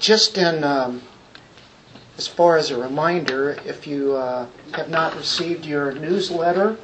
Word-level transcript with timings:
just 0.00 0.38
in 0.38 0.64
um, 0.64 1.02
as 2.18 2.26
far 2.26 2.56
as 2.56 2.70
a 2.70 2.78
reminder, 2.78 3.58
if 3.66 3.86
you 3.86 4.14
uh, 4.14 4.46
have 4.72 4.88
not 4.88 5.14
received 5.16 5.66
your 5.66 5.92
newsletter, 5.92 6.78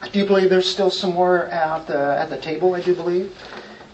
I 0.00 0.08
do 0.08 0.26
believe 0.26 0.50
there's 0.50 0.68
still 0.68 0.90
some 0.90 1.12
more 1.14 1.46
at 1.46 1.86
the, 1.86 2.18
at 2.18 2.30
the 2.30 2.36
table, 2.36 2.74
I 2.74 2.80
do 2.80 2.94
believe. 2.94 3.36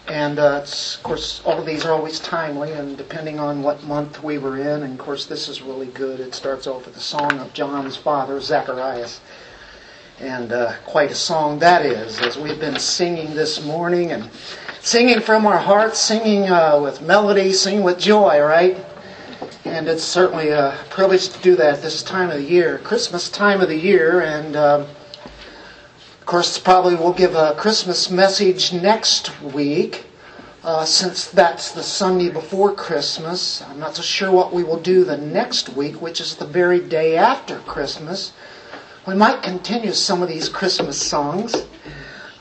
And 0.08 0.38
uh, 0.38 0.62
of 0.62 1.02
course, 1.02 1.42
all 1.44 1.58
of 1.58 1.66
these 1.66 1.84
are 1.84 1.92
always 1.92 2.18
timely, 2.18 2.72
and 2.72 2.96
depending 2.96 3.38
on 3.38 3.62
what 3.62 3.84
month 3.84 4.22
we 4.22 4.38
were 4.38 4.56
in, 4.56 4.82
and 4.82 4.98
of 4.98 4.98
course, 4.98 5.26
this 5.26 5.48
is 5.48 5.60
really 5.60 5.88
good. 5.88 6.20
It 6.20 6.34
starts 6.34 6.66
off 6.66 6.86
with 6.86 6.94
the 6.94 7.00
song 7.00 7.38
of 7.38 7.52
John's 7.52 7.96
father, 7.96 8.40
Zacharias. 8.40 9.20
And 10.20 10.50
uh, 10.50 10.72
quite 10.86 11.10
a 11.10 11.14
song 11.14 11.58
that 11.58 11.84
is, 11.84 12.18
as 12.20 12.38
we've 12.38 12.58
been 12.58 12.78
singing 12.78 13.34
this 13.34 13.62
morning, 13.62 14.12
and 14.12 14.30
singing 14.88 15.20
from 15.20 15.46
our 15.46 15.58
hearts, 15.58 15.98
singing 15.98 16.48
uh, 16.48 16.80
with 16.80 17.02
melody, 17.02 17.52
singing 17.52 17.82
with 17.82 17.98
joy, 17.98 18.40
right? 18.40 18.78
And 19.64 19.88
it's 19.88 20.04
certainly 20.04 20.48
a 20.48 20.78
privilege 20.90 21.28
to 21.28 21.38
do 21.42 21.56
that 21.56 21.82
this 21.82 22.02
time 22.02 22.30
of 22.30 22.36
the 22.36 22.42
year, 22.42 22.78
Christmas 22.78 23.28
time 23.28 23.60
of 23.60 23.68
the 23.68 23.78
year, 23.78 24.20
and. 24.20 24.56
Um, 24.56 24.86
course, 26.28 26.58
probably 26.58 26.94
we'll 26.94 27.14
give 27.14 27.34
a 27.34 27.54
Christmas 27.54 28.10
message 28.10 28.70
next 28.70 29.40
week, 29.40 30.04
uh, 30.62 30.84
since 30.84 31.24
that's 31.28 31.72
the 31.72 31.82
Sunday 31.82 32.28
before 32.28 32.74
Christmas. 32.74 33.62
I'm 33.62 33.78
not 33.78 33.96
so 33.96 34.02
sure 34.02 34.30
what 34.30 34.52
we 34.52 34.62
will 34.62 34.78
do 34.78 35.04
the 35.04 35.16
next 35.16 35.70
week, 35.70 36.02
which 36.02 36.20
is 36.20 36.34
the 36.36 36.44
very 36.44 36.80
day 36.80 37.16
after 37.16 37.60
Christmas. 37.60 38.34
We 39.06 39.14
might 39.14 39.42
continue 39.42 39.94
some 39.94 40.22
of 40.22 40.28
these 40.28 40.50
Christmas 40.50 41.00
songs. 41.00 41.64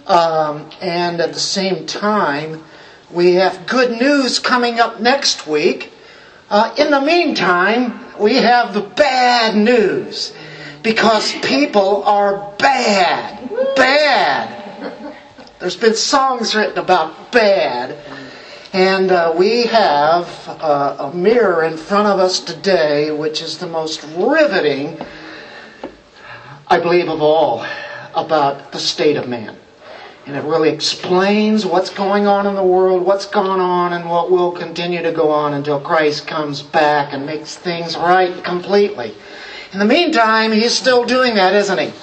Um, 0.08 0.70
and 0.82 1.22
at 1.22 1.34
the 1.34 1.40
same 1.40 1.86
time, 1.86 2.64
we 3.12 3.36
have 3.36 3.68
good 3.68 4.00
news 4.00 4.40
coming 4.40 4.80
up 4.80 5.00
next 5.00 5.48
week. 5.48 5.92
Uh, 6.50 6.74
in 6.78 6.92
the 6.92 7.02
meantime, 7.02 8.06
we 8.18 8.36
have 8.36 8.74
the 8.74 8.82
bad 8.82 9.56
news 9.56 10.34
because 10.82 11.34
people 11.42 12.04
are 12.04 12.56
bad 12.58 13.38
bad. 13.76 15.14
There's 15.60 15.76
been 15.76 15.96
songs 15.96 16.56
written 16.56 16.78
about 16.78 17.32
bad. 17.32 17.98
And 18.74 19.12
uh, 19.12 19.34
we 19.36 19.64
have 19.64 20.28
uh, 20.48 21.12
a 21.12 21.16
mirror 21.16 21.64
in 21.64 21.78
front 21.78 22.08
of 22.08 22.20
us 22.20 22.40
today, 22.40 23.12
which 23.12 23.42
is 23.42 23.58
the 23.58 23.68
most 23.68 24.04
riveting, 24.16 25.00
I 26.68 26.80
believe, 26.80 27.08
of 27.08 27.22
all, 27.22 27.66
about 28.14 28.72
the 28.72 28.80
state 28.80 29.16
of 29.16 29.28
man. 29.28 29.58
And 30.28 30.36
it 30.36 30.44
really 30.44 30.68
explains 30.68 31.66
what's 31.66 31.90
going 31.90 32.28
on 32.28 32.46
in 32.46 32.56
the 32.56 32.64
world, 32.64 33.06
what's 33.06 33.26
gone 33.26 33.62
on, 33.62 33.94
and 33.94 34.10
what 34.10 34.30
will 34.30 34.52
continue 34.52 35.02
to 35.02 35.14
go 35.14 35.32
on 35.32 35.54
until 35.54 35.80
Christ 35.80 36.28
comes 36.28 36.62
back 36.62 37.14
and 37.14 37.26
makes 37.26 37.56
things 37.56 37.96
right 37.96 38.44
completely. 38.44 39.14
In 39.72 39.80
the 39.80 39.86
meantime, 39.86 40.52
he's 40.52 40.74
still 40.74 41.06
doing 41.06 41.36
that, 41.36 41.54
isn't 41.54 41.80
he? 41.80 41.94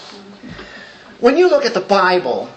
When 1.20 1.36
you 1.36 1.50
look 1.50 1.66
at 1.66 1.74
the 1.74 1.80
Bible, 1.80 2.48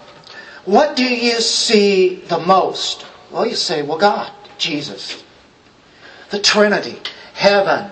what 0.63 0.95
do 0.95 1.03
you 1.03 1.41
see 1.41 2.15
the 2.15 2.39
most? 2.39 3.05
Well, 3.30 3.45
you 3.45 3.55
say, 3.55 3.81
well, 3.81 3.97
God, 3.97 4.31
Jesus, 4.58 5.21
the 6.30 6.39
Trinity, 6.39 6.97
heaven, 7.33 7.92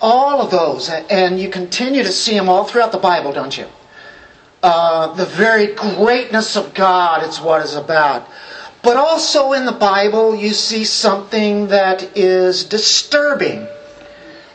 all 0.00 0.40
of 0.42 0.50
those. 0.50 0.90
And 0.90 1.38
you 1.38 1.48
continue 1.48 2.02
to 2.02 2.10
see 2.10 2.34
them 2.34 2.48
all 2.48 2.64
throughout 2.64 2.90
the 2.90 2.98
Bible, 2.98 3.32
don't 3.32 3.56
you? 3.56 3.68
Uh, 4.64 5.12
the 5.12 5.26
very 5.26 5.74
greatness 5.74 6.56
of 6.56 6.72
God, 6.72 7.22
it's 7.22 7.38
what 7.38 7.60
it's 7.60 7.74
about. 7.74 8.26
But 8.82 8.96
also 8.96 9.52
in 9.52 9.66
the 9.66 9.72
Bible, 9.72 10.34
you 10.34 10.54
see 10.54 10.84
something 10.84 11.66
that 11.66 12.16
is 12.16 12.64
disturbing, 12.64 13.68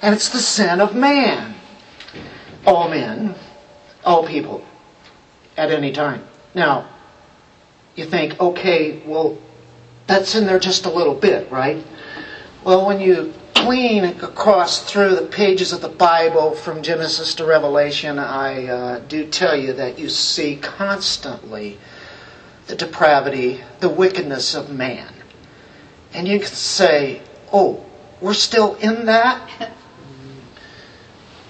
and 0.01 0.15
it's 0.15 0.29
the 0.29 0.39
sin 0.39 0.81
of 0.81 0.95
man. 0.95 1.53
All 2.65 2.89
men, 2.89 3.35
all 4.03 4.25
people 4.25 4.65
at 5.55 5.69
any 5.69 5.91
time. 5.91 6.25
Now, 6.55 6.89
you 7.95 8.05
think, 8.05 8.41
okay, 8.41 9.03
well, 9.05 9.37
that's 10.07 10.33
in 10.33 10.47
there 10.47 10.57
just 10.57 10.87
a 10.87 10.89
little 10.89 11.13
bit, 11.13 11.51
right? 11.51 11.85
Well, 12.63 12.87
when 12.87 12.99
you 12.99 13.31
clean 13.63 14.05
across 14.05 14.89
through 14.89 15.15
the 15.15 15.25
pages 15.27 15.73
of 15.73 15.81
the 15.81 15.89
Bible 15.89 16.55
from 16.55 16.81
Genesis 16.81 17.35
to 17.35 17.45
Revelation, 17.45 18.17
I 18.17 18.67
uh, 18.67 18.99
do 18.99 19.27
tell 19.27 19.55
you 19.55 19.73
that 19.73 19.99
you 19.99 20.07
see 20.07 20.55
constantly 20.55 21.77
the 22.67 22.75
depravity, 22.75 23.59
the 23.81 23.89
wickedness 23.89 24.55
of 24.55 24.69
man. 24.69 25.13
And 26.13 26.25
you 26.25 26.39
can 26.39 26.47
say, 26.47 27.21
oh, 27.51 27.85
we're 28.21 28.33
still 28.33 28.75
in 28.75 29.05
that? 29.05 29.71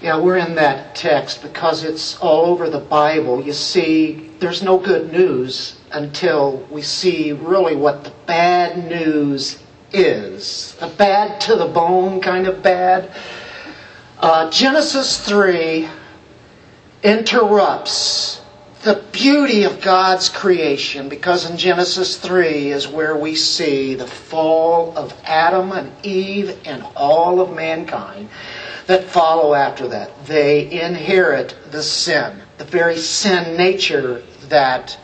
Yeah, 0.02 0.18
we're 0.18 0.38
in 0.38 0.54
that 0.54 0.94
text 0.94 1.42
because 1.42 1.84
it's 1.84 2.16
all 2.20 2.46
over 2.46 2.70
the 2.70 2.78
Bible. 2.78 3.44
You 3.44 3.52
see, 3.52 4.30
there's 4.38 4.62
no 4.62 4.78
good 4.78 5.12
news 5.12 5.78
until 5.92 6.66
we 6.70 6.80
see 6.80 7.32
really 7.32 7.76
what 7.76 8.04
the 8.04 8.12
bad 8.24 8.88
news 8.88 9.62
is. 9.92 10.74
The 10.80 10.88
bad 10.88 11.40
to 11.42 11.56
the 11.56 11.66
bone 11.66 12.20
kind 12.20 12.46
of 12.46 12.62
bad. 12.62 13.10
Uh, 14.18 14.50
Genesis 14.50 15.18
3 15.26 15.88
interrupts 17.02 18.40
the 18.82 19.02
beauty 19.12 19.64
of 19.64 19.80
God's 19.82 20.28
creation 20.28 21.08
because 21.08 21.48
in 21.48 21.56
Genesis 21.56 22.16
3 22.16 22.70
is 22.70 22.88
where 22.88 23.16
we 23.16 23.34
see 23.34 23.94
the 23.94 24.06
fall 24.06 24.96
of 24.96 25.14
Adam 25.24 25.72
and 25.72 25.92
Eve 26.04 26.58
and 26.64 26.82
all 26.96 27.40
of 27.40 27.54
mankind 27.54 28.28
that 28.86 29.04
follow 29.04 29.54
after 29.54 29.88
that. 29.88 30.26
They 30.26 30.70
inherit 30.70 31.54
the 31.70 31.82
sin, 31.82 32.40
the 32.58 32.64
very 32.64 32.96
sin 32.96 33.56
nature 33.56 34.22
that 34.48 34.98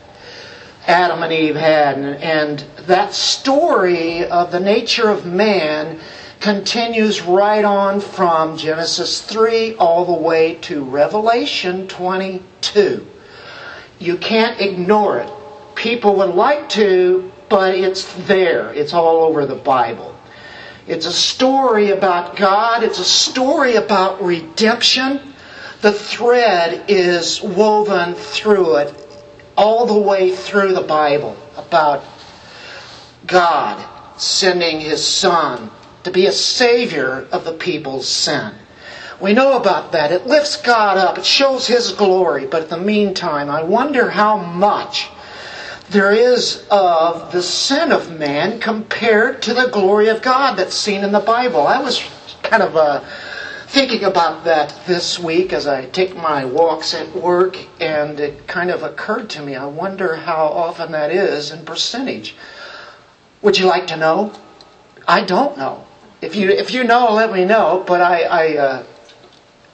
Adam 0.87 1.21
and 1.21 1.33
Eve 1.33 1.55
had. 1.55 1.97
And 1.97 2.59
that 2.87 3.13
story 3.13 4.25
of 4.25 4.51
the 4.51 4.59
nature 4.59 5.09
of 5.09 5.25
man 5.25 5.99
continues 6.39 7.21
right 7.21 7.65
on 7.65 7.99
from 7.99 8.57
Genesis 8.57 9.21
3 9.21 9.75
all 9.75 10.05
the 10.05 10.21
way 10.23 10.55
to 10.55 10.83
Revelation 10.83 11.87
22. 11.87 13.05
You 13.99 14.17
can't 14.17 14.61
ignore 14.61 15.19
it. 15.19 15.31
People 15.75 16.15
would 16.15 16.35
like 16.35 16.69
to, 16.69 17.31
but 17.49 17.75
it's 17.75 18.13
there. 18.27 18.73
It's 18.73 18.93
all 18.93 19.23
over 19.23 19.45
the 19.45 19.55
Bible. 19.55 20.17
It's 20.87 21.05
a 21.05 21.11
story 21.11 21.91
about 21.91 22.37
God. 22.37 22.83
It's 22.83 22.99
a 22.99 23.03
story 23.03 23.75
about 23.75 24.23
redemption. 24.23 25.33
The 25.81 25.91
thread 25.91 26.85
is 26.87 27.41
woven 27.41 28.15
through 28.15 28.77
it, 28.77 29.06
all 29.57 29.85
the 29.85 29.99
way 29.99 30.33
through 30.33 30.73
the 30.73 30.81
Bible, 30.81 31.35
about 31.57 32.03
God 33.25 33.85
sending 34.19 34.79
His 34.79 35.05
Son 35.05 35.71
to 36.03 36.11
be 36.11 36.27
a 36.27 36.31
Savior 36.31 37.27
of 37.31 37.43
the 37.43 37.53
people's 37.53 38.07
sin. 38.07 38.53
We 39.19 39.33
know 39.33 39.57
about 39.57 39.91
that. 39.93 40.11
It 40.11 40.27
lifts 40.27 40.61
God 40.61 40.97
up. 40.97 41.17
It 41.17 41.25
shows 41.25 41.65
His 41.67 41.91
glory. 41.91 42.45
But 42.45 42.63
in 42.63 42.69
the 42.69 42.77
meantime, 42.77 43.49
I 43.49 43.63
wonder 43.63 44.11
how 44.11 44.37
much 44.37 45.09
there 45.89 46.11
is 46.11 46.65
of 46.69 47.31
the 47.31 47.41
sin 47.41 47.91
of 47.91 48.19
man 48.19 48.59
compared 48.59 49.41
to 49.43 49.53
the 49.53 49.67
glory 49.67 50.09
of 50.09 50.21
God 50.21 50.55
that's 50.55 50.75
seen 50.75 51.03
in 51.03 51.11
the 51.11 51.19
Bible. 51.19 51.65
I 51.65 51.81
was 51.81 52.03
kind 52.43 52.61
of 52.61 52.75
uh, 52.75 53.03
thinking 53.67 54.05
about 54.05 54.45
that 54.45 54.73
this 54.87 55.19
week 55.19 55.51
as 55.51 55.67
I 55.67 55.85
take 55.85 56.15
my 56.15 56.45
walks 56.45 56.93
at 56.93 57.13
work, 57.13 57.57
and 57.81 58.19
it 58.19 58.47
kind 58.47 58.71
of 58.71 58.81
occurred 58.81 59.29
to 59.31 59.41
me. 59.41 59.55
I 59.55 59.65
wonder 59.65 60.15
how 60.15 60.47
often 60.47 60.93
that 60.93 61.11
is 61.11 61.51
in 61.51 61.65
percentage. 61.65 62.35
Would 63.41 63.57
you 63.57 63.65
like 63.65 63.87
to 63.87 63.97
know? 63.97 64.33
I 65.07 65.23
don't 65.23 65.57
know. 65.57 65.85
If 66.21 66.35
you 66.35 66.49
if 66.49 66.71
you 66.71 66.83
know, 66.83 67.11
let 67.13 67.31
me 67.31 67.45
know. 67.45 67.83
But 67.85 68.01
I, 68.01 68.21
I 68.23 68.57
uh, 68.57 68.85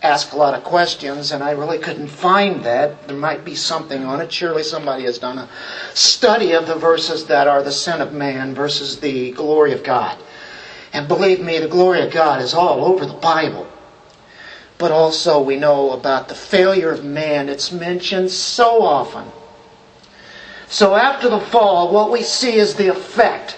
ask 0.01 0.33
a 0.33 0.37
lot 0.37 0.53
of 0.55 0.63
questions, 0.63 1.31
and 1.31 1.43
I 1.43 1.51
really 1.51 1.77
couldn't 1.77 2.09
find 2.09 2.63
that. 2.65 3.07
There 3.07 3.15
might 3.15 3.45
be 3.45 3.55
something 3.55 4.03
on 4.03 4.19
it. 4.21 4.33
Surely 4.33 4.63
somebody 4.63 5.03
has 5.03 5.19
done 5.19 5.37
a 5.37 5.49
study 5.93 6.53
of 6.53 6.67
the 6.67 6.75
verses 6.75 7.27
that 7.27 7.47
are 7.47 7.63
the 7.63 7.71
sin 7.71 8.01
of 8.01 8.11
man 8.11 8.53
versus 8.55 8.99
the 8.99 9.31
glory 9.31 9.71
of 9.71 9.83
God. 9.83 10.17
And 10.91 11.07
believe 11.07 11.39
me, 11.39 11.59
the 11.59 11.67
glory 11.67 12.01
of 12.01 12.11
God 12.11 12.41
is 12.41 12.53
all 12.53 12.83
over 12.83 13.05
the 13.05 13.13
Bible. 13.13 13.67
But 14.83 14.91
also, 14.91 15.39
we 15.41 15.55
know 15.55 15.91
about 15.91 16.27
the 16.27 16.35
failure 16.35 16.91
of 16.91 17.05
man. 17.05 17.47
It's 17.47 17.71
mentioned 17.71 18.31
so 18.31 18.83
often. 18.83 19.31
So, 20.67 20.95
after 20.95 21.29
the 21.29 21.39
fall, 21.39 21.93
what 21.93 22.11
we 22.11 22.21
see 22.21 22.55
is 22.55 22.75
the 22.75 22.89
effect 22.89 23.57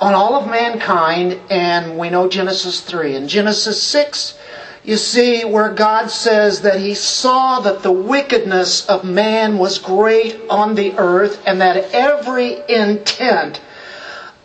on 0.00 0.14
all 0.14 0.34
of 0.34 0.50
mankind, 0.50 1.38
and 1.48 1.96
we 1.96 2.10
know 2.10 2.28
Genesis 2.28 2.80
3. 2.80 3.14
In 3.14 3.28
Genesis 3.28 3.80
6, 3.84 4.36
you 4.82 4.96
see, 4.96 5.44
where 5.44 5.72
God 5.72 6.10
says 6.10 6.62
that 6.62 6.80
He 6.80 6.94
saw 6.96 7.60
that 7.60 7.84
the 7.84 7.92
wickedness 7.92 8.88
of 8.88 9.04
man 9.04 9.58
was 9.58 9.78
great 9.78 10.40
on 10.50 10.74
the 10.74 10.92
earth 10.98 11.40
and 11.46 11.60
that 11.60 11.94
every 11.94 12.58
intent 12.68 13.60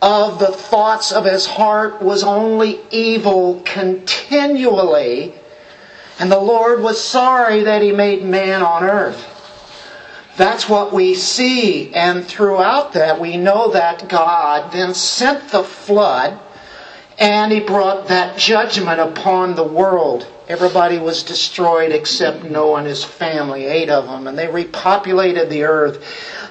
of 0.00 0.38
the 0.38 0.52
thoughts 0.52 1.10
of 1.10 1.24
his 1.24 1.44
heart 1.44 2.00
was 2.00 2.22
only 2.22 2.78
evil 2.92 3.62
continually, 3.64 5.34
and 6.18 6.30
the 6.30 6.38
Lord 6.38 6.82
was 6.82 7.02
sorry 7.02 7.64
that 7.64 7.82
he 7.82 7.92
made 7.92 8.24
man 8.24 8.62
on 8.62 8.84
earth. 8.84 9.32
That's 10.36 10.68
what 10.68 10.92
we 10.92 11.14
see, 11.14 11.94
and 11.94 12.24
throughout 12.24 12.92
that 12.92 13.20
we 13.20 13.36
know 13.36 13.70
that 13.70 14.08
God 14.08 14.72
then 14.72 14.94
sent 14.94 15.50
the 15.50 15.64
flood 15.64 16.38
and 17.18 17.50
he 17.50 17.60
brought 17.60 18.08
that 18.08 18.36
judgment 18.36 19.00
upon 19.00 19.54
the 19.54 19.64
world. 19.64 20.26
Everybody 20.48 20.98
was 20.98 21.22
destroyed 21.22 21.90
except 21.90 22.44
Noah 22.44 22.78
and 22.78 22.86
his 22.86 23.02
family, 23.02 23.64
eight 23.64 23.88
of 23.88 24.06
them, 24.06 24.26
and 24.26 24.38
they 24.38 24.46
repopulated 24.46 25.48
the 25.48 25.64
earth. 25.64 26.04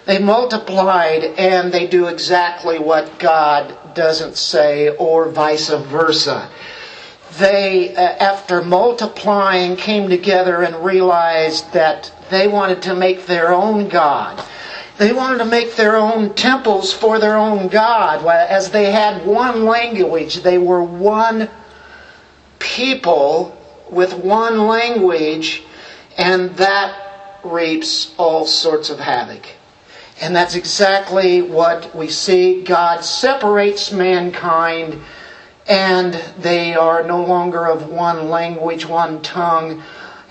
They 0.06 0.20
multiplied 0.20 1.24
and 1.24 1.72
they 1.72 1.88
do 1.88 2.08
exactly 2.08 2.80
what 2.80 3.20
God 3.20 3.78
doesn't 3.94 4.36
say, 4.36 4.90
or 4.98 5.30
vice 5.30 5.70
versa. 5.70 6.50
They, 7.38 7.96
uh, 7.96 8.02
after 8.02 8.62
multiplying, 8.62 9.76
came 9.76 10.10
together 10.10 10.62
and 10.64 10.84
realized 10.84 11.72
that 11.74 12.12
they 12.30 12.48
wanted 12.48 12.82
to 12.84 12.96
make 12.96 13.26
their 13.26 13.54
own 13.54 13.90
God. 13.90 14.44
They 14.98 15.12
wanted 15.12 15.40
to 15.40 15.46
make 15.46 15.76
their 15.76 15.98
own 15.98 16.34
temples 16.36 16.94
for 16.94 17.20
their 17.20 17.36
own 17.36 17.68
God. 17.68 18.26
As 18.26 18.72
they 18.72 18.92
had 18.92 19.26
one 19.26 19.66
language, 19.66 20.36
they 20.38 20.58
were 20.58 20.84
one 20.84 21.50
people 22.60 23.58
with 23.90 24.14
one 24.14 24.68
language, 24.68 25.64
and 26.18 26.56
that 26.58 27.40
reaps 27.44 28.14
all 28.18 28.46
sorts 28.46 28.90
of 28.90 29.00
havoc. 29.00 29.46
And 30.22 30.34
that's 30.34 30.56
exactly 30.56 31.42
what 31.42 31.94
we 31.94 32.08
see. 32.08 32.64
God 32.64 33.04
separates 33.04 33.92
mankind, 33.92 35.02
and 35.68 36.14
they 36.38 36.76
are 36.76 37.04
no 37.04 37.24
longer 37.24 37.66
of 37.66 37.90
one 37.90 38.30
language, 38.30 38.86
one 38.86 39.22
tongue, 39.22 39.84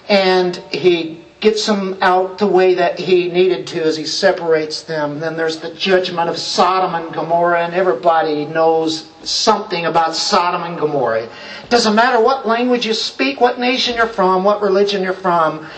and 0.09 0.57
He 0.71 1.25
gets 1.45 1.67
them 1.67 1.99
out 2.01 2.39
the 2.39 2.47
way 2.47 2.73
that 2.73 2.99
he 2.99 3.29
needed 3.29 3.67
to 3.67 3.83
as 3.83 3.99
he 3.99 4.07
separates 4.07 4.81
them. 4.81 5.21
Then 5.21 5.37
there's 5.37 5.59
the 5.59 5.75
judgment 5.75 6.31
of 6.31 6.39
Sodom 6.39 6.95
and 6.95 7.13
Gomorrah, 7.13 7.67
and 7.67 7.75
everybody 7.75 8.47
knows 8.47 9.11
something 9.25 9.85
about 9.85 10.17
Sodom 10.17 10.63
and 10.63 10.79
Gomorrah. 10.79 11.25
It 11.25 11.69
doesn't 11.69 11.95
matter 11.95 12.19
what 12.19 12.47
language 12.47 12.87
you 12.87 12.95
speak, 12.95 13.43
what 13.43 13.59
nation 13.59 13.95
you're 13.95 14.07
from, 14.07 14.43
what 14.43 14.63
religion 14.63 15.03
you're 15.03 15.13
from. 15.13 15.69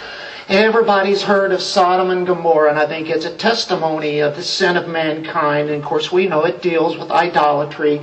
Everybody's 0.48 1.22
heard 1.22 1.50
of 1.50 1.60
Sodom 1.60 2.10
and 2.10 2.24
Gomorrah, 2.24 2.70
and 2.70 2.78
I 2.78 2.86
think 2.86 3.10
it's 3.10 3.24
a 3.24 3.36
testimony 3.36 4.20
of 4.20 4.36
the 4.36 4.44
sin 4.44 4.76
of 4.76 4.86
mankind. 4.86 5.68
And 5.68 5.82
of 5.82 5.84
course, 5.84 6.12
we 6.12 6.28
know 6.28 6.44
it 6.44 6.62
deals 6.62 6.96
with 6.96 7.10
idolatry. 7.10 8.00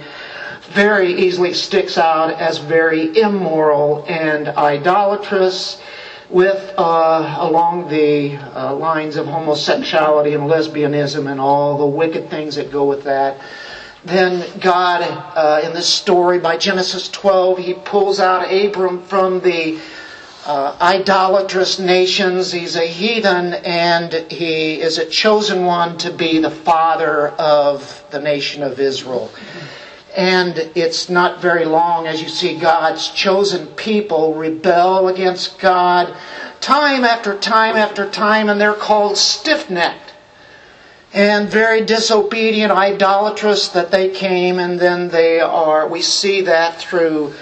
Very 0.69 1.13
easily 1.13 1.53
sticks 1.53 1.97
out 1.97 2.39
as 2.39 2.57
very 2.57 3.17
immoral 3.19 4.05
and 4.07 4.47
idolatrous 4.47 5.81
with 6.29 6.73
uh, 6.77 7.35
along 7.39 7.89
the 7.89 8.35
uh, 8.37 8.73
lines 8.73 9.17
of 9.17 9.27
homosexuality 9.27 10.33
and 10.33 10.43
lesbianism 10.43 11.29
and 11.29 11.39
all 11.39 11.77
the 11.77 11.85
wicked 11.85 12.29
things 12.29 12.55
that 12.55 12.71
go 12.71 12.85
with 12.85 13.03
that. 13.03 13.37
Then 14.05 14.43
God, 14.59 15.01
uh, 15.01 15.61
in 15.65 15.73
this 15.73 15.87
story 15.87 16.39
by 16.39 16.57
Genesis 16.57 17.07
12, 17.09 17.59
he 17.59 17.73
pulls 17.73 18.19
out 18.19 18.51
Abram 18.51 19.03
from 19.03 19.41
the 19.41 19.79
uh, 20.45 20.75
idolatrous 20.81 21.79
nations. 21.79 22.51
He's 22.51 22.75
a 22.75 22.85
heathen 22.85 23.53
and 23.53 24.11
he 24.31 24.81
is 24.81 24.97
a 24.97 25.05
chosen 25.05 25.65
one 25.65 25.97
to 25.99 26.11
be 26.11 26.39
the 26.39 26.51
father 26.51 27.29
of 27.29 28.03
the 28.11 28.19
nation 28.19 28.63
of 28.63 28.79
Israel. 28.79 29.31
And 30.15 30.57
it's 30.75 31.09
not 31.09 31.41
very 31.41 31.65
long 31.65 32.07
as 32.07 32.21
you 32.21 32.29
see 32.29 32.57
God's 32.57 33.09
chosen 33.09 33.67
people 33.67 34.35
rebel 34.35 35.07
against 35.07 35.57
God 35.59 36.15
time 36.61 37.03
after 37.03 37.37
time 37.37 37.75
after 37.75 38.09
time, 38.09 38.47
and 38.49 38.61
they're 38.61 38.73
called 38.73 39.17
stiff 39.17 39.69
necked 39.69 40.13
and 41.13 41.47
very 41.47 41.85
disobedient, 41.85 42.71
idolatrous 42.71 43.69
that 43.69 43.91
they 43.91 44.09
came, 44.09 44.57
and 44.57 44.79
then 44.79 45.09
they 45.09 45.39
are, 45.39 45.87
we 45.87 46.01
see 46.01 46.41
that 46.41 46.79
through 46.79 47.33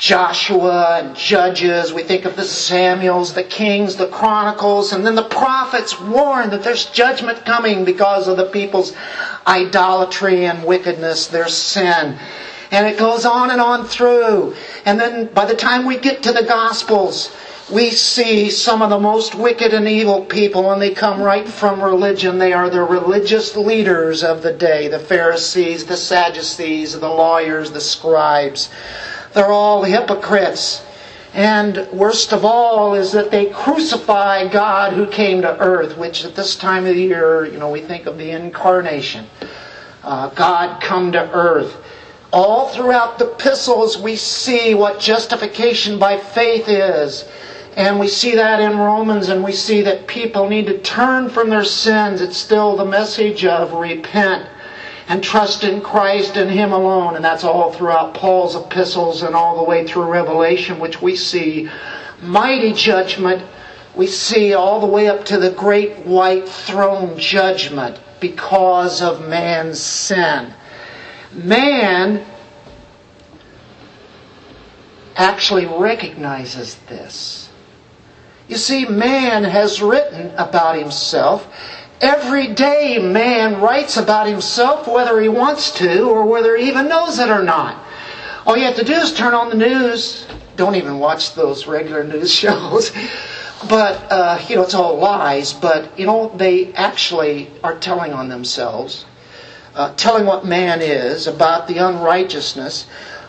Joshua 0.00 1.00
and 1.02 1.14
Judges. 1.14 1.92
We 1.92 2.02
think 2.02 2.24
of 2.24 2.34
the 2.34 2.44
Samuels, 2.44 3.34
the 3.34 3.44
Kings, 3.44 3.96
the 3.96 4.08
Chronicles, 4.08 4.94
and 4.94 5.04
then 5.04 5.14
the 5.14 5.22
prophets 5.22 6.00
warn 6.00 6.48
that 6.50 6.62
there's 6.62 6.86
judgment 6.86 7.44
coming 7.44 7.84
because 7.84 8.26
of 8.26 8.38
the 8.38 8.46
people's 8.46 8.94
idolatry 9.46 10.46
and 10.46 10.64
wickedness, 10.64 11.26
their 11.26 11.48
sin. 11.48 12.18
And 12.70 12.86
it 12.86 12.98
goes 12.98 13.26
on 13.26 13.50
and 13.50 13.60
on 13.60 13.84
through. 13.84 14.56
And 14.86 14.98
then 14.98 15.26
by 15.26 15.44
the 15.44 15.54
time 15.54 15.84
we 15.84 15.98
get 15.98 16.22
to 16.22 16.32
the 16.32 16.44
Gospels, 16.44 17.30
we 17.70 17.90
see 17.90 18.48
some 18.48 18.80
of 18.80 18.88
the 18.88 18.98
most 18.98 19.34
wicked 19.34 19.74
and 19.74 19.86
evil 19.86 20.24
people, 20.24 20.72
and 20.72 20.80
they 20.80 20.94
come 20.94 21.20
right 21.20 21.46
from 21.46 21.82
religion. 21.82 22.38
They 22.38 22.54
are 22.54 22.70
the 22.70 22.82
religious 22.82 23.54
leaders 23.54 24.24
of 24.24 24.42
the 24.42 24.54
day 24.54 24.88
the 24.88 24.98
Pharisees, 24.98 25.84
the 25.84 25.98
Sadducees, 25.98 26.98
the 26.98 27.08
lawyers, 27.10 27.70
the 27.72 27.82
scribes. 27.82 28.70
They're 29.32 29.52
all 29.52 29.84
hypocrites. 29.84 30.82
And 31.32 31.86
worst 31.92 32.32
of 32.32 32.44
all 32.44 32.94
is 32.94 33.12
that 33.12 33.30
they 33.30 33.46
crucify 33.46 34.48
God 34.48 34.92
who 34.92 35.06
came 35.06 35.42
to 35.42 35.58
earth, 35.60 35.96
which 35.96 36.24
at 36.24 36.34
this 36.34 36.56
time 36.56 36.86
of 36.86 36.96
the 36.96 37.02
year, 37.02 37.44
you 37.44 37.58
know, 37.58 37.70
we 37.70 37.80
think 37.80 38.06
of 38.06 38.18
the 38.18 38.32
incarnation. 38.32 39.26
Uh, 40.02 40.30
God 40.30 40.82
come 40.82 41.12
to 41.12 41.30
earth. 41.32 41.76
All 42.32 42.68
throughout 42.68 43.18
the 43.18 43.30
epistles, 43.30 43.98
we 43.98 44.16
see 44.16 44.74
what 44.74 44.98
justification 44.98 45.98
by 45.98 46.18
faith 46.18 46.68
is. 46.68 47.24
And 47.76 48.00
we 48.00 48.08
see 48.08 48.34
that 48.34 48.60
in 48.60 48.76
Romans, 48.78 49.28
and 49.28 49.44
we 49.44 49.52
see 49.52 49.82
that 49.82 50.08
people 50.08 50.48
need 50.48 50.66
to 50.66 50.78
turn 50.78 51.28
from 51.28 51.50
their 51.50 51.64
sins. 51.64 52.20
It's 52.20 52.36
still 52.36 52.76
the 52.76 52.84
message 52.84 53.44
of 53.44 53.72
repent 53.72 54.48
and 55.08 55.22
trust 55.22 55.64
in 55.64 55.80
Christ 55.80 56.36
and 56.36 56.50
Him 56.50 56.72
alone. 56.72 57.16
And 57.16 57.24
that's 57.24 57.44
all 57.44 57.72
throughout 57.72 58.14
Paul's 58.14 58.56
epistles 58.56 59.22
and 59.22 59.34
all 59.34 59.56
the 59.56 59.68
way 59.68 59.86
through 59.86 60.04
Revelation, 60.04 60.78
which 60.78 61.00
we 61.00 61.16
see 61.16 61.68
mighty 62.22 62.72
judgment. 62.72 63.42
We 63.94 64.06
see 64.06 64.54
all 64.54 64.80
the 64.80 64.86
way 64.86 65.08
up 65.08 65.24
to 65.26 65.38
the 65.38 65.50
great 65.50 65.98
white 66.06 66.48
throne 66.48 67.18
judgment 67.18 67.98
because 68.20 69.02
of 69.02 69.28
man's 69.28 69.80
sin. 69.80 70.52
Man 71.32 72.24
actually 75.16 75.66
recognizes 75.66 76.76
this. 76.88 77.50
You 78.48 78.56
see, 78.56 78.84
man 78.84 79.44
has 79.44 79.80
written 79.80 80.32
about 80.36 80.76
himself 80.76 81.46
Every 82.00 82.46
day, 82.46 82.98
man 82.98 83.60
writes 83.60 83.98
about 83.98 84.26
himself 84.26 84.88
whether 84.88 85.20
he 85.20 85.28
wants 85.28 85.70
to 85.72 86.08
or 86.08 86.24
whether 86.24 86.56
he 86.56 86.68
even 86.68 86.88
knows 86.88 87.18
it 87.18 87.28
or 87.28 87.42
not. 87.42 87.76
All 88.46 88.56
you 88.56 88.64
have 88.64 88.76
to 88.76 88.84
do 88.84 88.94
is 88.94 89.12
turn 89.12 89.34
on 89.34 89.50
the 89.50 89.56
news. 89.56 90.26
Don't 90.56 90.76
even 90.76 90.98
watch 90.98 91.34
those 91.34 91.66
regular 91.66 92.02
news 92.02 92.32
shows. 92.34 92.90
But, 93.68 94.10
uh, 94.10 94.42
you 94.48 94.56
know, 94.56 94.62
it's 94.62 94.72
all 94.72 94.98
lies. 94.98 95.52
But, 95.52 95.98
you 95.98 96.06
know, 96.06 96.32
they 96.34 96.72
actually 96.72 97.50
are 97.62 97.76
telling 97.76 98.14
on 98.14 98.30
themselves, 98.30 99.04
uh, 99.74 99.92
telling 99.96 100.24
what 100.24 100.46
man 100.46 100.80
is, 100.80 101.26
about 101.26 101.68
the 101.68 101.76
unrighteousness. 101.76 102.86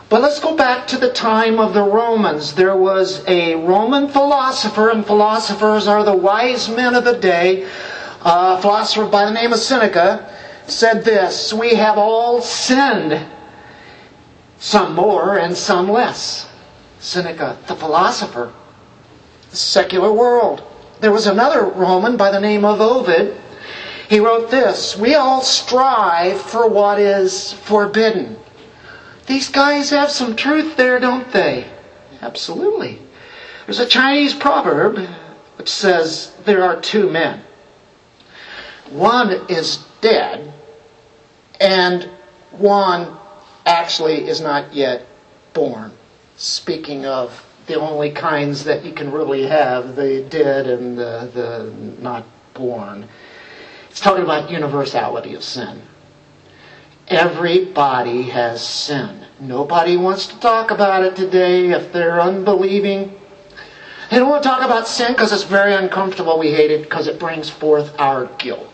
But 0.07 0.21
let's 0.21 0.39
go 0.39 0.55
back 0.55 0.87
to 0.87 0.97
the 0.97 1.11
time 1.11 1.59
of 1.59 1.73
the 1.73 1.83
Romans. 1.83 2.53
There 2.53 2.77
was 2.77 3.21
a 3.27 3.55
Roman 3.55 4.07
philosopher, 4.07 4.89
and 4.89 5.05
philosophers 5.05 5.87
are 5.87 6.05
the 6.05 6.15
wise 6.15 6.69
men 6.69 6.95
of 6.95 7.03
the 7.03 7.17
day 7.17 7.67
a 8.23 8.61
philosopher 8.61 9.05
by 9.05 9.25
the 9.25 9.31
name 9.31 9.53
of 9.53 9.59
Seneca 9.59 10.31
said 10.67 11.03
this 11.03 11.53
We 11.53 11.75
have 11.75 11.97
all 11.97 12.41
sinned, 12.41 13.25
some 14.59 14.95
more 14.95 15.37
and 15.37 15.55
some 15.55 15.89
less. 15.89 16.47
Seneca, 16.99 17.57
the 17.67 17.75
philosopher, 17.75 18.53
the 19.49 19.55
secular 19.55 20.13
world. 20.13 20.63
There 20.99 21.11
was 21.11 21.25
another 21.25 21.65
Roman 21.65 22.15
by 22.15 22.29
the 22.29 22.39
name 22.39 22.63
of 22.63 22.79
Ovid. 22.79 23.41
He 24.07 24.19
wrote 24.19 24.51
this 24.51 24.95
We 24.95 25.15
all 25.15 25.41
strive 25.41 26.39
for 26.39 26.67
what 26.67 26.99
is 26.99 27.53
forbidden. 27.53 28.37
These 29.25 29.49
guys 29.49 29.89
have 29.89 30.11
some 30.11 30.35
truth 30.35 30.77
there, 30.77 30.99
don't 30.99 31.31
they? 31.31 31.69
Absolutely. 32.21 32.99
There's 33.65 33.79
a 33.79 33.87
Chinese 33.87 34.35
proverb 34.35 35.07
which 35.57 35.69
says 35.69 36.35
there 36.45 36.63
are 36.63 36.79
two 36.79 37.09
men. 37.09 37.41
One 38.91 39.45
is 39.49 39.83
dead, 40.01 40.53
and 41.59 42.09
one 42.51 43.17
actually 43.65 44.27
is 44.27 44.41
not 44.41 44.73
yet 44.73 45.05
born. 45.53 45.93
Speaking 46.35 47.05
of 47.05 47.45
the 47.67 47.79
only 47.79 48.11
kinds 48.11 48.63
that 48.65 48.83
you 48.83 48.91
can 48.91 49.11
really 49.11 49.43
have 49.43 49.95
the 49.95 50.25
dead 50.29 50.67
and 50.67 50.97
the, 50.97 51.29
the 51.33 52.01
not 52.01 52.25
born. 52.53 53.07
It's 53.89 53.99
talking 53.99 54.23
about 54.23 54.49
universality 54.49 55.35
of 55.35 55.43
sin. 55.43 55.81
Everybody 57.07 58.23
has 58.23 58.65
sin. 58.65 59.25
Nobody 59.39 59.97
wants 59.97 60.27
to 60.27 60.39
talk 60.39 60.71
about 60.71 61.03
it 61.03 61.15
today 61.15 61.71
if 61.71 61.91
they're 61.93 62.21
unbelieving. 62.21 63.13
They 64.09 64.17
don't 64.17 64.29
want 64.29 64.43
to 64.43 64.49
talk 64.49 64.63
about 64.63 64.87
sin 64.87 65.13
because 65.13 65.31
it's 65.31 65.43
very 65.43 65.73
uncomfortable. 65.73 66.37
We 66.37 66.51
hate 66.51 66.71
it 66.71 66.83
because 66.83 67.07
it 67.07 67.19
brings 67.19 67.49
forth 67.49 67.97
our 67.99 68.25
guilt. 68.37 68.70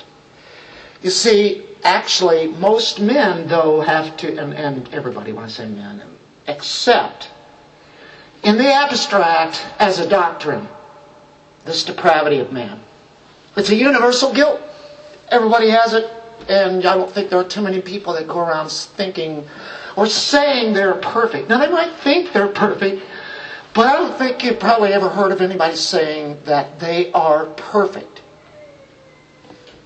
You 1.02 1.10
see, 1.10 1.66
actually, 1.84 2.48
most 2.48 3.00
men, 3.00 3.48
though, 3.48 3.82
have 3.82 4.18
to, 4.18 4.38
and, 4.38 4.54
and 4.54 4.94
everybody, 4.94 5.32
when 5.32 5.46
I 5.46 5.48
say 5.48 5.68
men, 5.68 6.02
accept 6.48 7.30
in 8.44 8.58
the 8.58 8.72
abstract 8.72 9.66
as 9.80 10.00
a 10.00 10.08
doctrine 10.08 10.68
this 11.66 11.84
depravity 11.84 12.40
of 12.40 12.52
man. 12.52 12.80
It's 13.56 13.70
a 13.70 13.76
universal 13.76 14.34
guilt. 14.34 14.62
Everybody 15.30 15.70
has 15.70 15.94
it, 15.94 16.10
and 16.48 16.86
I 16.86 16.96
don't 16.96 17.12
think 17.12 17.30
there 17.30 17.40
are 17.40 17.48
too 17.48 17.62
many 17.62 17.82
people 17.82 18.14
that 18.14 18.28
go 18.28 18.40
around 18.40 18.72
thinking 18.72 19.48
or 19.96 20.08
saying 20.08 20.74
they're 20.74 20.94
perfect. 20.96 21.50
Now, 21.50 21.60
they 21.60 21.70
might 21.70 21.94
think 21.96 22.32
they're 22.32 22.48
perfect, 22.48 23.04
but 23.74 23.88
I 23.88 23.94
don't 23.94 24.18
think 24.18 24.44
you've 24.44 24.60
probably 24.60 24.94
ever 24.94 25.10
heard 25.10 25.32
of 25.32 25.42
anybody 25.42 25.76
saying 25.76 26.38
that 26.46 26.80
they 26.80 27.12
are 27.12 27.46
perfect. 27.46 28.22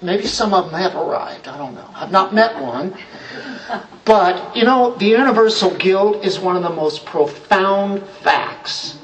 Maybe 0.02 0.26
some 0.26 0.54
of 0.54 0.72
them 0.72 0.80
have 0.80 0.96
arrived. 0.96 1.48
I 1.48 1.58
don't 1.58 1.76
know. 1.76 1.88
I've 1.94 2.12
not 2.12 2.34
met 2.34 2.60
one. 2.60 2.96
But, 4.04 4.56
you 4.56 4.64
know, 4.64 4.96
the 4.96 5.06
universal 5.06 5.76
guilt 5.76 6.26
is 6.26 6.40
one 6.40 6.56
of 6.56 6.64
the 6.64 6.72
most 6.72 7.06
profound 7.06 8.04
facts 8.24 8.98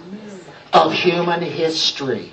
of 0.74 0.92
human 0.94 1.42
history. 1.42 2.32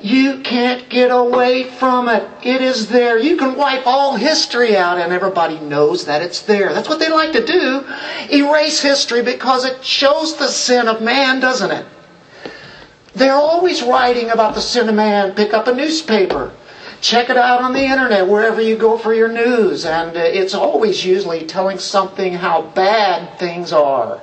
You 0.00 0.40
can't 0.40 0.88
get 0.88 1.10
away 1.10 1.64
from 1.64 2.08
it. 2.08 2.26
It 2.42 2.62
is 2.62 2.88
there. 2.88 3.18
You 3.18 3.36
can 3.36 3.54
wipe 3.56 3.86
all 3.86 4.16
history 4.16 4.76
out 4.76 4.98
and 4.98 5.12
everybody 5.12 5.58
knows 5.58 6.06
that 6.06 6.22
it's 6.22 6.42
there. 6.42 6.72
That's 6.72 6.88
what 6.88 6.98
they 6.98 7.10
like 7.10 7.32
to 7.32 7.44
do. 7.44 7.84
Erase 8.30 8.80
history 8.80 9.22
because 9.22 9.64
it 9.64 9.84
shows 9.84 10.36
the 10.36 10.48
sin 10.48 10.88
of 10.88 11.02
man, 11.02 11.40
doesn't 11.40 11.70
it? 11.70 11.86
They're 13.14 13.34
always 13.34 13.82
writing 13.82 14.30
about 14.30 14.54
the 14.54 14.60
sin 14.60 14.88
of 14.88 14.94
man. 14.94 15.34
Pick 15.34 15.52
up 15.54 15.66
a 15.66 15.74
newspaper. 15.74 16.52
Check 17.00 17.30
it 17.30 17.36
out 17.36 17.62
on 17.62 17.72
the 17.72 17.84
internet, 17.84 18.26
wherever 18.26 18.60
you 18.60 18.76
go 18.76 18.96
for 18.96 19.14
your 19.14 19.28
news. 19.28 19.84
And 19.84 20.16
uh, 20.16 20.20
it's 20.20 20.54
always 20.54 21.04
usually 21.04 21.46
telling 21.46 21.78
something 21.78 22.34
how 22.34 22.62
bad 22.62 23.38
things 23.38 23.72
are 23.72 24.20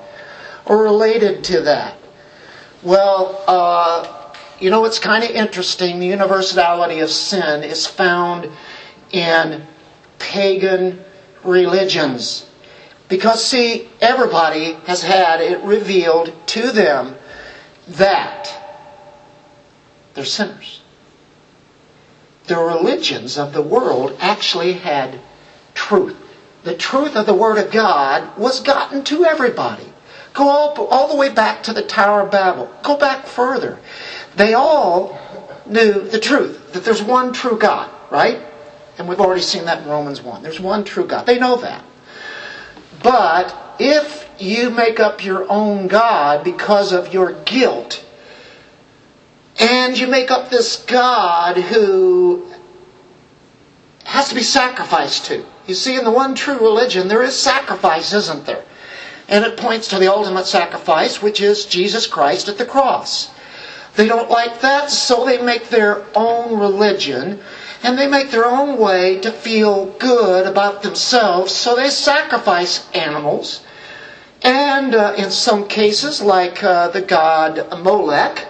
or 0.65 0.83
related 0.83 1.43
to 1.45 1.61
that. 1.61 1.97
Well, 2.81 3.43
uh, 3.47 4.35
you 4.59 4.69
know, 4.69 4.85
it's 4.85 4.99
kind 4.99 5.23
of 5.23 5.29
interesting. 5.31 5.99
The 5.99 6.07
universality 6.07 6.99
of 6.99 7.09
sin 7.09 7.63
is 7.63 7.85
found 7.85 8.49
in 9.11 9.65
pagan 10.19 11.03
religions. 11.43 12.49
Because, 13.07 13.43
see, 13.43 13.89
everybody 14.01 14.73
has 14.85 15.03
had 15.03 15.41
it 15.41 15.61
revealed 15.61 16.33
to 16.47 16.71
them 16.71 17.15
that 17.89 18.51
they're 20.13 20.25
sinners 20.25 20.82
the 22.45 22.57
religions 22.57 23.37
of 23.37 23.53
the 23.53 23.61
world 23.61 24.17
actually 24.19 24.73
had 24.73 25.19
truth. 25.73 26.17
The 26.63 26.75
truth 26.75 27.15
of 27.15 27.25
the 27.25 27.33
Word 27.33 27.57
of 27.57 27.71
God 27.71 28.37
was 28.37 28.61
gotten 28.61 29.03
to 29.05 29.25
everybody. 29.25 29.91
Go 30.33 30.47
all, 30.47 30.87
all 30.87 31.07
the 31.07 31.15
way 31.15 31.29
back 31.29 31.63
to 31.63 31.73
the 31.73 31.83
Tower 31.83 32.21
of 32.21 32.31
Babel. 32.31 32.73
Go 32.83 32.97
back 32.97 33.27
further. 33.27 33.79
They 34.35 34.53
all 34.53 35.19
knew 35.65 36.01
the 36.01 36.19
truth, 36.19 36.73
that 36.73 36.83
there's 36.83 37.01
one 37.01 37.33
true 37.33 37.57
God, 37.57 37.89
right? 38.09 38.41
And 38.97 39.07
we've 39.07 39.19
already 39.19 39.41
seen 39.41 39.65
that 39.65 39.83
in 39.83 39.89
Romans 39.89 40.21
1. 40.21 40.43
There's 40.43 40.59
one 40.59 40.83
true 40.83 41.05
God. 41.05 41.25
They 41.25 41.39
know 41.39 41.57
that. 41.57 41.83
But 43.01 43.75
if 43.79 44.29
you 44.39 44.69
make 44.69 44.99
up 44.99 45.23
your 45.23 45.49
own 45.49 45.87
God 45.87 46.43
because 46.43 46.91
of 46.91 47.13
your 47.13 47.33
guilt, 47.43 48.03
and 49.59 49.97
you 49.97 50.07
make 50.07 50.31
up 50.31 50.49
this 50.49 50.77
God 50.77 51.57
who 51.57 52.47
has 54.03 54.29
to 54.29 54.35
be 54.35 54.43
sacrificed 54.43 55.25
to. 55.25 55.45
You 55.67 55.75
see, 55.75 55.95
in 55.95 56.03
the 56.03 56.11
one 56.11 56.35
true 56.35 56.59
religion, 56.59 57.07
there 57.07 57.23
is 57.23 57.37
sacrifice, 57.37 58.13
isn't 58.13 58.45
there? 58.45 58.63
And 59.27 59.45
it 59.45 59.57
points 59.57 59.87
to 59.89 59.99
the 59.99 60.11
ultimate 60.13 60.45
sacrifice, 60.45 61.21
which 61.21 61.39
is 61.41 61.65
Jesus 61.65 62.07
Christ 62.07 62.49
at 62.49 62.57
the 62.57 62.65
cross. 62.65 63.29
They 63.95 64.07
don't 64.07 64.29
like 64.29 64.61
that, 64.61 64.89
so 64.89 65.25
they 65.25 65.41
make 65.41 65.69
their 65.69 66.03
own 66.15 66.59
religion 66.59 67.39
and 67.83 67.97
they 67.97 68.07
make 68.07 68.31
their 68.31 68.45
own 68.45 68.77
way 68.77 69.19
to 69.19 69.29
feel 69.29 69.87
good 69.99 70.47
about 70.47 70.81
themselves, 70.81 71.53
so 71.53 71.75
they 71.75 71.89
sacrifice 71.89 72.89
animals. 72.93 73.61
And 74.41 74.95
uh, 74.95 75.15
in 75.17 75.29
some 75.31 75.67
cases, 75.67 76.21
like 76.21 76.63
uh, 76.63 76.87
the 76.87 77.01
god 77.01 77.67
Molech, 77.83 78.47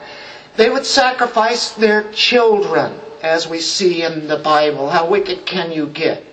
they 0.55 0.69
would 0.69 0.85
sacrifice 0.85 1.71
their 1.71 2.11
children, 2.11 2.99
as 3.21 3.47
we 3.47 3.59
see 3.59 4.03
in 4.03 4.27
the 4.27 4.37
Bible. 4.37 4.89
How 4.89 5.09
wicked 5.09 5.45
can 5.45 5.71
you 5.71 5.87
get? 5.87 6.23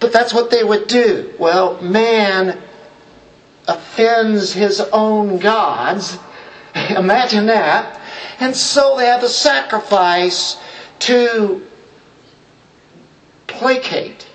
But 0.00 0.12
that's 0.12 0.32
what 0.32 0.50
they 0.50 0.62
would 0.62 0.86
do. 0.86 1.34
Well, 1.38 1.80
man 1.82 2.62
offends 3.66 4.52
his 4.52 4.80
own 4.80 5.38
gods. 5.38 6.18
Imagine 6.74 7.46
that. 7.46 8.00
And 8.40 8.56
so 8.56 8.96
they 8.96 9.06
have 9.06 9.24
a 9.24 9.28
sacrifice 9.28 10.56
to 11.00 11.66
placate, 13.46 14.26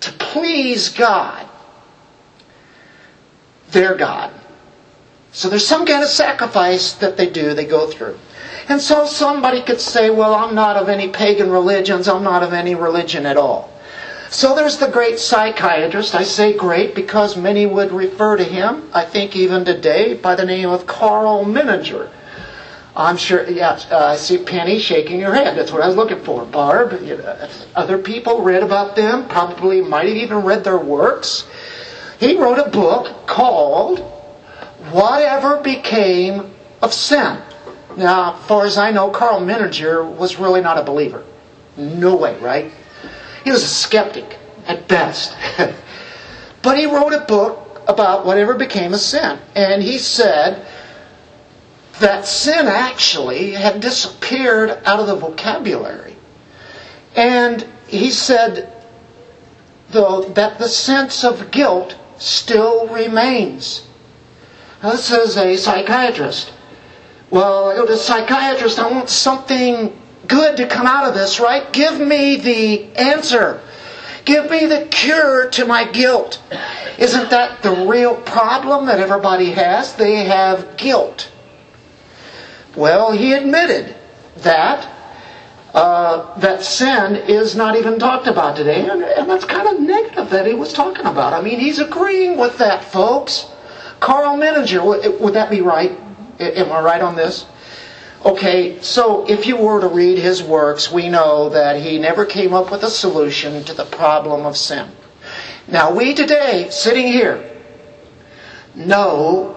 to 0.00 0.12
please 0.12 0.88
God, 0.88 1.46
their 3.70 3.94
God. 3.94 4.37
So 5.38 5.48
there's 5.48 5.68
some 5.68 5.86
kind 5.86 6.02
of 6.02 6.08
sacrifice 6.08 6.94
that 6.94 7.16
they 7.16 7.30
do, 7.30 7.54
they 7.54 7.64
go 7.64 7.86
through. 7.86 8.18
And 8.68 8.80
so 8.80 9.06
somebody 9.06 9.62
could 9.62 9.80
say, 9.80 10.10
well, 10.10 10.34
I'm 10.34 10.52
not 10.52 10.76
of 10.76 10.88
any 10.88 11.06
pagan 11.10 11.48
religions, 11.48 12.08
I'm 12.08 12.24
not 12.24 12.42
of 12.42 12.52
any 12.52 12.74
religion 12.74 13.24
at 13.24 13.36
all. 13.36 13.70
So 14.30 14.56
there's 14.56 14.78
the 14.78 14.88
great 14.88 15.20
psychiatrist. 15.20 16.16
I 16.16 16.24
say 16.24 16.56
great 16.56 16.92
because 16.92 17.36
many 17.36 17.66
would 17.66 17.92
refer 17.92 18.36
to 18.36 18.42
him, 18.42 18.90
I 18.92 19.04
think 19.04 19.36
even 19.36 19.64
today, 19.64 20.14
by 20.14 20.34
the 20.34 20.44
name 20.44 20.70
of 20.70 20.88
Karl 20.88 21.44
Menninger. 21.44 22.10
I'm 22.96 23.16
sure, 23.16 23.48
yes, 23.48 23.86
uh, 23.92 24.06
I 24.06 24.16
see 24.16 24.38
Penny 24.38 24.80
shaking 24.80 25.20
her 25.20 25.32
head. 25.32 25.56
That's 25.56 25.70
what 25.70 25.82
I 25.82 25.86
was 25.86 25.94
looking 25.94 26.24
for. 26.24 26.44
Barb, 26.46 27.00
you 27.00 27.16
know, 27.16 27.48
other 27.76 27.98
people 27.98 28.42
read 28.42 28.64
about 28.64 28.96
them, 28.96 29.28
probably 29.28 29.82
might 29.82 30.08
have 30.08 30.16
even 30.16 30.38
read 30.38 30.64
their 30.64 30.78
works. 30.78 31.46
He 32.18 32.36
wrote 32.36 32.58
a 32.58 32.68
book 32.70 33.28
called 33.28 34.17
whatever 34.92 35.60
became 35.60 36.50
of 36.82 36.92
sin. 36.92 37.38
Now, 37.96 38.34
far 38.34 38.64
as 38.64 38.78
I 38.78 38.90
know, 38.90 39.10
Karl 39.10 39.40
Menninger 39.40 40.16
was 40.16 40.38
really 40.38 40.60
not 40.60 40.78
a 40.78 40.82
believer. 40.82 41.24
No 41.76 42.16
way, 42.16 42.38
right? 42.38 42.70
He 43.44 43.50
was 43.50 43.62
a 43.62 43.68
skeptic 43.68 44.38
at 44.66 44.86
best. 44.88 45.36
but 46.62 46.78
he 46.78 46.86
wrote 46.86 47.12
a 47.12 47.20
book 47.20 47.82
about 47.88 48.26
whatever 48.26 48.54
became 48.54 48.94
of 48.94 49.00
sin. 49.00 49.38
And 49.54 49.82
he 49.82 49.98
said 49.98 50.66
that 52.00 52.26
sin 52.26 52.66
actually 52.66 53.52
had 53.52 53.80
disappeared 53.80 54.70
out 54.84 55.00
of 55.00 55.06
the 55.06 55.16
vocabulary. 55.16 56.16
And 57.16 57.66
he 57.88 58.10
said, 58.10 58.72
though, 59.90 60.22
that 60.34 60.58
the 60.58 60.68
sense 60.68 61.24
of 61.24 61.50
guilt 61.50 61.96
still 62.18 62.86
remains. 62.88 63.87
This 64.82 65.10
is 65.10 65.36
a 65.36 65.56
psychiatrist. 65.56 66.52
Well, 67.30 67.70
I 67.70 67.76
go 67.76 67.86
to 67.86 67.96
psychiatrist. 67.96 68.78
I 68.78 68.90
want 68.90 69.08
something 69.08 69.98
good 70.28 70.56
to 70.58 70.68
come 70.68 70.86
out 70.86 71.06
of 71.06 71.14
this, 71.14 71.40
right? 71.40 71.72
Give 71.72 71.98
me 71.98 72.36
the 72.36 72.84
answer. 72.94 73.60
Give 74.24 74.48
me 74.50 74.66
the 74.66 74.86
cure 74.90 75.50
to 75.50 75.66
my 75.66 75.84
guilt. 75.84 76.40
Isn't 76.98 77.30
that 77.30 77.62
the 77.62 77.86
real 77.86 78.14
problem 78.14 78.86
that 78.86 79.00
everybody 79.00 79.50
has? 79.52 79.94
They 79.94 80.24
have 80.24 80.76
guilt. 80.76 81.30
Well, 82.76 83.10
he 83.10 83.32
admitted 83.32 83.96
that 84.38 84.88
uh, 85.74 86.38
that 86.38 86.62
sin 86.62 87.16
is 87.16 87.56
not 87.56 87.76
even 87.76 87.98
talked 87.98 88.26
about 88.26 88.56
today, 88.56 88.88
and, 88.88 89.02
and 89.02 89.28
that's 89.28 89.44
kind 89.44 89.68
of 89.68 89.80
negative 89.80 90.30
that 90.30 90.46
he 90.46 90.54
was 90.54 90.72
talking 90.72 91.06
about. 91.06 91.32
I 91.32 91.42
mean, 91.42 91.58
he's 91.58 91.78
agreeing 91.78 92.38
with 92.38 92.58
that, 92.58 92.84
folks. 92.84 93.46
Karl 94.00 94.36
Menninger, 94.36 95.20
would 95.20 95.34
that 95.34 95.50
be 95.50 95.60
right? 95.60 95.98
Am 96.38 96.70
I 96.72 96.80
right 96.80 97.00
on 97.00 97.16
this? 97.16 97.46
Okay, 98.24 98.80
so 98.80 99.28
if 99.28 99.46
you 99.46 99.56
were 99.56 99.80
to 99.80 99.88
read 99.88 100.18
his 100.18 100.42
works, 100.42 100.90
we 100.90 101.08
know 101.08 101.48
that 101.50 101.80
he 101.80 101.98
never 101.98 102.24
came 102.24 102.52
up 102.52 102.70
with 102.70 102.82
a 102.82 102.90
solution 102.90 103.62
to 103.64 103.74
the 103.74 103.84
problem 103.84 104.44
of 104.44 104.56
sin. 104.56 104.88
Now, 105.66 105.94
we 105.94 106.14
today, 106.14 106.68
sitting 106.70 107.06
here, 107.06 107.48
know 108.74 109.56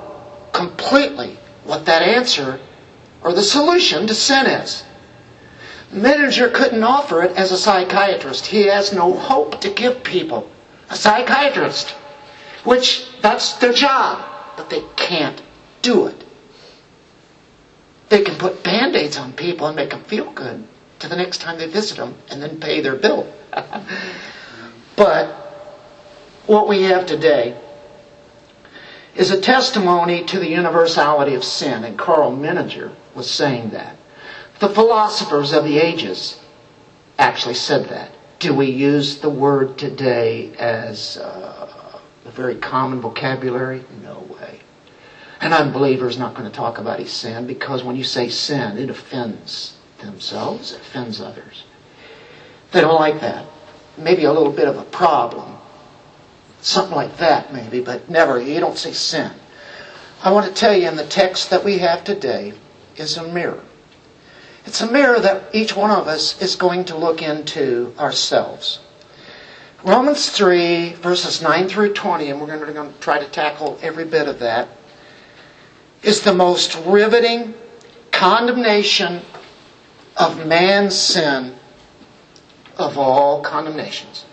completely 0.53 1.37
what 1.63 1.85
that 1.85 2.01
answer 2.01 2.59
or 3.23 3.33
the 3.33 3.43
solution 3.43 4.07
to 4.07 4.13
sin 4.13 4.45
is. 4.45 4.83
Menninger 5.91 6.53
couldn't 6.53 6.83
offer 6.83 7.23
it 7.23 7.35
as 7.37 7.51
a 7.51 7.57
psychiatrist. 7.57 8.45
He 8.45 8.67
has 8.67 8.93
no 8.93 9.13
hope 9.13 9.61
to 9.61 9.69
give 9.69 10.03
people. 10.03 10.49
a 10.91 10.95
psychiatrist, 10.95 11.91
which 12.65 13.05
that's 13.21 13.53
their 13.53 13.73
job, 13.73 14.19
but 14.57 14.69
they 14.69 14.83
can't 14.95 15.41
do 15.81 16.07
it. 16.07 16.23
They 18.09 18.21
can 18.21 18.37
put 18.37 18.63
band 18.63 18.95
aids 18.95 19.17
on 19.17 19.33
people 19.33 19.67
and 19.67 19.75
make 19.75 19.91
them 19.91 20.03
feel 20.03 20.31
good 20.31 20.67
to 20.99 21.07
the 21.07 21.15
next 21.15 21.39
time 21.39 21.57
they 21.57 21.65
visit 21.65 21.97
them 21.97 22.15
and 22.29 22.41
then 22.41 22.59
pay 22.59 22.81
their 22.81 22.95
bill. 22.95 23.31
but 24.95 25.27
what 26.45 26.67
we 26.67 26.83
have 26.83 27.05
today 27.05 27.57
is 29.15 29.31
a 29.31 29.39
testimony 29.39 30.23
to 30.25 30.39
the 30.39 30.47
universality 30.47 31.35
of 31.35 31.43
sin, 31.43 31.83
and 31.83 31.97
Karl 31.97 32.31
Menninger 32.31 32.93
was 33.13 33.29
saying 33.29 33.71
that. 33.71 33.97
The 34.59 34.69
philosophers 34.69 35.53
of 35.53 35.63
the 35.63 35.79
ages 35.79 36.39
actually 37.17 37.55
said 37.55 37.89
that. 37.89 38.11
Do 38.39 38.53
we 38.53 38.67
use 38.67 39.19
the 39.19 39.29
word 39.29 39.77
today 39.77 40.53
as 40.57 41.17
uh, 41.17 41.99
a 42.25 42.31
very 42.31 42.55
common 42.55 43.01
vocabulary? 43.01 43.83
No. 44.01 44.30
An 45.41 45.53
unbeliever 45.53 46.07
is 46.07 46.19
not 46.19 46.35
going 46.35 46.47
to 46.47 46.55
talk 46.55 46.77
about 46.77 46.99
his 46.99 47.11
sin 47.11 47.47
because 47.47 47.83
when 47.83 47.95
you 47.95 48.03
say 48.03 48.29
sin, 48.29 48.77
it 48.77 48.91
offends 48.91 49.73
themselves, 49.97 50.71
it 50.71 50.81
offends 50.81 51.19
others. 51.19 51.63
They 52.71 52.81
don't 52.81 52.99
like 52.99 53.19
that. 53.21 53.47
Maybe 53.97 54.23
a 54.25 54.31
little 54.31 54.51
bit 54.51 54.67
of 54.67 54.77
a 54.77 54.83
problem. 54.83 55.57
Something 56.61 56.95
like 56.95 57.17
that, 57.17 57.51
maybe, 57.51 57.81
but 57.81 58.07
never, 58.07 58.39
you 58.39 58.59
don't 58.59 58.77
say 58.77 58.93
sin. 58.93 59.31
I 60.23 60.31
want 60.31 60.45
to 60.45 60.53
tell 60.53 60.77
you 60.77 60.87
in 60.87 60.95
the 60.95 61.07
text 61.07 61.49
that 61.49 61.65
we 61.65 61.79
have 61.79 62.03
today 62.03 62.53
is 62.95 63.17
a 63.17 63.27
mirror. 63.27 63.63
It's 64.67 64.81
a 64.81 64.91
mirror 64.91 65.19
that 65.19 65.55
each 65.55 65.75
one 65.75 65.89
of 65.89 66.07
us 66.07 66.39
is 66.39 66.55
going 66.55 66.85
to 66.85 66.95
look 66.95 67.23
into 67.23 67.95
ourselves. 67.97 68.79
Romans 69.83 70.29
3, 70.29 70.93
verses 70.93 71.41
9 71.41 71.67
through 71.67 71.93
20, 71.93 72.29
and 72.29 72.39
we're 72.39 72.45
going 72.45 72.93
to 72.93 72.99
try 72.99 73.17
to 73.17 73.27
tackle 73.29 73.79
every 73.81 74.05
bit 74.05 74.27
of 74.27 74.37
that 74.37 74.67
is 76.03 76.21
the 76.21 76.33
most 76.33 76.75
riveting 76.85 77.53
condemnation 78.11 79.21
of 80.17 80.45
man's 80.45 80.95
sin 80.95 81.55
of 82.77 82.97
all 82.97 83.41
condemnations. 83.41 84.25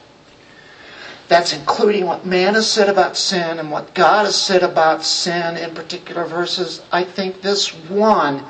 That's 1.29 1.53
including 1.53 2.07
what 2.07 2.25
man 2.25 2.55
has 2.55 2.71
said 2.71 2.89
about 2.89 3.17
sin 3.17 3.59
and 3.59 3.71
what 3.71 3.95
God 3.95 4.25
has 4.25 4.41
said 4.41 4.63
about 4.63 5.05
sin 5.05 5.59
in 5.59 5.75
particular 5.75 6.25
verses. 6.25 6.81
I 6.91 7.05
think 7.05 7.43
this 7.43 7.69
one 7.69 8.45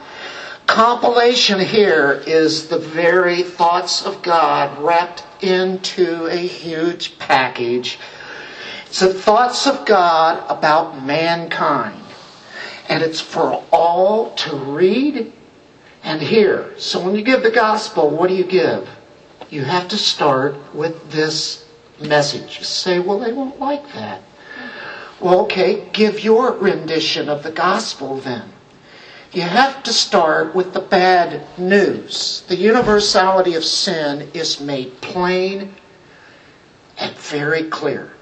compilation 0.69 1.59
here 1.59 2.23
is 2.25 2.69
the 2.69 2.79
very 2.79 3.43
thoughts 3.43 4.07
of 4.07 4.23
God 4.23 4.79
wrapped 4.79 5.25
into 5.43 6.27
a 6.27 6.37
huge 6.37 7.19
package. 7.19 7.99
It's 8.87 9.01
the 9.01 9.13
thoughts 9.13 9.67
of 9.67 9.85
God 9.85 10.45
about 10.49 11.05
mankind 11.05 12.08
and 12.89 13.03
it's 13.03 13.21
for 13.21 13.65
all 13.71 14.35
to 14.35 14.57
read 14.57 15.33
and 16.03 16.23
hear. 16.23 16.73
So 16.79 17.05
when 17.05 17.15
you 17.15 17.23
give 17.23 17.43
the 17.43 17.51
gospel, 17.51 18.11
what 18.11 18.29
do 18.29 18.35
you 18.35 18.45
give? 18.45 18.89
You 19.51 19.63
have 19.63 19.89
to 19.89 19.99
start 19.99 20.75
with 20.75 21.11
this 21.11 21.67
message. 22.01 22.59
You 22.59 22.65
say, 22.65 22.99
well, 22.99 23.19
they 23.19 23.33
won't 23.33 23.59
like 23.59 23.93
that. 23.93 24.23
Well, 25.21 25.41
okay, 25.43 25.89
give 25.93 26.23
your 26.23 26.53
rendition 26.53 27.29
of 27.29 27.43
the 27.43 27.51
gospel 27.51 28.19
then. 28.19 28.53
You 29.33 29.43
have 29.43 29.83
to 29.83 29.93
start 29.93 30.55
with 30.55 30.73
the 30.73 30.81
bad 30.81 31.47
news. 31.59 32.45
The 32.49 32.57
universality 32.57 33.55
of 33.55 33.65
sin 33.65 34.31
is 34.33 34.61
made 34.61 35.01
plain 35.01 35.75
and 36.99 37.17
very 37.17 37.65
clear. 37.65 38.13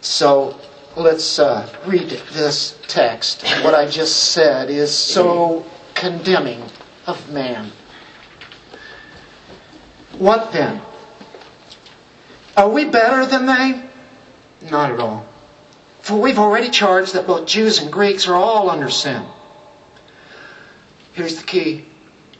So 0.00 0.58
let's 0.98 1.38
uh, 1.38 1.68
read 1.86 2.08
this 2.32 2.78
text. 2.88 3.42
What 3.62 3.74
I 3.74 3.86
just 3.86 4.32
said 4.32 4.70
is 4.70 4.94
so 4.94 5.64
condemning 5.94 6.62
of 7.06 7.32
man. 7.32 7.70
What 10.18 10.52
then? 10.52 10.82
Are 12.56 12.68
we 12.68 12.86
better 12.86 13.24
than 13.24 13.46
they? 13.46 13.88
Not 14.68 14.90
at 14.90 14.98
all. 14.98 15.26
For 16.00 16.20
we've 16.20 16.38
already 16.38 16.70
charged 16.70 17.14
that 17.14 17.26
both 17.26 17.46
Jews 17.46 17.78
and 17.78 17.92
Greeks 17.92 18.26
are 18.26 18.34
all 18.34 18.70
under 18.70 18.90
sin. 18.90 19.24
Here's 21.12 21.36
the 21.36 21.46
key. 21.46 21.84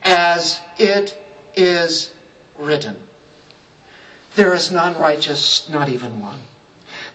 As 0.02 0.60
it 0.78 1.20
is 1.54 2.14
written. 2.56 3.08
There 4.34 4.54
is 4.54 4.70
none 4.70 4.98
righteous, 5.00 5.68
not 5.68 5.88
even 5.88 6.20
one. 6.20 6.40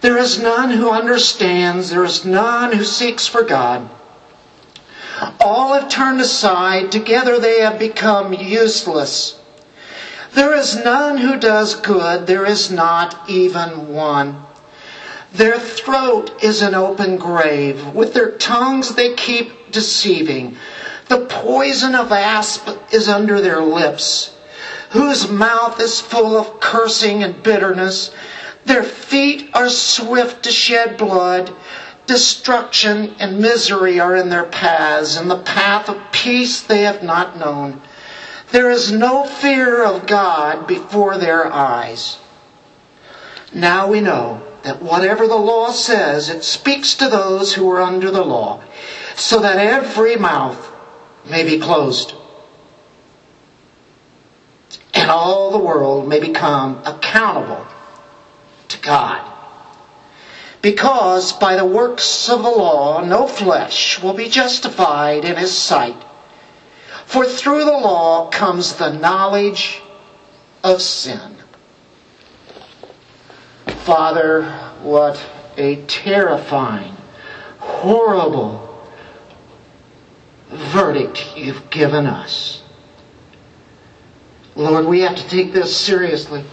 There 0.04 0.18
is 0.18 0.38
none 0.38 0.70
who 0.70 0.90
understands. 0.90 1.88
There 1.88 2.04
is 2.04 2.26
none 2.26 2.72
who 2.72 2.84
seeks 2.84 3.26
for 3.26 3.42
God. 3.42 3.88
All 5.40 5.72
have 5.72 5.88
turned 5.88 6.20
aside. 6.20 6.92
Together 6.92 7.38
they 7.38 7.60
have 7.60 7.78
become 7.78 8.34
useless. 8.34 9.40
There 10.34 10.52
is 10.52 10.76
none 10.76 11.16
who 11.16 11.38
does 11.38 11.76
good. 11.76 12.26
There 12.26 12.44
is 12.44 12.70
not 12.70 13.18
even 13.30 13.94
one. 13.94 14.44
Their 15.32 15.58
throat 15.58 16.44
is 16.44 16.60
an 16.60 16.74
open 16.74 17.16
grave. 17.16 17.94
With 17.94 18.12
their 18.12 18.32
tongues 18.32 18.94
they 18.94 19.14
keep 19.14 19.70
deceiving. 19.70 20.58
The 21.08 21.24
poison 21.24 21.94
of 21.94 22.12
asp 22.12 22.68
is 22.92 23.08
under 23.08 23.40
their 23.40 23.62
lips, 23.62 24.36
whose 24.90 25.30
mouth 25.30 25.80
is 25.80 25.98
full 25.98 26.36
of 26.36 26.60
cursing 26.60 27.22
and 27.22 27.42
bitterness. 27.42 28.10
Their 28.64 28.82
feet 28.82 29.50
are 29.52 29.68
swift 29.68 30.44
to 30.44 30.50
shed 30.50 30.96
blood. 30.96 31.54
Destruction 32.06 33.14
and 33.18 33.38
misery 33.38 34.00
are 34.00 34.16
in 34.16 34.28
their 34.28 34.44
paths, 34.44 35.16
and 35.16 35.30
the 35.30 35.36
path 35.36 35.88
of 35.88 36.00
peace 36.12 36.60
they 36.60 36.82
have 36.82 37.02
not 37.02 37.38
known. 37.38 37.80
There 38.52 38.70
is 38.70 38.92
no 38.92 39.24
fear 39.24 39.82
of 39.82 40.06
God 40.06 40.66
before 40.66 41.18
their 41.18 41.50
eyes. 41.52 42.18
Now 43.52 43.86
we 43.86 44.00
know 44.00 44.42
that 44.62 44.82
whatever 44.82 45.26
the 45.26 45.36
law 45.36 45.70
says, 45.70 46.28
it 46.28 46.44
speaks 46.44 46.94
to 46.94 47.08
those 47.08 47.54
who 47.54 47.70
are 47.70 47.82
under 47.82 48.10
the 48.10 48.24
law, 48.24 48.62
so 49.14 49.40
that 49.40 49.58
every 49.58 50.16
mouth 50.16 50.70
may 51.24 51.42
be 51.42 51.58
closed, 51.58 52.14
and 54.94 55.10
all 55.10 55.50
the 55.50 55.58
world 55.58 56.08
may 56.08 56.18
become 56.18 56.80
accountable 56.84 57.66
to 58.74 58.80
God. 58.80 59.30
Because 60.62 61.32
by 61.32 61.56
the 61.56 61.64
works 61.64 62.28
of 62.28 62.42
the 62.42 62.48
law 62.48 63.04
no 63.04 63.26
flesh 63.26 64.02
will 64.02 64.14
be 64.14 64.28
justified 64.28 65.24
in 65.24 65.36
his 65.36 65.56
sight. 65.56 66.02
For 67.06 67.26
through 67.26 67.64
the 67.64 67.72
law 67.72 68.30
comes 68.30 68.74
the 68.74 68.92
knowledge 68.92 69.82
of 70.62 70.80
sin. 70.80 71.36
Father, 73.66 74.44
what 74.82 75.22
a 75.58 75.76
terrifying, 75.84 76.96
horrible 77.58 78.88
verdict 80.50 81.36
you've 81.36 81.68
given 81.70 82.06
us. 82.06 82.62
Lord, 84.56 84.86
we 84.86 85.00
have 85.00 85.16
to 85.16 85.28
take 85.28 85.52
this 85.52 85.76
seriously. 85.76 86.44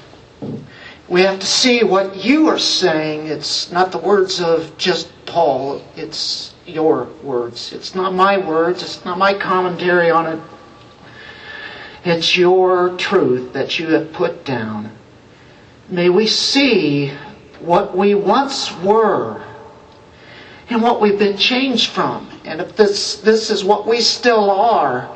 We 1.11 1.23
have 1.23 1.41
to 1.41 1.45
see 1.45 1.83
what 1.83 2.23
you 2.23 2.47
are 2.47 2.57
saying. 2.57 3.27
It's 3.27 3.69
not 3.69 3.91
the 3.91 3.97
words 3.97 4.39
of 4.39 4.77
just 4.77 5.11
Paul, 5.25 5.83
it's 5.97 6.53
your 6.65 7.09
words. 7.21 7.73
It's 7.73 7.93
not 7.93 8.13
my 8.13 8.37
words, 8.37 8.81
it's 8.81 9.03
not 9.03 9.17
my 9.17 9.33
commentary 9.33 10.09
on 10.09 10.25
it. 10.25 10.39
It's 12.05 12.37
your 12.37 12.95
truth 12.95 13.51
that 13.51 13.77
you 13.77 13.87
have 13.87 14.13
put 14.13 14.45
down. 14.45 14.89
May 15.89 16.07
we 16.09 16.27
see 16.27 17.09
what 17.59 17.95
we 17.95 18.15
once 18.15 18.73
were 18.77 19.43
and 20.69 20.81
what 20.81 21.01
we've 21.01 21.19
been 21.19 21.37
changed 21.37 21.89
from. 21.89 22.29
And 22.45 22.61
if 22.61 22.77
this, 22.77 23.17
this 23.17 23.49
is 23.49 23.65
what 23.65 23.85
we 23.85 23.99
still 23.99 24.49
are, 24.49 25.09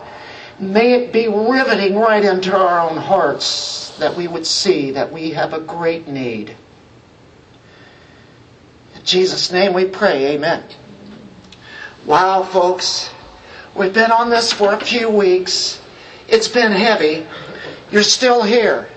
may 0.60 0.94
it 0.94 1.13
be 1.13 1.28
riveting 1.28 1.96
right 1.98 2.24
into 2.24 2.56
our 2.56 2.89
own 2.89 2.98
hearts 2.98 3.98
that 3.98 4.15
we 4.15 4.28
would 4.28 4.46
see 4.46 4.91
that 4.91 5.12
we 5.12 5.32
have 5.32 5.54
a 5.54 5.60
great 5.60 6.08
need. 6.08 6.56
In 8.96 9.04
Jesus' 9.04 9.52
name 9.52 9.74
we 9.74 9.86
pray, 9.86 10.36
amen. 10.36 10.63
Wow, 12.06 12.44
folks, 12.44 13.10
we've 13.76 13.94
been 13.94 14.12
on 14.12 14.30
this 14.30 14.54
for 14.54 14.74
a 14.74 14.80
few 14.80 15.10
weeks. 15.10 15.82
It's 16.28 16.48
been 16.48 16.72
heavy. 16.72 17.26
You're 17.91 18.04
still 18.04 18.44
here. 18.44 18.88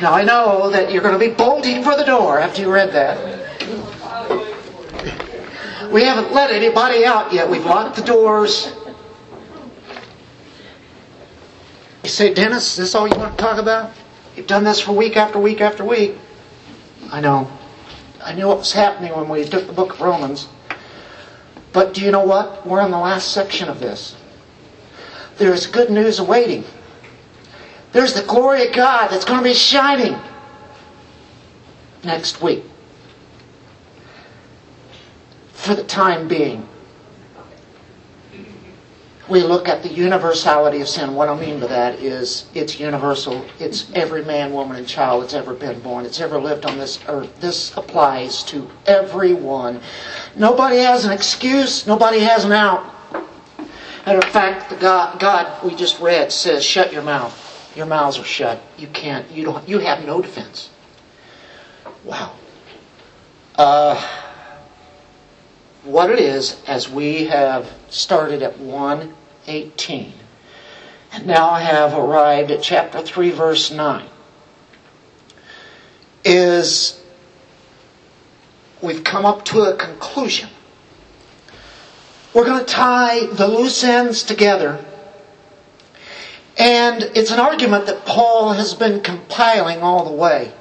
Now 0.00 0.12
I 0.12 0.24
know 0.24 0.70
that 0.70 0.92
you're 0.92 1.02
going 1.02 1.18
to 1.18 1.28
be 1.28 1.32
bolting 1.32 1.82
for 1.82 1.96
the 1.96 2.04
door 2.04 2.38
after 2.38 2.60
you 2.60 2.70
read 2.70 2.92
that. 2.92 3.35
We 5.96 6.04
haven't 6.04 6.30
let 6.30 6.50
anybody 6.50 7.06
out 7.06 7.32
yet. 7.32 7.48
We've 7.48 7.64
locked 7.64 7.96
the 7.96 8.02
doors. 8.02 8.70
You 12.02 12.10
say, 12.10 12.34
Dennis, 12.34 12.72
is 12.72 12.76
this 12.76 12.94
all 12.94 13.08
you 13.08 13.16
want 13.16 13.38
to 13.38 13.42
talk 13.42 13.58
about? 13.58 13.92
You've 14.36 14.46
done 14.46 14.62
this 14.62 14.78
for 14.78 14.92
week 14.92 15.16
after 15.16 15.38
week 15.38 15.62
after 15.62 15.86
week. 15.86 16.18
I 17.10 17.22
know. 17.22 17.50
I 18.22 18.34
knew 18.34 18.46
what 18.46 18.58
was 18.58 18.74
happening 18.74 19.16
when 19.16 19.26
we 19.30 19.42
took 19.46 19.66
the 19.66 19.72
book 19.72 19.94
of 19.94 20.02
Romans. 20.02 20.48
But 21.72 21.94
do 21.94 22.02
you 22.02 22.10
know 22.10 22.26
what? 22.26 22.66
We're 22.66 22.82
on 22.82 22.90
the 22.90 22.98
last 22.98 23.32
section 23.32 23.70
of 23.70 23.80
this. 23.80 24.16
There 25.38 25.54
is 25.54 25.66
good 25.66 25.88
news 25.88 26.18
awaiting. 26.18 26.64
There's 27.92 28.12
the 28.12 28.24
glory 28.24 28.68
of 28.68 28.74
God 28.74 29.08
that's 29.08 29.24
going 29.24 29.38
to 29.38 29.44
be 29.44 29.54
shining 29.54 30.20
next 32.04 32.42
week. 32.42 32.64
For 35.66 35.74
the 35.74 35.82
time 35.82 36.28
being, 36.28 36.68
we 39.28 39.42
look 39.42 39.66
at 39.66 39.82
the 39.82 39.88
universality 39.88 40.80
of 40.80 40.88
sin. 40.88 41.16
What 41.16 41.28
I 41.28 41.36
mean 41.36 41.58
by 41.58 41.66
that 41.66 41.98
is 41.98 42.46
it's 42.54 42.78
universal. 42.78 43.44
It's 43.58 43.90
every 43.92 44.24
man, 44.24 44.52
woman, 44.52 44.76
and 44.76 44.86
child 44.86 45.24
that's 45.24 45.34
ever 45.34 45.54
been 45.54 45.80
born. 45.80 46.06
It's 46.06 46.20
ever 46.20 46.40
lived 46.40 46.66
on 46.66 46.78
this 46.78 47.00
earth. 47.08 47.40
This 47.40 47.76
applies 47.76 48.44
to 48.44 48.70
everyone. 48.86 49.80
Nobody 50.36 50.76
has 50.76 51.04
an 51.04 51.10
excuse. 51.10 51.84
Nobody 51.84 52.20
has 52.20 52.44
an 52.44 52.52
out. 52.52 52.94
Matter 54.06 54.18
of 54.18 54.26
fact, 54.26 54.70
the 54.70 54.76
God, 54.76 55.18
God 55.18 55.64
we 55.64 55.74
just 55.74 55.98
read 55.98 56.30
says, 56.30 56.64
"Shut 56.64 56.92
your 56.92 57.02
mouth. 57.02 57.72
Your 57.74 57.86
mouths 57.86 58.20
are 58.20 58.24
shut. 58.24 58.60
You 58.78 58.86
can't. 58.86 59.28
You 59.32 59.46
don't. 59.46 59.68
You 59.68 59.80
have 59.80 60.06
no 60.06 60.22
defense." 60.22 60.70
Wow. 62.04 62.34
Uh, 63.56 64.00
what 65.86 66.10
it 66.10 66.18
is, 66.18 66.60
as 66.66 66.90
we 66.90 67.26
have 67.26 67.72
started 67.88 68.42
at 68.42 68.58
118, 68.58 70.12
and 71.12 71.26
now 71.26 71.54
have 71.54 71.94
arrived 71.94 72.50
at 72.50 72.62
chapter 72.62 73.00
3, 73.00 73.30
verse 73.30 73.70
9, 73.70 74.08
is 76.24 77.00
we've 78.82 79.04
come 79.04 79.24
up 79.24 79.44
to 79.46 79.60
a 79.62 79.76
conclusion. 79.76 80.48
We're 82.34 82.44
going 82.44 82.58
to 82.58 82.70
tie 82.70 83.26
the 83.26 83.46
loose 83.46 83.82
ends 83.84 84.24
together. 84.24 84.84
And 86.58 87.02
it's 87.14 87.30
an 87.30 87.38
argument 87.38 87.86
that 87.86 88.04
Paul 88.04 88.52
has 88.54 88.74
been 88.74 89.02
compiling 89.02 89.82
all 89.82 90.04
the 90.04 90.12
way. 90.12 90.52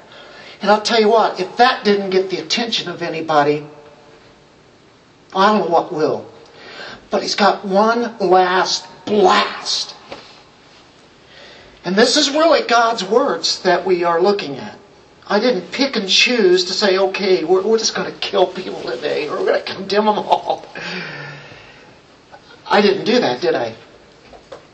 And 0.62 0.70
I'll 0.72 0.82
tell 0.82 1.02
you 1.02 1.10
what, 1.10 1.40
if 1.40 1.58
that 1.58 1.84
didn't 1.84 2.12
get 2.12 2.30
the 2.30 2.38
attention 2.38 2.90
of 2.90 3.02
anybody, 3.02 3.68
I 5.36 5.52
don't 5.52 5.68
know 5.68 5.74
what 5.74 5.92
will. 5.92 6.26
But 7.10 7.22
he's 7.22 7.36
got 7.36 7.66
one 7.66 8.18
last 8.20 8.88
blast. 9.06 9.96
And 11.84 11.96
this 11.96 12.18
is 12.18 12.32
really 12.32 12.66
God's 12.68 13.04
words 13.04 13.62
that 13.62 13.86
we 13.86 14.04
are 14.04 14.22
looking 14.22 14.58
at. 14.58 14.80
I 15.28 15.40
didn't 15.40 15.72
pick 15.72 15.96
and 15.96 16.08
choose 16.08 16.66
to 16.66 16.74
say, 16.74 16.98
okay, 16.98 17.44
we're, 17.44 17.64
we're 17.64 17.78
just 17.78 17.96
going 17.96 18.12
to 18.12 18.20
kill 18.20 18.48
people 18.48 18.82
today, 18.82 19.28
or 19.28 19.38
we're 19.38 19.46
going 19.46 19.64
to 19.64 19.74
condemn 19.74 20.06
them 20.06 20.20
all. 20.20 20.66
I 22.68 22.82
didn't 22.82 23.06
do 23.06 23.20
that, 23.20 23.42
did 23.42 23.56
I? 23.56 23.76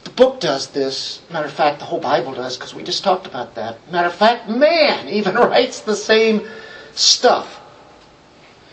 The 0.04 0.10
book 0.12 0.39
does 0.39 0.67
this. 0.67 1.21
Matter 1.30 1.47
of 1.47 1.54
fact, 1.54 1.80
the 1.80 1.86
whole 1.86 2.00
Bible 2.00 2.34
does, 2.34 2.58
because 2.58 2.74
we 2.74 2.84
just 2.84 3.04
talked 3.04 3.28
about 3.28 3.56
that. 3.56 3.78
Matter 3.91 4.08
of 4.08 4.15
fact, 4.15 4.50
man 4.50 5.08
even 5.10 5.36
writes 5.36 5.82
the 5.82 5.95
same 5.95 6.47
stuff. 6.93 7.58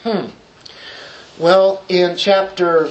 Hmm. 0.02 0.26
Well, 1.38 1.84
in 1.88 2.16
chapter 2.16 2.88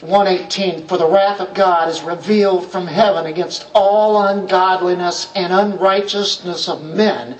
118, 0.00 0.88
for 0.88 0.98
the 0.98 1.06
wrath 1.06 1.40
of 1.40 1.54
God 1.54 1.88
is 1.88 2.02
revealed 2.02 2.68
from 2.72 2.88
heaven 2.88 3.26
against 3.26 3.70
all 3.72 4.20
ungodliness 4.20 5.30
and 5.36 5.52
unrighteousness 5.52 6.68
of 6.68 6.82
men 6.82 7.38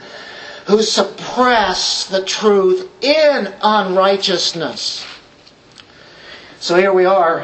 who 0.66 0.81
suppress 0.83 2.07
the 2.07 2.24
truth 2.24 2.88
in 3.03 3.53
unrighteousness. 3.61 5.05
So 6.61 6.77
here 6.77 6.92
we 6.92 7.05
are, 7.05 7.40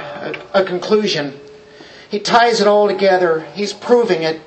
a, 0.52 0.62
conclusion. 0.64 1.40
He 2.08 2.20
ties 2.20 2.60
it 2.60 2.68
all 2.68 2.86
together, 2.86 3.40
he's 3.54 3.72
proving 3.72 4.22
it, 4.22 4.40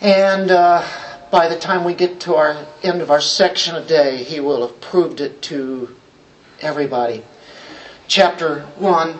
and 0.00 0.50
uh, 0.50 0.86
by 1.30 1.48
the 1.48 1.58
time 1.58 1.84
we 1.84 1.92
get 1.92 2.18
to 2.20 2.34
our 2.34 2.66
end 2.82 3.02
of 3.02 3.10
our 3.10 3.20
section 3.20 3.76
a 3.76 3.84
day, 3.84 4.24
he 4.24 4.40
will 4.40 4.66
have 4.66 4.80
proved 4.80 5.20
it 5.20 5.42
to 5.42 5.94
everybody 6.62 7.22
chapter 8.12 8.60
1 8.76 9.18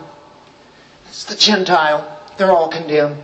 is 1.09 1.25
the 1.25 1.35
Gentile. 1.35 2.21
They're 2.37 2.51
all 2.51 2.69
condemned. 2.69 3.23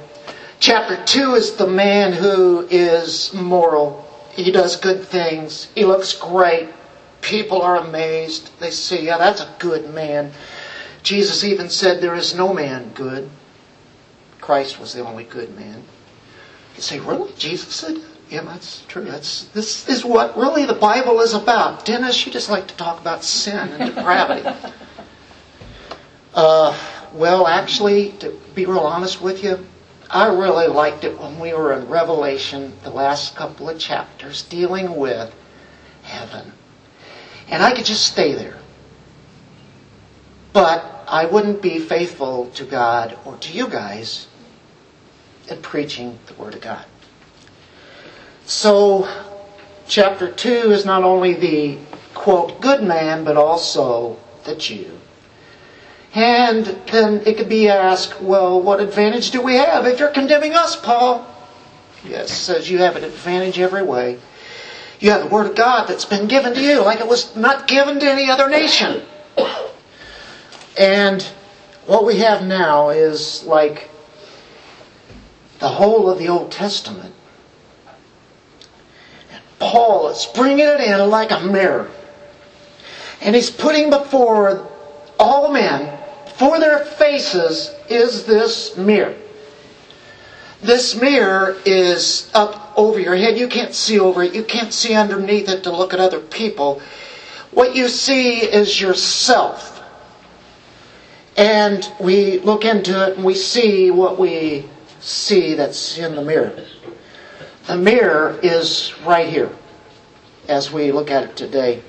Chapter 0.60 1.00
2 1.06 1.36
is 1.36 1.58
the 1.58 1.68
man 1.68 2.12
who 2.12 2.68
is 2.72 3.32
moral. 3.36 4.04
He 4.32 4.52
does 4.52 4.78
good 4.78 5.04
things. 5.04 5.70
He 5.76 5.86
looks 5.86 6.14
great. 6.14 6.70
People 7.22 7.62
are 7.62 7.76
amazed. 7.76 8.50
They 8.60 8.72
see, 8.72 9.06
yeah, 9.06 9.20
that's 9.20 9.42
a 9.42 9.56
good 9.60 9.94
man. 9.94 10.32
Jesus 11.04 11.44
even 11.44 11.70
said, 11.70 12.02
There 12.02 12.16
is 12.16 12.34
no 12.34 12.52
man 12.52 12.90
good. 12.96 13.30
Christ 14.42 14.80
was 14.80 14.94
the 14.94 15.06
only 15.06 15.24
good 15.24 15.56
man. 15.56 15.84
You 16.76 16.82
say, 16.82 17.00
Really? 17.00 17.32
Jesus 17.38 17.76
said 17.76 18.02
Yeah, 18.32 18.42
that's 18.42 18.82
true. 18.88 19.04
That's 19.04 19.44
this 19.54 19.88
is 19.88 20.04
what 20.04 20.36
really 20.36 20.66
the 20.66 20.74
Bible 20.74 21.22
is 21.22 21.36
about. 21.36 21.86
Dennis, 21.86 22.26
you 22.26 22.32
just 22.32 22.50
like 22.50 22.68
to 22.70 22.76
talk 22.76 23.00
about 23.00 23.24
sin 23.24 23.70
and 23.70 23.94
depravity. 23.94 24.50
Uh, 26.40 26.74
well, 27.12 27.48
actually, 27.48 28.14
to 28.14 28.32
be 28.56 28.66
real 28.66 28.80
honest 28.80 29.22
with 29.22 29.44
you, 29.44 29.60
I 30.10 30.28
really 30.28 30.68
liked 30.68 31.04
it 31.04 31.20
when 31.20 31.38
we 31.38 31.52
were 31.52 31.74
in 31.74 31.90
Revelation, 31.90 32.72
the 32.82 32.92
last 32.92 33.36
couple 33.36 33.70
of 33.70 33.78
chapters, 33.78 34.44
dealing 34.44 34.96
with 34.96 35.36
heaven. 36.04 36.54
And 37.50 37.62
I 37.62 37.74
could 37.76 37.84
just 37.84 38.06
stay 38.06 38.36
there. 38.36 38.58
But 40.54 41.04
I 41.10 41.26
wouldn't 41.26 41.62
be 41.62 41.78
faithful 41.78 42.50
to 42.52 42.64
God 42.64 43.20
or 43.26 43.36
to 43.36 43.52
you 43.52 43.68
guys 43.68 44.28
in 45.50 45.62
preaching 45.62 46.18
the 46.28 46.36
Word 46.36 46.56
of 46.56 46.62
God. 46.62 46.86
So, 48.46 49.10
chapter 49.90 50.32
2 50.32 50.72
is 50.72 50.86
not 50.86 51.04
only 51.04 51.34
the, 51.34 51.78
quote, 52.14 52.62
good 52.62 52.82
man, 52.82 53.26
but 53.26 53.36
also 53.36 54.18
the 54.46 54.56
Jew. 54.56 54.99
And 56.14 56.66
then 56.92 57.22
it 57.26 57.38
could 57.38 57.50
be 57.50 57.70
asked, 57.70 58.22
well, 58.22 58.62
what 58.62 58.80
advantage 58.80 59.32
do 59.32 59.42
we 59.42 59.56
have 59.56 59.86
if 59.86 60.00
you're 60.00 60.10
condemning 60.10 60.54
us, 60.56 60.76
Paul? 60.76 61.28
Yes, 62.04 62.32
says 62.32 62.70
you 62.70 62.80
have 62.80 62.96
an 62.96 63.04
advantage 63.04 63.60
every 63.60 63.84
way. 63.84 64.20
You 65.00 65.12
have 65.12 65.22
the 65.22 65.28
Word 65.28 65.48
of 65.48 65.56
God 65.56 65.88
that's 65.88 66.06
been 66.06 66.28
given 66.28 66.54
to 66.54 66.62
you 66.62 66.82
like 66.82 67.00
it 67.00 67.08
was 67.08 67.36
not 67.36 67.68
given 67.68 68.00
to 68.00 68.10
any 68.10 68.30
other 68.30 68.50
nation. 68.50 69.04
And 70.78 71.22
what 71.86 72.06
we 72.06 72.18
have 72.18 72.44
now 72.44 72.90
is 72.90 73.44
like 73.44 73.90
the 75.60 75.68
whole 75.68 76.10
of 76.10 76.20
the 76.20 76.30
Old 76.30 76.52
Testament. 76.52 77.14
And 79.32 79.42
Paul 79.60 80.10
is 80.10 80.28
bringing 80.34 80.66
it 80.66 80.80
in 80.82 81.10
like 81.10 81.32
a 81.32 81.42
mirror. 81.42 81.92
And 83.22 83.36
he's 83.36 83.50
putting 83.50 83.90
before 83.90 84.68
all 85.20 85.52
men 85.52 85.99
for 86.40 86.58
their 86.58 86.86
faces 86.86 87.76
is 87.90 88.26
this 88.26 88.78
mirror. 88.78 89.14
This 90.62 90.96
mirror 90.96 91.58
is 91.66 92.32
up 92.34 92.74
over 92.78 92.98
your 92.98 93.18
head. 93.18 93.38
You 93.38 93.50
can't 93.50 93.76
see 93.76 94.00
over 94.00 94.24
it. 94.24 94.34
You 94.34 94.44
can't 94.44 94.74
see 94.74 94.94
underneath 94.94 95.50
it 95.50 95.64
to 95.64 95.72
look 95.72 95.94
at 95.94 96.00
other 96.00 96.22
people. 96.22 96.82
What 97.52 97.76
you 97.76 97.90
see 97.90 98.40
is 98.40 98.80
yourself. 98.80 99.84
And 101.36 101.92
we 102.00 102.40
look 102.40 102.64
into 102.64 103.10
it 103.10 103.18
and 103.18 103.26
we 103.26 103.36
see 103.36 103.92
what 103.92 104.18
we 104.18 104.70
see 105.02 105.56
that's 105.56 105.98
in 105.98 106.16
the 106.16 106.22
mirror. 106.22 106.66
The 107.68 107.76
mirror 107.76 108.40
is 108.42 108.94
right 109.06 109.28
here 109.28 109.52
as 110.48 110.72
we 110.72 110.94
look 110.94 111.12
at 111.12 111.24
it 111.24 111.36
today. 111.36 111.84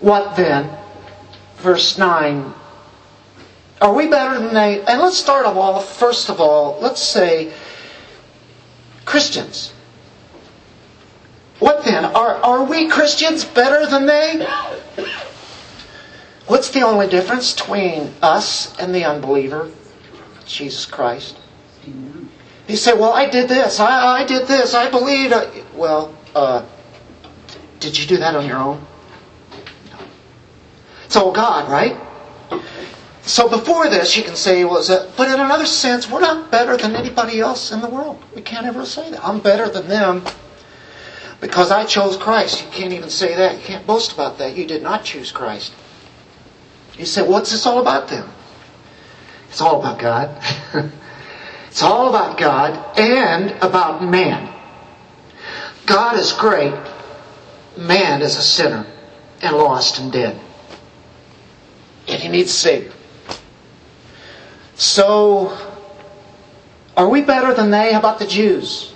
What 0.00 0.34
then? 0.34 0.74
Verse 1.58 1.98
9 1.98 2.54
are 3.84 3.92
we 3.92 4.06
better 4.06 4.40
than 4.40 4.54
they? 4.54 4.80
And 4.80 5.02
let's 5.02 5.18
start 5.18 5.44
off, 5.44 5.98
first 5.98 6.30
of 6.30 6.40
all, 6.40 6.80
let's 6.80 7.02
say 7.02 7.52
Christians. 9.04 9.74
What 11.58 11.84
then? 11.84 12.06
Are, 12.06 12.36
are 12.36 12.64
we 12.64 12.88
Christians 12.88 13.44
better 13.44 13.84
than 13.86 14.06
they? 14.06 14.46
What's 16.46 16.70
the 16.70 16.80
only 16.80 17.08
difference 17.08 17.52
between 17.52 18.10
us 18.22 18.74
and 18.78 18.94
the 18.94 19.04
unbeliever? 19.04 19.70
Jesus 20.46 20.86
Christ. 20.86 21.36
You 22.66 22.76
say, 22.76 22.94
well, 22.94 23.12
I 23.12 23.28
did 23.28 23.50
this, 23.50 23.80
I, 23.80 24.20
I 24.20 24.24
did 24.24 24.46
this, 24.46 24.72
I 24.72 24.90
believed. 24.90 25.34
I... 25.34 25.62
Well, 25.74 26.16
uh, 26.34 26.64
did 27.80 27.98
you 27.98 28.06
do 28.06 28.16
that 28.16 28.34
on 28.34 28.46
your 28.46 28.56
own? 28.56 28.82
No. 29.90 29.98
It's 31.04 31.16
all 31.16 31.32
God, 31.32 31.70
right? 31.70 32.00
So 33.26 33.48
before 33.48 33.88
this, 33.88 34.16
you 34.16 34.22
can 34.22 34.36
say, 34.36 34.64
well, 34.64 34.84
but 35.16 35.28
in 35.28 35.40
another 35.40 35.64
sense, 35.64 36.08
we're 36.10 36.20
not 36.20 36.50
better 36.50 36.76
than 36.76 36.94
anybody 36.94 37.40
else 37.40 37.72
in 37.72 37.80
the 37.80 37.88
world. 37.88 38.22
We 38.34 38.42
can't 38.42 38.66
ever 38.66 38.84
say 38.84 39.10
that. 39.10 39.24
I'm 39.24 39.40
better 39.40 39.68
than 39.68 39.88
them. 39.88 40.24
Because 41.40 41.70
I 41.70 41.84
chose 41.84 42.16
Christ. 42.16 42.62
You 42.62 42.70
can't 42.70 42.92
even 42.92 43.10
say 43.10 43.34
that. 43.34 43.56
You 43.56 43.62
can't 43.64 43.86
boast 43.86 44.12
about 44.12 44.38
that. 44.38 44.56
You 44.56 44.66
did 44.66 44.82
not 44.82 45.04
choose 45.04 45.32
Christ. 45.32 45.72
You 46.98 47.06
say, 47.06 47.26
what's 47.26 47.50
this 47.50 47.66
all 47.66 47.80
about 47.80 48.08
then? 48.08 48.28
It's 49.48 49.60
all 49.60 49.80
about 49.80 49.98
God. 49.98 50.42
it's 51.68 51.82
all 51.82 52.08
about 52.10 52.38
God 52.38 52.98
and 52.98 53.50
about 53.62 54.04
man. 54.04 54.54
God 55.86 56.18
is 56.18 56.32
great. 56.32 56.74
Man 57.76 58.22
is 58.22 58.36
a 58.36 58.42
sinner 58.42 58.86
and 59.42 59.56
lost 59.56 59.98
and 59.98 60.12
dead. 60.12 60.38
And 62.06 62.22
he 62.22 62.28
needs 62.28 62.50
a 62.50 62.54
Savior. 62.54 62.93
So, 64.76 65.56
are 66.96 67.08
we 67.08 67.22
better 67.22 67.54
than 67.54 67.70
they? 67.70 67.92
How 67.92 67.98
about 67.98 68.18
the 68.18 68.26
Jews? 68.26 68.92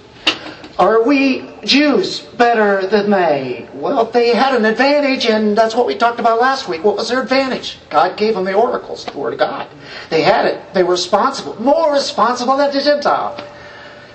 Are 0.78 1.02
we 1.02 1.50
Jews 1.64 2.20
better 2.20 2.86
than 2.86 3.10
they? 3.10 3.68
Well, 3.74 4.04
they 4.04 4.28
had 4.28 4.54
an 4.54 4.64
advantage, 4.64 5.26
and 5.26 5.58
that's 5.58 5.74
what 5.74 5.86
we 5.86 5.96
talked 5.96 6.20
about 6.20 6.40
last 6.40 6.68
week. 6.68 6.84
What 6.84 6.96
was 6.96 7.08
their 7.08 7.20
advantage? 7.20 7.78
God 7.90 8.16
gave 8.16 8.34
them 8.34 8.44
the 8.44 8.54
oracles, 8.54 9.04
the 9.04 9.18
Word 9.18 9.32
of 9.32 9.40
God. 9.40 9.68
They 10.08 10.22
had 10.22 10.46
it. 10.46 10.74
They 10.74 10.84
were 10.84 10.92
responsible, 10.92 11.60
more 11.60 11.92
responsible 11.92 12.56
than 12.56 12.72
the 12.72 12.80
Gentile. 12.80 13.44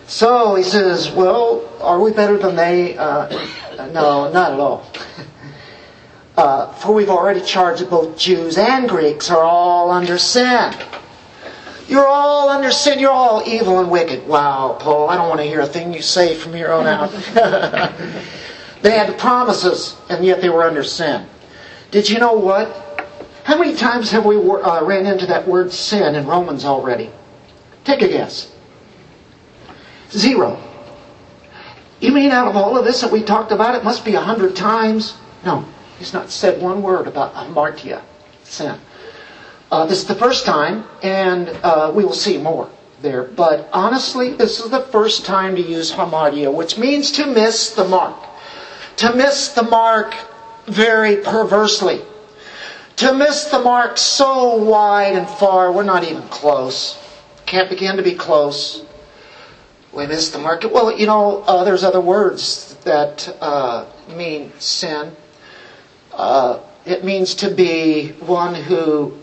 So 0.07 0.55
he 0.55 0.63
says, 0.63 1.11
well, 1.11 1.69
are 1.81 1.99
we 1.99 2.11
better 2.11 2.37
than 2.37 2.55
they? 2.55 2.97
Uh, 2.97 3.27
no, 3.91 4.31
not 4.31 4.53
at 4.53 4.59
all. 4.59 4.85
Uh, 6.35 6.73
for 6.73 6.93
we've 6.93 7.09
already 7.09 7.41
charged 7.41 7.81
that 7.81 7.89
both 7.89 8.17
Jews 8.17 8.57
and 8.57 8.89
Greeks 8.89 9.29
are 9.29 9.43
all 9.43 9.91
under 9.91 10.17
sin. 10.17 10.73
You're 11.93 12.07
all 12.07 12.49
under 12.49 12.71
sin. 12.71 12.97
You're 12.97 13.11
all 13.11 13.47
evil 13.47 13.79
and 13.79 13.91
wicked. 13.91 14.27
Wow, 14.27 14.77
Paul, 14.79 15.11
I 15.11 15.15
don't 15.15 15.29
want 15.29 15.41
to 15.41 15.45
hear 15.45 15.61
a 15.61 15.67
thing 15.67 15.93
you 15.93 16.01
say 16.01 16.33
from 16.33 16.51
here 16.55 16.71
on 16.71 16.87
out. 16.87 17.11
they 18.81 18.97
had 18.97 19.09
the 19.09 19.15
promises, 19.15 19.95
and 20.09 20.25
yet 20.25 20.41
they 20.41 20.49
were 20.49 20.63
under 20.63 20.83
sin. 20.83 21.27
Did 21.91 22.09
you 22.09 22.17
know 22.17 22.33
what? 22.33 23.07
How 23.43 23.59
many 23.59 23.75
times 23.75 24.09
have 24.09 24.25
we 24.25 24.37
uh, 24.37 24.83
ran 24.83 25.05
into 25.05 25.27
that 25.27 25.47
word 25.47 25.71
sin 25.71 26.15
in 26.15 26.25
Romans 26.25 26.65
already? 26.65 27.11
Take 27.83 28.01
a 28.01 28.07
guess. 28.07 28.51
Zero. 30.09 30.59
You 31.99 32.11
mean 32.11 32.31
out 32.31 32.47
of 32.47 32.55
all 32.55 32.75
of 32.75 32.85
this 32.85 33.01
that 33.01 33.11
we 33.11 33.21
talked 33.21 33.51
about, 33.51 33.75
it 33.75 33.83
must 33.83 34.03
be 34.03 34.15
a 34.15 34.19
hundred 34.19 34.55
times? 34.55 35.13
No, 35.45 35.63
he's 35.99 36.11
not 36.11 36.31
said 36.31 36.59
one 36.59 36.81
word 36.81 37.05
about 37.05 37.35
hamartia, 37.35 38.01
sin. 38.45 38.79
Uh, 39.73 39.87
this 39.87 39.97
is 39.97 40.05
the 40.05 40.13
first 40.13 40.45
time, 40.45 40.83
and 41.01 41.49
uh, 41.63 41.91
we 41.95 42.05
will 42.05 42.13
see 42.13 42.37
more 42.37 42.69
there. 43.01 43.23
But 43.23 43.67
honestly, 43.73 44.33
this 44.33 44.59
is 44.59 44.69
the 44.69 44.81
first 44.81 45.25
time 45.25 45.55
to 45.55 45.63
use 45.63 45.91
hamartia, 45.91 46.53
which 46.53 46.77
means 46.77 47.09
to 47.13 47.25
miss 47.25 47.71
the 47.71 47.83
mark. 47.83 48.15
To 48.97 49.15
miss 49.15 49.47
the 49.47 49.63
mark 49.63 50.13
very 50.67 51.15
perversely. 51.15 52.03
To 52.97 53.13
miss 53.15 53.45
the 53.45 53.57
mark 53.57 53.97
so 53.97 54.57
wide 54.57 55.15
and 55.15 55.27
far, 55.27 55.71
we're 55.71 55.81
not 55.81 56.03
even 56.03 56.21
close. 56.27 56.95
Can't 57.47 57.67
begin 57.67 57.97
to 57.97 58.03
be 58.03 58.13
close. 58.13 58.85
We 59.91 60.05
miss 60.05 60.29
the 60.29 60.37
mark. 60.37 60.65
Well, 60.71 60.95
you 60.95 61.07
know, 61.07 61.41
uh, 61.47 61.63
there's 61.63 61.83
other 61.83 61.99
words 61.99 62.75
that 62.83 63.27
uh, 63.41 63.87
mean 64.15 64.51
sin. 64.59 65.15
Uh, 66.11 66.59
it 66.85 67.03
means 67.03 67.33
to 67.33 67.49
be 67.49 68.09
one 68.19 68.53
who 68.53 69.17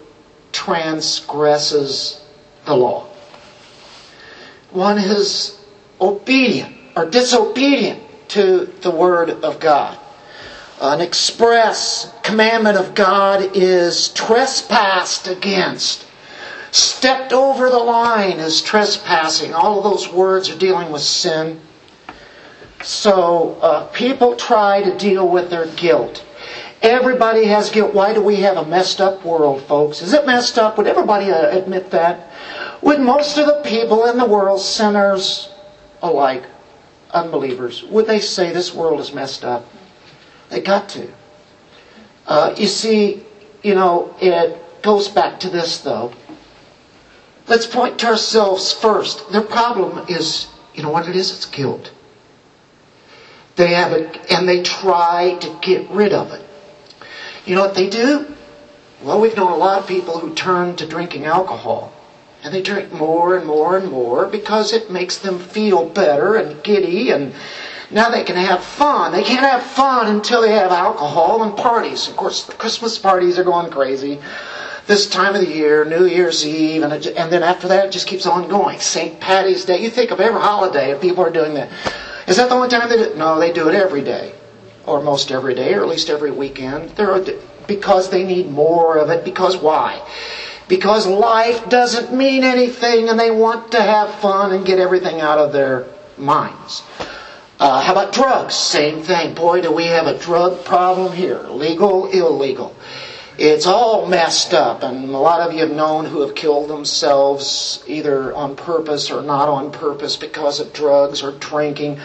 transgresses 0.52 2.20
the 2.66 2.74
law. 2.74 3.08
One 4.70 4.98
who's 4.98 5.58
obedient 6.00 6.74
or 6.96 7.06
disobedient 7.06 8.02
to 8.28 8.72
the 8.82 8.90
Word 8.90 9.30
of 9.30 9.60
God. 9.60 9.98
An 10.80 11.00
express 11.00 12.12
commandment 12.22 12.78
of 12.78 12.94
God 12.94 13.56
is 13.56 14.08
trespassed 14.10 15.28
against. 15.28 16.06
Stepped 16.70 17.32
over 17.32 17.68
the 17.68 17.78
line 17.78 18.38
is 18.38 18.62
trespassing. 18.62 19.52
All 19.52 19.78
of 19.78 19.84
those 19.84 20.12
words 20.12 20.48
are 20.48 20.58
dealing 20.58 20.90
with 20.90 21.02
sin. 21.02 21.60
So 22.82 23.58
uh, 23.60 23.86
people 23.88 24.36
try 24.36 24.82
to 24.82 24.96
deal 24.96 25.28
with 25.28 25.50
their 25.50 25.66
guilt. 25.66 26.24
Everybody 26.82 27.44
has 27.44 27.70
guilt. 27.70 27.92
Why 27.92 28.14
do 28.14 28.22
we 28.22 28.36
have 28.36 28.56
a 28.56 28.64
messed 28.64 29.00
up 29.00 29.22
world, 29.24 29.62
folks? 29.66 30.00
Is 30.00 30.14
it 30.14 30.24
messed 30.24 30.58
up? 30.58 30.78
Would 30.78 30.86
everybody 30.86 31.30
uh, 31.30 31.56
admit 31.56 31.90
that? 31.90 32.30
Would 32.80 33.00
most 33.00 33.36
of 33.36 33.46
the 33.46 33.60
people 33.62 34.06
in 34.06 34.16
the 34.16 34.24
world, 34.24 34.60
sinners 34.60 35.50
alike, 36.02 36.44
unbelievers, 37.10 37.84
would 37.84 38.06
they 38.06 38.20
say 38.20 38.52
this 38.52 38.74
world 38.74 38.98
is 39.00 39.12
messed 39.12 39.44
up? 39.44 39.66
They 40.48 40.60
got 40.60 40.88
to. 40.90 41.12
Uh, 42.26 42.54
you 42.56 42.66
see, 42.66 43.24
you 43.62 43.74
know, 43.74 44.14
it 44.20 44.82
goes 44.82 45.08
back 45.08 45.40
to 45.40 45.50
this 45.50 45.80
though. 45.80 46.12
Let's 47.46 47.66
point 47.66 47.98
to 48.00 48.06
ourselves 48.06 48.72
first. 48.72 49.30
Their 49.32 49.42
problem 49.42 50.06
is, 50.08 50.48
you 50.74 50.82
know 50.82 50.90
what 50.90 51.08
it 51.08 51.16
is? 51.16 51.30
It's 51.32 51.44
guilt. 51.44 51.92
They 53.56 53.74
have 53.74 53.92
it, 53.92 54.30
and 54.30 54.48
they 54.48 54.62
try 54.62 55.36
to 55.40 55.58
get 55.60 55.90
rid 55.90 56.14
of 56.14 56.32
it. 56.32 56.46
You 57.46 57.54
know 57.54 57.62
what 57.62 57.74
they 57.74 57.88
do? 57.88 58.26
Well, 59.02 59.20
we've 59.20 59.36
known 59.36 59.52
a 59.52 59.56
lot 59.56 59.78
of 59.78 59.88
people 59.88 60.18
who 60.18 60.34
turn 60.34 60.76
to 60.76 60.86
drinking 60.86 61.24
alcohol. 61.24 61.92
And 62.42 62.54
they 62.54 62.62
drink 62.62 62.92
more 62.92 63.36
and 63.36 63.46
more 63.46 63.76
and 63.76 63.90
more 63.90 64.26
because 64.26 64.72
it 64.72 64.90
makes 64.90 65.18
them 65.18 65.38
feel 65.38 65.84
better 65.84 66.36
and 66.36 66.62
giddy 66.62 67.10
and 67.10 67.34
now 67.90 68.08
they 68.08 68.22
can 68.22 68.36
have 68.36 68.64
fun. 68.64 69.12
They 69.12 69.24
can't 69.24 69.40
have 69.40 69.62
fun 69.62 70.06
until 70.14 70.42
they 70.42 70.52
have 70.52 70.70
alcohol 70.70 71.42
and 71.42 71.56
parties. 71.56 72.08
Of 72.08 72.16
course, 72.16 72.44
the 72.44 72.52
Christmas 72.52 72.96
parties 72.98 73.38
are 73.38 73.42
going 73.42 73.70
crazy. 73.70 74.20
This 74.86 75.08
time 75.08 75.34
of 75.34 75.40
the 75.40 75.52
year, 75.52 75.84
New 75.84 76.06
Year's 76.06 76.46
Eve, 76.46 76.82
and, 76.82 76.92
it, 76.92 77.06
and 77.16 77.32
then 77.32 77.42
after 77.42 77.68
that, 77.68 77.86
it 77.86 77.92
just 77.92 78.06
keeps 78.06 78.26
on 78.26 78.48
going. 78.48 78.78
St. 78.78 79.18
Patty's 79.20 79.64
Day. 79.64 79.82
You 79.82 79.90
think 79.90 80.12
of 80.12 80.20
every 80.20 80.40
holiday, 80.40 80.92
and 80.92 81.00
people 81.00 81.24
are 81.24 81.30
doing 81.30 81.54
that. 81.54 81.68
Is 82.28 82.36
that 82.36 82.48
the 82.48 82.54
only 82.54 82.68
time 82.68 82.88
they 82.88 82.96
do 82.96 83.02
it? 83.02 83.16
No, 83.16 83.38
they 83.38 83.52
do 83.52 83.68
it 83.68 83.74
every 83.74 84.02
day 84.02 84.34
or 84.90 85.02
most 85.02 85.30
every 85.30 85.54
day, 85.54 85.74
or 85.74 85.82
at 85.82 85.88
least 85.88 86.10
every 86.10 86.30
weekend. 86.30 86.90
They're, 86.90 87.24
because 87.66 88.10
they 88.10 88.24
need 88.24 88.50
more 88.50 88.98
of 88.98 89.10
it. 89.10 89.24
Because 89.24 89.56
why? 89.56 90.04
Because 90.68 91.06
life 91.06 91.68
doesn't 91.68 92.12
mean 92.12 92.42
anything 92.44 93.08
and 93.08 93.18
they 93.18 93.30
want 93.30 93.72
to 93.72 93.82
have 93.82 94.14
fun 94.16 94.52
and 94.52 94.66
get 94.66 94.78
everything 94.78 95.20
out 95.20 95.38
of 95.38 95.52
their 95.52 95.86
minds. 96.18 96.82
Uh, 97.60 97.80
how 97.80 97.92
about 97.92 98.12
drugs? 98.12 98.54
Same 98.54 99.02
thing. 99.02 99.34
Boy, 99.34 99.60
do 99.60 99.70
we 99.70 99.86
have 99.86 100.06
a 100.06 100.18
drug 100.18 100.64
problem 100.64 101.12
here. 101.12 101.42
Legal, 101.42 102.06
illegal. 102.06 102.74
It's 103.38 103.66
all 103.66 104.06
messed 104.06 104.52
up, 104.52 104.82
and 104.82 105.08
a 105.14 105.18
lot 105.18 105.40
of 105.40 105.54
you 105.54 105.60
have 105.60 105.70
known 105.70 106.04
who 106.04 106.20
have 106.20 106.34
killed 106.34 106.68
themselves 106.68 107.82
either 107.86 108.34
on 108.34 108.56
purpose 108.56 109.10
or 109.10 109.22
not 109.22 109.48
on 109.48 109.70
purpose 109.72 110.16
because 110.16 110.60
of 110.60 110.72
drugs 110.72 111.22
or 111.22 111.32
drinking. 111.32 112.00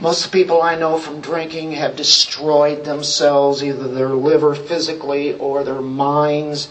Most 0.00 0.26
of 0.26 0.32
the 0.32 0.38
people 0.38 0.60
I 0.60 0.74
know 0.74 0.98
from 0.98 1.20
drinking 1.20 1.72
have 1.72 1.96
destroyed 1.96 2.84
themselves, 2.84 3.62
either 3.62 3.88
their 3.88 4.10
liver 4.10 4.54
physically 4.54 5.34
or 5.34 5.62
their 5.62 5.80
minds, 5.80 6.68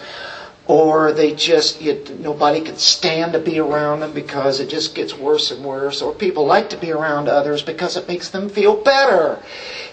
or 0.68 1.12
they 1.12 1.34
just, 1.34 1.82
you, 1.82 2.04
nobody 2.20 2.62
can 2.62 2.78
stand 2.78 3.34
to 3.34 3.40
be 3.40 3.60
around 3.60 4.02
them 4.02 4.14
because 4.14 4.60
it 4.60 4.70
just 4.70 4.96
gets 4.96 5.14
worse 5.14 5.52
and 5.52 5.64
worse, 5.64 6.02
or 6.02 6.14
people 6.14 6.46
like 6.46 6.70
to 6.70 6.78
be 6.78 6.92
around 6.92 7.28
others 7.28 7.62
because 7.62 7.98
it 7.98 8.08
makes 8.08 8.30
them 8.30 8.50
feel 8.50 8.76
better. 8.76 9.42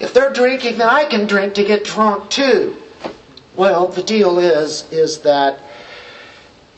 If 0.01 0.13
they're 0.13 0.33
drinking, 0.33 0.79
then 0.79 0.89
I 0.89 1.05
can 1.05 1.27
drink 1.27 1.55
to 1.55 1.65
get 1.65 1.85
drunk 1.85 2.31
too. 2.31 2.77
Well, 3.57 3.89
the 3.89 4.03
deal 4.03 4.39
is, 4.39 4.91
is 4.93 5.21
that 5.21 5.61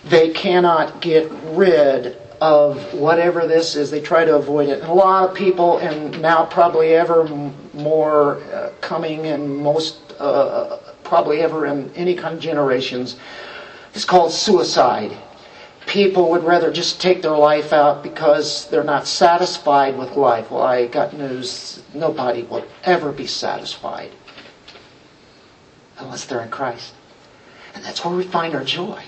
they 0.04 0.30
cannot 0.30 1.00
get 1.00 1.30
rid 1.44 2.21
of 2.42 2.92
whatever 2.92 3.46
this 3.46 3.76
is. 3.76 3.88
They 3.88 4.00
try 4.00 4.24
to 4.24 4.34
avoid 4.34 4.68
it. 4.68 4.80
And 4.80 4.88
a 4.88 4.92
lot 4.92 5.30
of 5.30 5.36
people, 5.36 5.78
and 5.78 6.20
now 6.20 6.44
probably 6.44 6.92
ever 6.92 7.24
more 7.72 8.42
uh, 8.52 8.72
coming, 8.80 9.26
and 9.26 9.58
most 9.58 10.12
uh, 10.18 10.78
probably 11.04 11.40
ever 11.40 11.66
in 11.66 11.88
any 11.94 12.16
kind 12.16 12.34
of 12.34 12.40
generations, 12.40 13.14
is 13.94 14.04
called 14.04 14.32
suicide. 14.32 15.16
People 15.86 16.30
would 16.32 16.42
rather 16.42 16.72
just 16.72 17.00
take 17.00 17.22
their 17.22 17.36
life 17.36 17.72
out 17.72 18.02
because 18.02 18.68
they're 18.70 18.82
not 18.82 19.06
satisfied 19.06 19.96
with 19.96 20.16
life. 20.16 20.50
Well, 20.50 20.62
I 20.62 20.88
got 20.88 21.12
news. 21.12 21.80
Nobody 21.94 22.42
will 22.42 22.64
ever 22.82 23.12
be 23.12 23.28
satisfied 23.28 24.10
unless 25.98 26.24
they're 26.24 26.42
in 26.42 26.50
Christ. 26.50 26.92
And 27.74 27.84
that's 27.84 28.04
where 28.04 28.16
we 28.16 28.24
find 28.24 28.56
our 28.56 28.64
joy. 28.64 29.00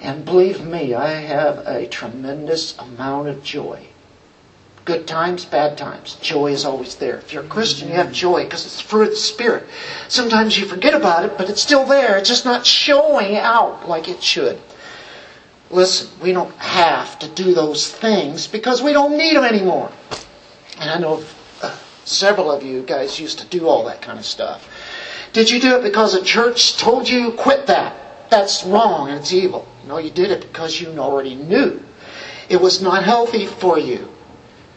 And 0.00 0.24
believe 0.24 0.64
me, 0.64 0.94
I 0.94 1.12
have 1.12 1.58
a 1.66 1.86
tremendous 1.86 2.76
amount 2.78 3.28
of 3.28 3.42
joy. 3.42 3.86
Good 4.84 5.06
times, 5.06 5.44
bad 5.44 5.76
times. 5.76 6.14
Joy 6.20 6.52
is 6.52 6.64
always 6.64 6.94
there. 6.96 7.16
If 7.16 7.32
you're 7.32 7.42
a 7.42 7.48
Christian, 7.48 7.88
you 7.88 7.94
have 7.94 8.12
joy 8.12 8.44
because 8.44 8.66
it's 8.66 8.76
the 8.76 8.88
fruit 8.88 9.08
of 9.08 9.10
the 9.10 9.16
Spirit. 9.16 9.64
Sometimes 10.08 10.58
you 10.58 10.66
forget 10.66 10.94
about 10.94 11.24
it, 11.24 11.36
but 11.36 11.50
it's 11.50 11.62
still 11.62 11.84
there. 11.84 12.18
It's 12.18 12.28
just 12.28 12.44
not 12.44 12.64
showing 12.64 13.36
out 13.36 13.88
like 13.88 14.08
it 14.08 14.22
should. 14.22 14.60
Listen, 15.70 16.08
we 16.22 16.32
don't 16.32 16.54
have 16.56 17.18
to 17.18 17.28
do 17.28 17.52
those 17.52 17.90
things 17.90 18.46
because 18.46 18.80
we 18.80 18.92
don't 18.92 19.18
need 19.18 19.34
them 19.34 19.44
anymore. 19.44 19.90
And 20.78 20.90
I 20.90 20.98
know 20.98 21.24
uh, 21.62 21.76
Several 22.06 22.52
of 22.52 22.62
you 22.62 22.82
guys 22.82 23.18
used 23.18 23.40
to 23.40 23.46
do 23.46 23.66
all 23.66 23.84
that 23.86 24.00
kind 24.00 24.16
of 24.16 24.24
stuff. 24.24 24.68
Did 25.32 25.50
you 25.50 25.60
do 25.60 25.74
it 25.76 25.82
because 25.82 26.14
a 26.14 26.22
church 26.22 26.76
told 26.78 27.08
you 27.08 27.32
quit 27.32 27.66
that? 27.66 27.96
That's 28.30 28.64
wrong 28.64 29.08
and 29.08 29.18
it's 29.18 29.32
evil. 29.32 29.66
No, 29.86 29.98
you 29.98 30.10
did 30.10 30.30
it 30.30 30.42
because 30.42 30.80
you 30.80 30.88
already 30.98 31.34
knew 31.34 31.82
it 32.48 32.60
was 32.60 32.82
not 32.82 33.04
healthy 33.04 33.46
for 33.46 33.78
you. 33.78 34.08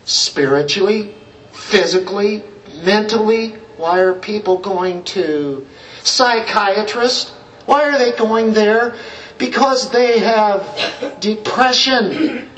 Spiritually, 0.06 1.16
physically, 1.52 2.44
mentally. 2.84 3.52
Why 3.78 4.00
are 4.00 4.14
people 4.14 4.58
going 4.58 5.04
to 5.06 5.68
psychiatrists? 6.04 7.30
Why 7.66 7.90
are 7.90 7.98
they 7.98 8.12
going 8.18 8.54
there? 8.54 8.96
Because 9.38 9.92
they 9.92 10.20
have 10.20 11.20
depression. 11.20 12.50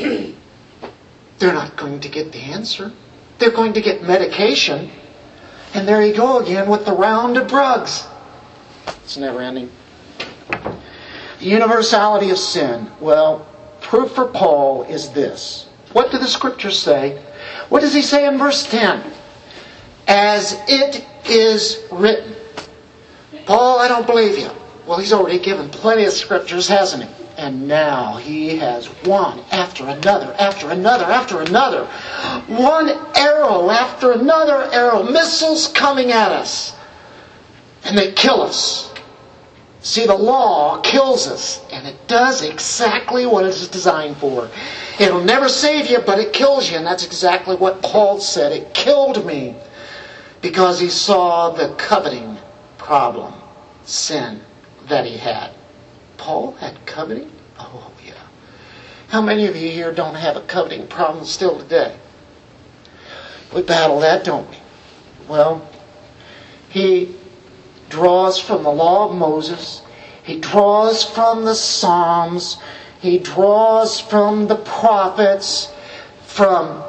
They're 1.37 1.53
not 1.53 1.75
going 1.75 1.99
to 2.01 2.09
get 2.09 2.31
the 2.31 2.39
answer. 2.39 2.91
They're 3.37 3.51
going 3.51 3.73
to 3.73 3.81
get 3.81 4.03
medication. 4.03 4.89
And 5.73 5.87
there 5.87 6.05
you 6.05 6.13
go 6.13 6.39
again 6.39 6.69
with 6.69 6.85
the 6.85 6.93
round 6.93 7.37
of 7.37 7.47
drugs. 7.47 8.07
It's 8.87 9.17
never 9.17 9.41
ending. 9.41 9.69
The 10.51 11.45
universality 11.45 12.29
of 12.29 12.37
sin. 12.37 12.89
Well, 12.99 13.47
proof 13.81 14.11
for 14.11 14.27
Paul 14.27 14.83
is 14.83 15.09
this. 15.09 15.67
What 15.93 16.11
do 16.11 16.17
the 16.17 16.27
scriptures 16.27 16.77
say? 16.79 17.21
What 17.69 17.81
does 17.81 17.93
he 17.93 18.01
say 18.01 18.27
in 18.27 18.37
verse 18.37 18.69
10? 18.69 19.03
As 20.07 20.59
it 20.67 21.05
is 21.25 21.83
written. 21.91 22.35
Paul, 23.45 23.79
I 23.79 23.87
don't 23.87 24.05
believe 24.05 24.37
you. 24.37 24.49
Well, 24.85 24.99
he's 24.99 25.13
already 25.13 25.39
given 25.39 25.69
plenty 25.69 26.05
of 26.05 26.13
scriptures, 26.13 26.67
hasn't 26.67 27.03
he? 27.03 27.09
And 27.37 27.67
now 27.67 28.17
he 28.17 28.57
has 28.57 28.87
one 29.05 29.39
after 29.51 29.87
another, 29.87 30.33
after 30.37 30.69
another, 30.69 31.05
after 31.05 31.41
another. 31.41 31.85
One 32.47 32.89
arrow 33.15 33.69
after 33.69 34.11
another 34.11 34.69
arrow. 34.71 35.03
Missiles 35.03 35.67
coming 35.69 36.11
at 36.11 36.31
us. 36.31 36.75
And 37.83 37.97
they 37.97 38.11
kill 38.11 38.41
us. 38.41 38.90
See, 39.83 40.05
the 40.05 40.15
law 40.15 40.79
kills 40.81 41.27
us, 41.27 41.65
and 41.71 41.87
it 41.87 42.07
does 42.07 42.43
exactly 42.43 43.25
what 43.25 43.45
it 43.45 43.49
is 43.49 43.67
designed 43.67 44.17
for. 44.17 44.49
It'll 44.99 45.23
never 45.23 45.49
save 45.49 45.89
you, 45.89 45.99
but 46.05 46.19
it 46.19 46.33
kills 46.33 46.69
you, 46.69 46.77
and 46.77 46.85
that's 46.85 47.05
exactly 47.05 47.55
what 47.55 47.81
Paul 47.81 48.19
said. 48.19 48.51
It 48.51 48.75
killed 48.75 49.25
me 49.25 49.55
because 50.41 50.79
he 50.79 50.89
saw 50.89 51.49
the 51.49 51.73
coveting 51.75 52.37
problem, 52.77 53.33
sin 53.83 54.41
that 54.87 55.05
he 55.05 55.17
had. 55.17 55.51
Paul 56.17 56.51
had 56.53 56.85
coveting? 56.85 57.31
Oh, 57.57 57.91
yeah. 58.05 58.13
How 59.07 59.21
many 59.21 59.47
of 59.47 59.55
you 59.55 59.71
here 59.71 59.91
don't 59.91 60.15
have 60.15 60.37
a 60.37 60.41
coveting 60.41 60.87
problem 60.87 61.25
still 61.25 61.57
today? 61.57 61.95
We 63.53 63.63
battle 63.63 63.99
that, 64.01 64.23
don't 64.23 64.47
we? 64.47 64.57
Well, 65.27 65.67
he 66.69 67.15
draws 67.91 68.39
from 68.39 68.63
the 68.63 68.71
law 68.71 69.09
of 69.09 69.15
Moses. 69.15 69.83
He 70.23 70.39
draws 70.39 71.03
from 71.03 71.45
the 71.45 71.53
Psalms. 71.53 72.57
He 73.01 73.19
draws 73.19 73.99
from 73.99 74.47
the 74.47 74.55
prophets 74.55 75.71
from 76.25 76.83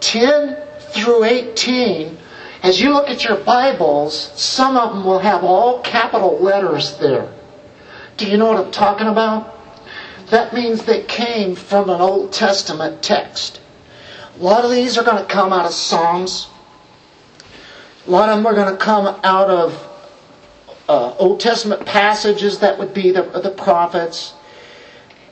10 0.00 0.56
through 0.90 1.24
18. 1.24 2.18
As 2.62 2.80
you 2.80 2.92
look 2.92 3.08
at 3.08 3.24
your 3.24 3.36
Bibles, 3.36 4.32
some 4.34 4.76
of 4.76 4.92
them 4.92 5.04
will 5.04 5.20
have 5.20 5.44
all 5.44 5.80
capital 5.80 6.38
letters 6.38 6.98
there. 6.98 7.32
Do 8.16 8.28
you 8.28 8.36
know 8.36 8.46
what 8.46 8.66
I'm 8.66 8.72
talking 8.72 9.06
about? 9.06 9.54
That 10.30 10.52
means 10.52 10.84
they 10.84 11.02
came 11.04 11.54
from 11.54 11.88
an 11.88 12.00
Old 12.00 12.32
Testament 12.32 13.02
text. 13.02 13.60
A 14.38 14.42
lot 14.42 14.64
of 14.64 14.70
these 14.70 14.98
are 14.98 15.04
going 15.04 15.22
to 15.22 15.32
come 15.32 15.52
out 15.52 15.66
of 15.66 15.72
Psalms. 15.72 16.48
A 18.06 18.10
lot 18.10 18.28
of 18.28 18.36
them 18.36 18.46
are 18.46 18.54
going 18.54 18.72
to 18.72 18.84
come 18.84 19.20
out 19.22 19.50
of 19.50 19.87
uh, 20.88 21.14
Old 21.18 21.40
Testament 21.40 21.84
passages 21.84 22.60
that 22.60 22.78
would 22.78 22.94
be 22.94 23.10
the, 23.10 23.22
the 23.22 23.50
prophets. 23.50 24.34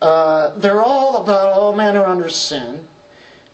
Uh, 0.00 0.58
they're 0.58 0.82
all 0.82 1.22
about 1.22 1.52
all 1.52 1.74
men 1.74 1.96
are 1.96 2.06
under 2.06 2.28
sin. 2.28 2.88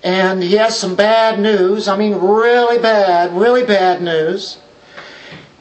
And 0.03 0.43
he 0.43 0.55
has 0.55 0.77
some 0.77 0.97
bad 0.97 1.39
news. 1.39 1.87
I 1.87 1.97
mean, 1.97 2.15
really 2.15 2.79
bad, 2.79 3.33
really 3.33 3.65
bad 3.65 4.03
news. 4.03 4.59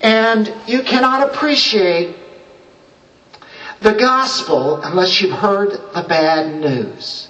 And 0.02 0.52
you 0.66 0.82
cannot 0.82 1.30
appreciate 1.30 2.16
the 3.82 3.94
gospel 3.94 4.78
unless 4.82 5.22
you've 5.22 5.38
heard 5.38 5.72
the 5.94 6.06
bad 6.08 6.60
news. 6.60 7.30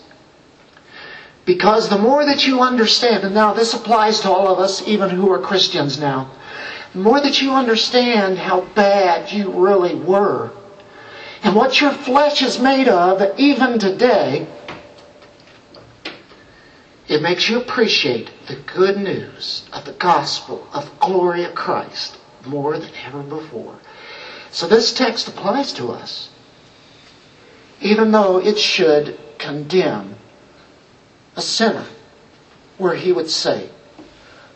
Because 1.43 1.89
the 1.89 1.97
more 1.97 2.24
that 2.24 2.47
you 2.47 2.62
understand, 2.62 3.26
and 3.26 3.36
now 3.36 3.52
this 3.54 3.74
applies 3.74 4.21
to 4.21 4.30
all 4.30 4.47
of 4.47 4.60
us, 4.60 4.88
even 4.88 5.10
who 5.10 5.32
are 5.34 5.39
Christians 5.39 6.00
now, 6.00 6.32
the 6.93 6.99
more 6.99 7.21
that 7.21 7.41
you 7.41 7.51
understand 7.51 8.38
how 8.38 8.62
bad 8.62 9.32
you 9.32 9.51
really 9.51 9.95
were, 9.95 10.51
and 11.43 11.56
what 11.56 11.80
your 11.82 11.91
flesh 11.91 12.41
is 12.41 12.60
made 12.60 12.88
of, 12.88 13.39
even 13.39 13.80
today, 13.80 14.47
it 17.08 17.21
makes 17.21 17.49
you 17.49 17.60
appreciate 17.60 18.30
the 18.47 18.56
good 18.56 18.97
news 18.97 19.67
of 19.73 19.86
the 19.86 19.93
gospel 19.93 20.67
of 20.73 20.99
glory 20.99 21.43
of 21.43 21.56
Christ 21.56 22.17
more 22.45 22.77
than 22.77 22.91
ever 23.06 23.21
before. 23.23 23.77
So 24.51 24.67
this 24.67 24.93
text 24.93 25.27
applies 25.27 25.73
to 25.73 25.91
us 25.91 26.30
even 27.82 28.12
though 28.12 28.38
it 28.38 28.60
should 28.60 29.17
condemn 29.39 30.15
a 31.36 31.41
sinner, 31.41 31.86
where 32.77 32.95
he 32.95 33.12
would 33.12 33.30
say, 33.30 33.69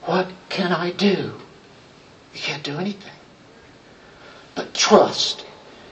What 0.03 0.27
can 0.49 0.71
I 0.71 0.91
do? 0.91 1.33
You 2.35 2.41
can't 2.41 2.63
do 2.63 2.77
anything. 2.77 3.13
But 4.55 4.73
trust 4.73 5.45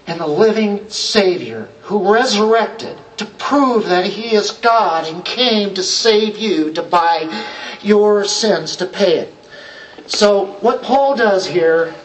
in 0.06 0.18
the 0.18 0.28
living 0.28 0.90
Savior 0.90 1.70
who 1.84 2.14
resurrected 2.14 2.98
to 3.18 3.26
prove 3.26 3.88
that 3.88 4.06
He 4.06 4.36
is 4.36 4.52
God 4.52 5.08
and 5.08 5.24
came 5.24 5.74
to 5.74 5.82
save 5.84 6.38
you, 6.38 6.74
to 6.74 6.84
buy 6.84 7.46
your 7.82 8.26
sins, 8.26 8.76
to 8.78 8.86
pay 8.86 9.20
it. 9.20 9.34
So, 10.08 10.58
what 10.60 10.84
Paul 10.84 11.16
does 11.16 11.48
here 11.48 11.96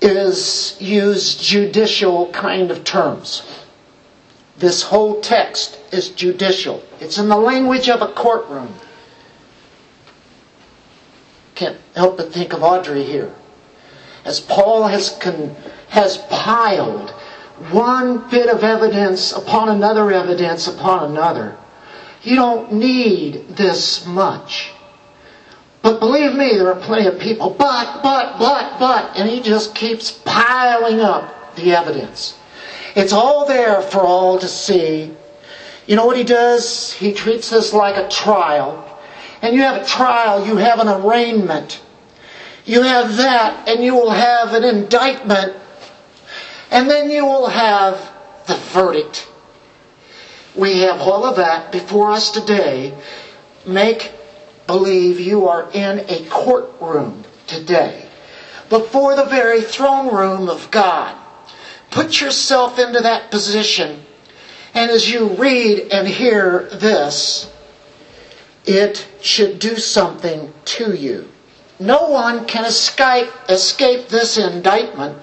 is 0.00 0.76
use 0.80 1.36
judicial 1.36 2.32
kind 2.32 2.72
of 2.72 2.82
terms. 2.82 3.42
This 4.58 4.82
whole 4.82 5.20
text 5.20 5.78
is 5.92 6.08
judicial. 6.08 6.82
It's 7.00 7.18
in 7.18 7.28
the 7.28 7.36
language 7.36 7.88
of 7.88 8.02
a 8.02 8.08
courtroom. 8.08 8.74
Can't 11.54 11.78
help 11.94 12.16
but 12.16 12.32
think 12.32 12.52
of 12.52 12.62
Audrey 12.62 13.04
here. 13.04 13.32
As 14.24 14.40
Paul 14.40 14.86
has, 14.86 15.10
con- 15.20 15.54
has 15.88 16.18
piled 16.30 17.10
one 17.70 18.28
bit 18.30 18.48
of 18.48 18.64
evidence 18.64 19.32
upon 19.32 19.68
another 19.68 20.10
evidence 20.10 20.66
upon 20.66 21.10
another, 21.10 21.56
you 22.22 22.36
don't 22.36 22.72
need 22.72 23.48
this 23.48 24.06
much. 24.06 24.72
But 25.82 25.98
believe 25.98 26.34
me, 26.34 26.56
there 26.56 26.72
are 26.72 26.80
plenty 26.80 27.08
of 27.08 27.18
people, 27.18 27.50
but, 27.50 28.02
but, 28.02 28.38
but, 28.38 28.78
but, 28.78 29.16
and 29.16 29.28
he 29.28 29.40
just 29.40 29.74
keeps 29.74 30.12
piling 30.12 31.00
up 31.00 31.56
the 31.56 31.72
evidence. 31.74 32.38
It's 32.94 33.12
all 33.12 33.46
there 33.46 33.82
for 33.82 34.00
all 34.00 34.38
to 34.38 34.46
see. 34.46 35.12
You 35.86 35.96
know 35.96 36.06
what 36.06 36.16
he 36.16 36.22
does? 36.22 36.92
He 36.92 37.12
treats 37.12 37.50
this 37.50 37.72
like 37.72 37.96
a 37.96 38.08
trial. 38.08 38.88
And 39.42 39.54
you 39.54 39.62
have 39.62 39.82
a 39.82 39.84
trial, 39.84 40.46
you 40.46 40.56
have 40.56 40.78
an 40.78 40.88
arraignment. 40.88 41.82
You 42.64 42.82
have 42.82 43.16
that, 43.16 43.68
and 43.68 43.82
you 43.82 43.94
will 43.94 44.10
have 44.10 44.54
an 44.54 44.62
indictment. 44.62 45.56
And 46.70 46.88
then 46.88 47.10
you 47.10 47.26
will 47.26 47.48
have 47.48 48.12
the 48.46 48.54
verdict. 48.54 49.28
We 50.54 50.80
have 50.80 51.00
all 51.00 51.24
of 51.24 51.36
that 51.36 51.72
before 51.72 52.12
us 52.12 52.30
today. 52.30 52.96
Make 53.66 54.12
believe 54.66 55.20
you 55.20 55.48
are 55.48 55.70
in 55.72 56.00
a 56.08 56.24
courtroom 56.28 57.24
today 57.46 58.08
before 58.68 59.16
the 59.16 59.24
very 59.24 59.60
throne 59.60 60.14
room 60.14 60.48
of 60.48 60.70
God. 60.70 61.16
Put 61.90 62.20
yourself 62.20 62.78
into 62.78 63.00
that 63.00 63.30
position, 63.30 64.02
and 64.72 64.90
as 64.90 65.10
you 65.10 65.28
read 65.34 65.92
and 65.92 66.08
hear 66.08 66.70
this, 66.72 67.51
it 68.66 69.06
should 69.20 69.58
do 69.58 69.76
something 69.76 70.52
to 70.64 70.94
you. 70.94 71.28
No 71.80 72.08
one 72.08 72.46
can 72.46 72.64
escape, 72.64 73.30
escape 73.48 74.08
this 74.08 74.38
indictment. 74.38 75.18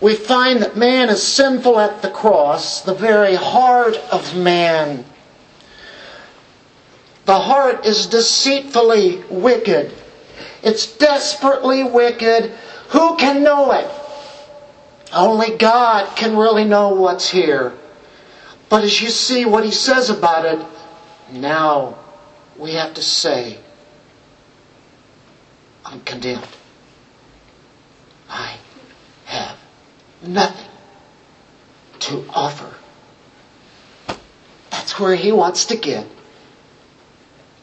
We 0.00 0.14
find 0.14 0.62
that 0.62 0.76
man 0.76 1.08
is 1.08 1.22
sinful 1.22 1.78
at 1.78 2.02
the 2.02 2.10
cross, 2.10 2.82
the 2.82 2.94
very 2.94 3.34
heart 3.34 3.96
of 4.12 4.36
man 4.36 5.04
the 7.30 7.38
heart 7.38 7.86
is 7.86 8.06
deceitfully 8.06 9.22
wicked. 9.30 9.92
It's 10.64 10.96
desperately 10.96 11.84
wicked. 11.84 12.50
Who 12.88 13.16
can 13.16 13.44
know 13.44 13.70
it? 13.70 13.88
Only 15.12 15.56
God 15.56 16.16
can 16.16 16.36
really 16.36 16.64
know 16.64 16.88
what's 16.88 17.30
here. 17.30 17.72
But 18.68 18.82
as 18.82 19.00
you 19.00 19.10
see 19.10 19.44
what 19.44 19.64
he 19.64 19.70
says 19.70 20.10
about 20.10 20.44
it, 20.44 20.66
now 21.30 21.98
we 22.60 22.74
have 22.74 22.92
to 22.94 23.02
say, 23.02 23.58
I'm 25.84 26.00
condemned. 26.02 26.46
I 28.28 28.58
have 29.24 29.56
nothing 30.22 30.68
to 32.00 32.24
offer. 32.28 32.74
That's 34.70 35.00
where 35.00 35.16
he 35.16 35.32
wants 35.32 35.64
to 35.66 35.76
get 35.76 36.06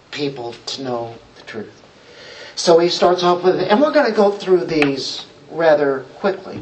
people 0.10 0.56
to 0.66 0.84
know 0.84 1.16
the 1.36 1.44
truth. 1.44 1.82
So 2.56 2.80
he 2.80 2.90
starts 2.90 3.22
off 3.22 3.44
with, 3.44 3.60
and 3.60 3.80
we're 3.80 3.94
going 3.94 4.10
to 4.10 4.18
go 4.18 4.32
through 4.32 4.66
these 4.66 5.28
rather 5.52 6.06
quickly. 6.16 6.60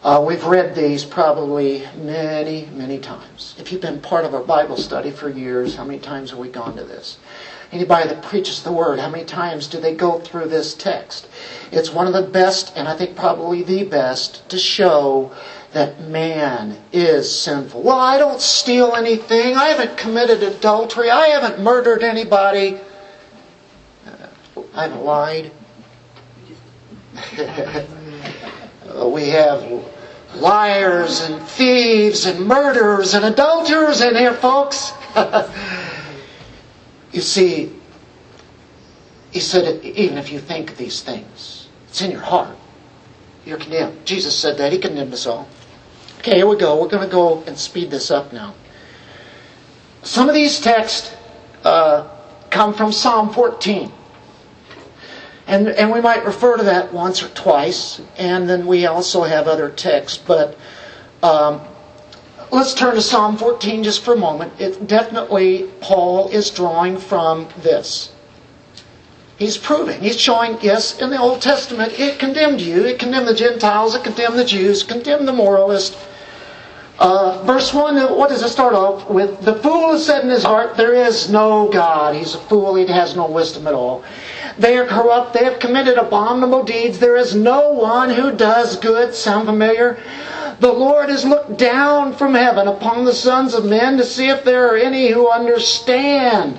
Uh, 0.00 0.22
we've 0.24 0.44
read 0.44 0.76
these 0.76 1.04
probably 1.04 1.84
many, 1.96 2.66
many 2.72 3.00
times. 3.00 3.56
If 3.58 3.72
you've 3.72 3.80
been 3.80 4.00
part 4.00 4.24
of 4.24 4.32
our 4.32 4.44
Bible 4.44 4.76
study 4.76 5.10
for 5.10 5.28
years, 5.28 5.74
how 5.74 5.82
many 5.84 5.98
times 5.98 6.30
have 6.30 6.38
we 6.38 6.48
gone 6.48 6.76
to 6.76 6.84
this? 6.84 7.18
Anybody 7.72 8.08
that 8.08 8.22
preaches 8.22 8.62
the 8.62 8.70
Word, 8.70 9.00
how 9.00 9.10
many 9.10 9.24
times 9.24 9.66
do 9.66 9.80
they 9.80 9.94
go 9.94 10.20
through 10.20 10.46
this 10.46 10.74
text? 10.74 11.26
It's 11.72 11.90
one 11.90 12.06
of 12.06 12.12
the 12.12 12.22
best, 12.22 12.72
and 12.76 12.86
I 12.86 12.96
think 12.96 13.16
probably 13.16 13.62
the 13.62 13.82
best, 13.82 14.48
to 14.50 14.58
show 14.58 15.32
that 15.72 16.00
man 16.08 16.78
is 16.92 17.30
sinful. 17.36 17.82
Well, 17.82 17.98
I 17.98 18.18
don't 18.18 18.40
steal 18.40 18.94
anything. 18.94 19.56
I 19.56 19.66
haven't 19.70 19.98
committed 19.98 20.44
adultery. 20.44 21.10
I 21.10 21.26
haven't 21.26 21.60
murdered 21.60 22.04
anybody. 22.04 22.78
Uh, 24.06 24.60
I 24.74 24.82
haven't 24.82 25.04
lied. 25.04 25.50
we 29.06 29.28
have 29.28 29.64
liars 30.34 31.20
and 31.20 31.42
thieves 31.42 32.26
and 32.26 32.46
murderers 32.46 33.14
and 33.14 33.24
adulterers 33.24 34.00
in 34.00 34.14
here, 34.14 34.34
folks. 34.34 34.92
you 37.12 37.20
see, 37.20 37.72
he 39.30 39.40
said, 39.40 39.84
even 39.84 40.18
if 40.18 40.32
you 40.32 40.40
think 40.40 40.76
these 40.76 41.02
things, 41.02 41.68
it's 41.88 42.00
in 42.00 42.10
your 42.10 42.20
heart. 42.20 42.56
You're 43.44 43.58
condemned. 43.58 44.04
Jesus 44.04 44.38
said 44.38 44.58
that. 44.58 44.72
He 44.72 44.78
condemned 44.78 45.12
us 45.12 45.26
all. 45.26 45.48
Okay, 46.18 46.36
here 46.36 46.46
we 46.46 46.56
go. 46.56 46.80
We're 46.80 46.88
going 46.88 47.06
to 47.06 47.12
go 47.12 47.42
and 47.44 47.58
speed 47.58 47.90
this 47.90 48.10
up 48.10 48.32
now. 48.32 48.54
Some 50.02 50.28
of 50.28 50.34
these 50.34 50.60
texts 50.60 51.14
uh, 51.64 52.08
come 52.50 52.74
from 52.74 52.92
Psalm 52.92 53.32
14. 53.32 53.92
And, 55.48 55.68
and 55.68 55.90
we 55.90 56.02
might 56.02 56.26
refer 56.26 56.58
to 56.58 56.62
that 56.64 56.92
once 56.92 57.22
or 57.22 57.28
twice, 57.28 58.02
and 58.18 58.48
then 58.48 58.66
we 58.66 58.84
also 58.84 59.22
have 59.22 59.48
other 59.48 59.70
texts. 59.70 60.18
But 60.18 60.58
um, 61.22 61.62
let's 62.52 62.74
turn 62.74 62.94
to 62.96 63.00
Psalm 63.00 63.38
14 63.38 63.82
just 63.82 64.04
for 64.04 64.12
a 64.12 64.16
moment. 64.16 64.52
It 64.60 64.86
definitely, 64.86 65.70
Paul 65.80 66.28
is 66.28 66.50
drawing 66.50 66.98
from 66.98 67.48
this. 67.62 68.12
He's 69.38 69.56
proving, 69.56 70.02
he's 70.02 70.20
showing, 70.20 70.58
yes, 70.60 71.00
in 71.00 71.08
the 71.08 71.18
Old 71.18 71.40
Testament, 71.40 71.98
it 71.98 72.18
condemned 72.18 72.60
you, 72.60 72.84
it 72.84 72.98
condemned 72.98 73.28
the 73.28 73.34
Gentiles, 73.34 73.94
it 73.94 74.04
condemned 74.04 74.38
the 74.38 74.44
Jews, 74.44 74.82
condemned 74.82 75.26
the 75.26 75.32
moralist. 75.32 75.96
Uh, 76.98 77.40
verse 77.44 77.72
1, 77.72 78.18
what 78.18 78.28
does 78.28 78.42
it 78.42 78.48
start 78.48 78.74
off 78.74 79.08
with? 79.08 79.40
The 79.42 79.54
fool 79.54 79.92
has 79.92 80.04
said 80.04 80.24
in 80.24 80.30
his 80.30 80.42
heart, 80.42 80.76
There 80.76 80.92
is 80.92 81.30
no 81.30 81.68
God. 81.68 82.16
He's 82.16 82.34
a 82.34 82.38
fool, 82.38 82.74
he 82.74 82.84
has 82.86 83.14
no 83.16 83.30
wisdom 83.30 83.68
at 83.68 83.74
all. 83.74 84.04
They 84.58 84.76
are 84.76 84.86
corrupt. 84.86 85.34
They 85.34 85.44
have 85.44 85.58
committed 85.58 85.98
abominable 85.98 86.64
deeds. 86.64 86.98
There 86.98 87.16
is 87.16 87.34
no 87.34 87.70
one 87.70 88.10
who 88.10 88.32
does 88.32 88.76
good. 88.76 89.14
Sound 89.14 89.46
familiar? 89.46 89.98
The 90.60 90.72
Lord 90.72 91.08
has 91.08 91.24
looked 91.24 91.56
down 91.56 92.14
from 92.14 92.34
heaven 92.34 92.66
upon 92.66 93.04
the 93.04 93.14
sons 93.14 93.54
of 93.54 93.64
men 93.64 93.96
to 93.98 94.04
see 94.04 94.28
if 94.28 94.44
there 94.44 94.66
are 94.72 94.76
any 94.76 95.10
who 95.10 95.30
understand. 95.30 96.58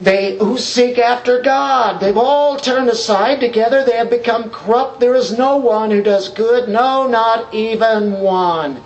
They 0.00 0.36
who 0.38 0.58
seek 0.58 0.98
after 0.98 1.40
God. 1.40 2.00
They've 2.00 2.16
all 2.16 2.56
turned 2.56 2.88
aside 2.88 3.40
together. 3.40 3.84
They 3.84 3.96
have 3.96 4.10
become 4.10 4.50
corrupt. 4.50 5.00
There 5.00 5.14
is 5.14 5.36
no 5.36 5.56
one 5.56 5.90
who 5.90 6.02
does 6.02 6.28
good. 6.28 6.68
No, 6.68 7.06
not 7.06 7.52
even 7.54 8.20
one. 8.20 8.82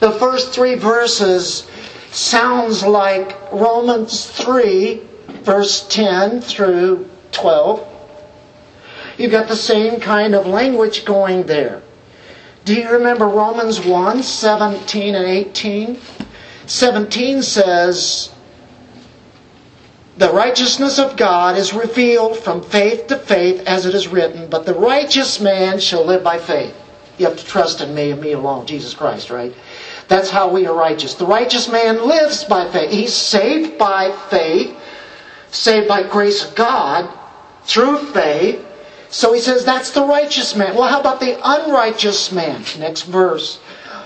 The 0.00 0.12
first 0.12 0.54
three 0.54 0.76
verses 0.76 1.66
sounds 2.10 2.82
like 2.84 3.36
Romans 3.52 4.26
3 4.26 5.02
verse 5.42 5.86
10 5.88 6.40
through 6.40 7.08
12. 7.32 7.86
You've 9.18 9.32
got 9.32 9.48
the 9.48 9.56
same 9.56 10.00
kind 10.00 10.34
of 10.34 10.46
language 10.46 11.04
going 11.04 11.44
there. 11.44 11.82
Do 12.64 12.74
you 12.74 12.90
remember 12.90 13.26
Romans 13.26 13.80
1 13.80 14.22
17 14.22 15.14
and 15.14 15.24
18? 15.24 15.98
17 16.66 17.42
says, 17.42 18.32
The 20.16 20.32
righteousness 20.32 20.98
of 20.98 21.16
God 21.16 21.56
is 21.56 21.72
revealed 21.72 22.38
from 22.38 22.62
faith 22.62 23.08
to 23.08 23.16
faith, 23.16 23.66
as 23.66 23.86
it 23.86 23.94
is 23.94 24.08
written, 24.08 24.48
but 24.48 24.66
the 24.66 24.74
righteous 24.74 25.40
man 25.40 25.80
shall 25.80 26.04
live 26.04 26.22
by 26.22 26.38
faith. 26.38 26.74
You 27.18 27.26
have 27.26 27.36
to 27.38 27.44
trust 27.44 27.80
in 27.80 27.94
me 27.94 28.12
and 28.12 28.20
me 28.20 28.32
alone, 28.32 28.66
Jesus 28.66 28.94
Christ, 28.94 29.30
right? 29.30 29.52
That's 30.08 30.30
how 30.30 30.48
we 30.48 30.66
are 30.66 30.74
righteous. 30.74 31.14
The 31.14 31.26
righteous 31.26 31.68
man 31.68 32.06
lives 32.06 32.44
by 32.44 32.70
faith. 32.70 32.90
He's 32.90 33.14
saved 33.14 33.78
by 33.78 34.12
faith 34.30 34.76
saved 35.50 35.88
by 35.88 36.02
grace 36.02 36.44
of 36.44 36.54
God 36.54 37.10
through 37.64 38.12
faith. 38.12 38.64
So 39.10 39.32
he 39.32 39.40
says 39.40 39.64
that's 39.64 39.90
the 39.90 40.04
righteous 40.04 40.54
man. 40.54 40.74
Well, 40.74 40.88
how 40.88 41.00
about 41.00 41.20
the 41.20 41.38
unrighteous 41.42 42.32
man? 42.32 42.64
Next 42.78 43.02
verse. 43.02 43.58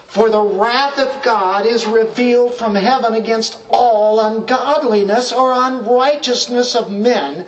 For 0.07 0.30
the 0.30 0.40
wrath 0.40 0.99
of 0.99 1.22
God 1.22 1.66
is 1.66 1.84
revealed 1.86 2.55
from 2.55 2.76
heaven 2.76 3.14
against 3.14 3.59
all 3.68 4.20
ungodliness 4.20 5.32
or 5.32 5.53
unrighteousness 5.53 6.76
of 6.76 6.90
men 6.90 7.47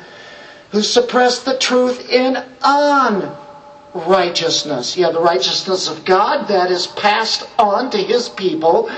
who 0.72 0.82
suppress 0.82 1.44
the 1.44 1.56
truth 1.58 2.10
in 2.10 2.36
unrighteousness. 2.64 4.96
Have 4.96 5.14
the 5.14 5.20
righteousness 5.20 5.88
of 5.88 6.04
God 6.04 6.48
that 6.48 6.72
is 6.72 6.88
passed 6.88 7.48
on 7.56 7.88
to 7.90 7.98
his 7.98 8.28
people 8.28 8.90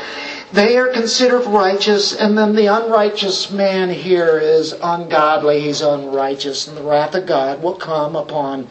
they 0.53 0.79
are 0.79 0.89
considered 0.89 1.47
righteous, 1.47 2.15
and 2.15 2.37
then 2.37 2.55
the 2.55 2.67
unrighteous 2.67 3.51
man 3.51 3.91
here 3.91 4.39
is 4.39 4.73
ungodly, 4.73 5.61
he's 5.61 5.83
unrighteous, 5.83 6.69
and 6.69 6.77
the 6.77 6.83
wrath 6.83 7.15
of 7.15 7.27
God 7.27 7.63
will 7.63 7.75
come 7.75 8.17
upon 8.17 8.67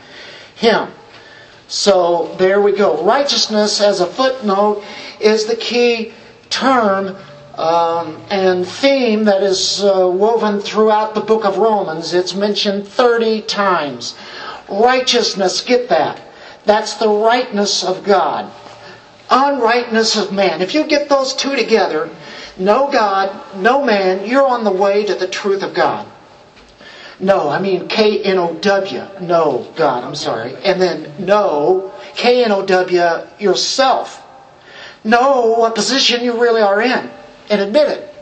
him. 0.55 0.89
So 1.67 2.33
there 2.39 2.61
we 2.61 2.71
go. 2.71 3.03
Righteousness, 3.03 3.79
as 3.79 3.99
a 3.99 4.07
footnote, 4.07 4.83
is 5.19 5.45
the 5.45 5.55
key 5.55 6.13
term 6.49 7.15
um, 7.55 8.23
and 8.31 8.67
theme 8.67 9.25
that 9.25 9.43
is 9.43 9.83
uh, 9.83 10.09
woven 10.11 10.59
throughout 10.59 11.13
the 11.13 11.21
book 11.21 11.45
of 11.45 11.57
Romans. 11.57 12.13
It's 12.13 12.33
mentioned 12.33 12.87
30 12.87 13.41
times. 13.41 14.15
Righteousness, 14.67 15.61
get 15.61 15.89
that. 15.89 16.21
That's 16.65 16.95
the 16.95 17.09
rightness 17.09 17.83
of 17.83 18.03
God 18.03 18.51
unrightness 19.29 20.15
of 20.17 20.31
man. 20.31 20.61
If 20.61 20.73
you 20.73 20.85
get 20.85 21.09
those 21.09 21.33
two 21.33 21.55
together, 21.55 22.09
no 22.57 22.91
God, 22.91 23.57
no 23.57 23.83
man, 23.83 24.27
you're 24.27 24.47
on 24.47 24.63
the 24.63 24.71
way 24.71 25.05
to 25.05 25.15
the 25.15 25.27
truth 25.27 25.63
of 25.63 25.73
God. 25.73 26.07
No, 27.19 27.49
I 27.49 27.59
mean 27.59 27.87
K 27.87 28.21
N 28.23 28.37
O 28.37 28.53
W. 28.53 29.07
No, 29.21 29.73
God, 29.75 30.03
I'm 30.03 30.15
sorry. 30.15 30.55
And 30.63 30.81
then 30.81 31.13
no, 31.17 31.91
K 32.15 32.43
N 32.43 32.51
O 32.51 32.65
W 32.65 33.27
yourself. 33.39 34.23
Know 35.03 35.55
what 35.57 35.75
position 35.75 36.23
you 36.23 36.39
really 36.39 36.61
are 36.61 36.81
in 36.81 37.09
and 37.49 37.61
admit 37.61 37.89
it. 37.89 38.13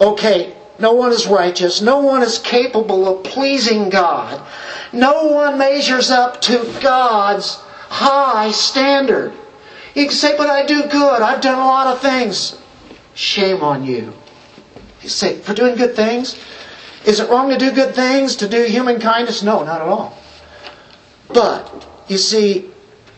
Okay, 0.00 0.54
no 0.78 0.92
one 0.92 1.12
is 1.12 1.26
righteous. 1.26 1.80
No 1.80 1.98
one 1.98 2.22
is 2.22 2.38
capable 2.38 3.08
of 3.08 3.24
pleasing 3.24 3.88
God. 3.88 4.46
No 4.92 5.24
one 5.24 5.58
measures 5.58 6.10
up 6.10 6.40
to 6.42 6.58
God's 6.80 7.62
high 7.96 8.50
standard. 8.50 9.32
You 9.94 10.04
can 10.04 10.14
say, 10.14 10.36
but 10.36 10.50
I 10.50 10.66
do 10.66 10.82
good. 10.82 11.22
I've 11.22 11.40
done 11.40 11.58
a 11.58 11.64
lot 11.64 11.86
of 11.86 12.02
things. 12.02 12.58
Shame 13.14 13.62
on 13.62 13.84
you. 13.84 14.12
You 15.00 15.08
say, 15.08 15.38
for 15.38 15.54
doing 15.54 15.76
good 15.76 15.96
things? 15.96 16.38
Is 17.06 17.20
it 17.20 17.30
wrong 17.30 17.48
to 17.50 17.56
do 17.56 17.70
good 17.70 17.94
things, 17.94 18.36
to 18.36 18.48
do 18.48 18.64
human 18.64 19.00
kindness? 19.00 19.42
No, 19.42 19.64
not 19.64 19.80
at 19.80 19.88
all. 19.88 20.18
But, 21.28 21.86
you 22.08 22.18
see, 22.18 22.70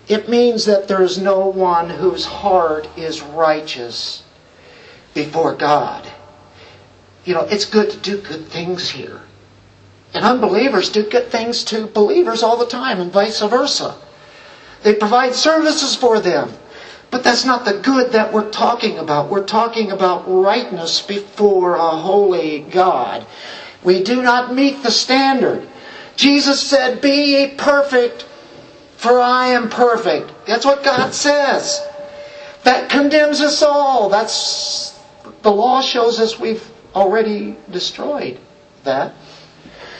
it 0.07 0.29
means 0.29 0.67
that 0.67 0.87
there 0.87 1.03
is 1.03 1.19
no 1.19 1.49
one 1.49 1.91
whose 1.91 2.25
heart 2.25 2.87
is 2.97 3.21
righteous 3.21 4.23
before 5.13 5.55
God. 5.55 6.07
You 7.25 7.35
know, 7.35 7.43
it's 7.51 7.65
good 7.65 7.91
to 7.91 7.97
do 7.97 8.19
good 8.19 8.47
things 8.47 8.89
here. 8.91 9.23
And 10.15 10.25
unbelievers 10.25 10.91
do 10.91 11.03
good 11.03 11.31
things 11.31 11.65
to 11.65 11.87
believers 11.87 12.43
all 12.43 12.57
the 12.57 12.67
time, 12.67 13.01
and 13.01 13.13
vice 13.13 13.41
versa. 13.41 13.97
They 14.83 14.95
provide 14.95 15.35
services 15.35 15.95
for 15.95 16.21
them. 16.21 16.53
But 17.11 17.25
that's 17.25 17.45
not 17.45 17.65
the 17.65 17.79
good 17.79 18.13
that 18.13 18.33
we're 18.33 18.51
talking 18.51 18.99
about. 18.99 19.31
We're 19.31 19.47
talking 19.47 19.91
about 19.91 20.25
rightness 20.27 21.01
before 21.01 21.77
a 21.77 21.97
holy 21.97 22.61
God. 22.61 23.27
We 23.83 24.03
do 24.03 24.21
not 24.23 24.55
meet 24.55 24.83
the 24.83 24.91
standard. 24.91 25.67
Jesus 26.17 26.61
said, 26.61 27.01
Be 27.01 27.37
ye 27.37 27.55
perfect, 27.57 28.27
for 28.97 29.21
I 29.21 29.49
am 29.49 29.71
perfect. 29.71 30.33
That's 30.47 30.67
what 30.67 30.85
God 30.85 31.15
says. 31.15 31.81
That 32.65 32.91
condemns 32.91 33.41
us 33.41 33.63
all. 33.63 34.11
That's 34.11 34.99
the 35.43 35.53
law 35.53 35.81
shows 35.81 36.21
us 36.21 36.39
we've 36.39 36.69
already 36.95 37.57
destroyed 37.71 38.39
that. 38.85 39.15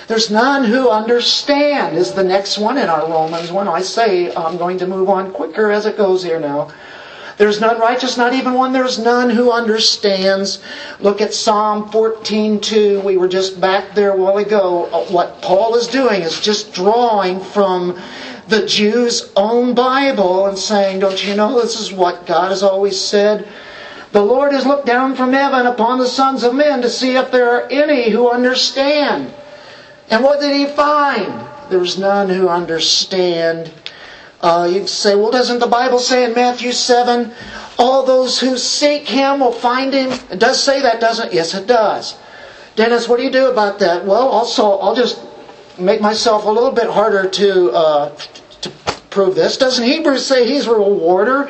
There's 0.09 0.31
none 0.31 0.65
who 0.65 0.89
understand 0.89 1.99
is 1.99 2.13
the 2.13 2.25
next 2.25 2.57
one 2.57 2.79
in 2.79 2.89
our 2.89 3.07
Romans 3.07 3.53
one. 3.53 3.69
I 3.69 3.83
say 3.83 4.35
I'm 4.35 4.57
going 4.57 4.79
to 4.79 4.87
move 4.87 5.11
on 5.11 5.33
quicker 5.33 5.71
as 5.71 5.85
it 5.85 5.99
goes 5.99 6.25
here 6.25 6.41
now. 6.41 6.73
There's 7.37 7.61
none 7.61 7.79
righteous, 7.79 8.17
not 8.17 8.33
even 8.33 8.55
one. 8.55 8.73
There's 8.73 8.99
none 8.99 9.29
who 9.29 9.53
understands. 9.53 10.61
Look 10.99 11.21
at 11.21 11.35
Psalm 11.35 11.91
14:2. 11.91 13.05
We 13.05 13.19
were 13.19 13.29
just 13.29 13.61
back 13.61 13.95
there 13.95 14.13
a 14.13 14.17
while 14.17 14.39
ago. 14.39 14.89
Uh, 14.91 15.01
what 15.13 15.43
Paul 15.43 15.75
is 15.75 15.87
doing 15.87 16.23
is 16.23 16.41
just 16.41 16.73
drawing 16.73 17.39
from 17.39 18.01
the 18.49 18.65
Jews' 18.65 19.31
own 19.37 19.75
Bible 19.75 20.47
and 20.47 20.59
saying, 20.59 21.01
Don't 21.01 21.23
you 21.23 21.35
know 21.35 21.61
this 21.61 21.79
is 21.79 21.93
what 21.93 22.25
God 22.25 22.49
has 22.49 22.63
always 22.63 22.99
said? 22.99 23.47
The 24.13 24.25
Lord 24.25 24.53
has 24.53 24.65
looked 24.65 24.87
down 24.87 25.17
from 25.17 25.35
heaven 25.35 25.67
upon 25.67 25.99
the 25.99 26.07
sons 26.07 26.45
of 26.45 26.55
men 26.55 26.81
to 26.81 26.89
see 26.89 27.17
if 27.17 27.31
there 27.31 27.51
are 27.53 27.69
any 27.71 28.09
who 28.09 28.31
understand. 28.31 29.35
And 30.11 30.25
what 30.25 30.41
did 30.41 30.55
he 30.55 30.67
find? 30.67 31.47
There's 31.69 31.99
none 31.99 32.29
who 32.29 32.49
understand. 32.49 33.73
Uh, 34.41 34.69
you 34.71 34.87
say, 34.87 35.15
well, 35.15 35.31
doesn't 35.31 35.59
the 35.59 35.67
Bible 35.67 35.99
say 35.99 36.25
in 36.25 36.35
Matthew 36.35 36.73
7, 36.73 37.33
all 37.79 38.07
those 38.07 38.41
who 38.41 38.57
seek 38.57 39.09
him 39.09 39.41
will 39.41 39.53
find 39.53 39.93
him? 39.93 40.13
It 40.31 40.39
does 40.39 40.63
say 40.63 40.81
that, 40.83 41.01
doesn't 41.01 41.29
it? 41.29 41.35
Yes, 41.35 41.55
it 41.55 41.67
does. 41.67 42.17
Dennis, 42.77 43.09
what 43.09 43.19
do 43.19 43.25
you 43.25 43.31
do 43.31 43.51
about 43.51 43.81
that? 43.81 44.05
Well, 44.05 44.29
also, 44.29 44.79
I'll 44.79 44.95
just 44.95 45.21
make 45.79 46.01
myself 46.01 46.45
a 46.45 46.51
little 46.51 46.71
bit 46.71 46.89
harder 46.89 47.29
to, 47.29 47.71
uh, 47.73 48.17
to 48.61 48.71
prove 49.11 49.35
this. 49.35 49.57
Doesn't 49.57 49.85
Hebrews 49.85 50.25
say 50.25 50.47
he's 50.47 50.67
a 50.67 50.73
rewarder 50.73 51.49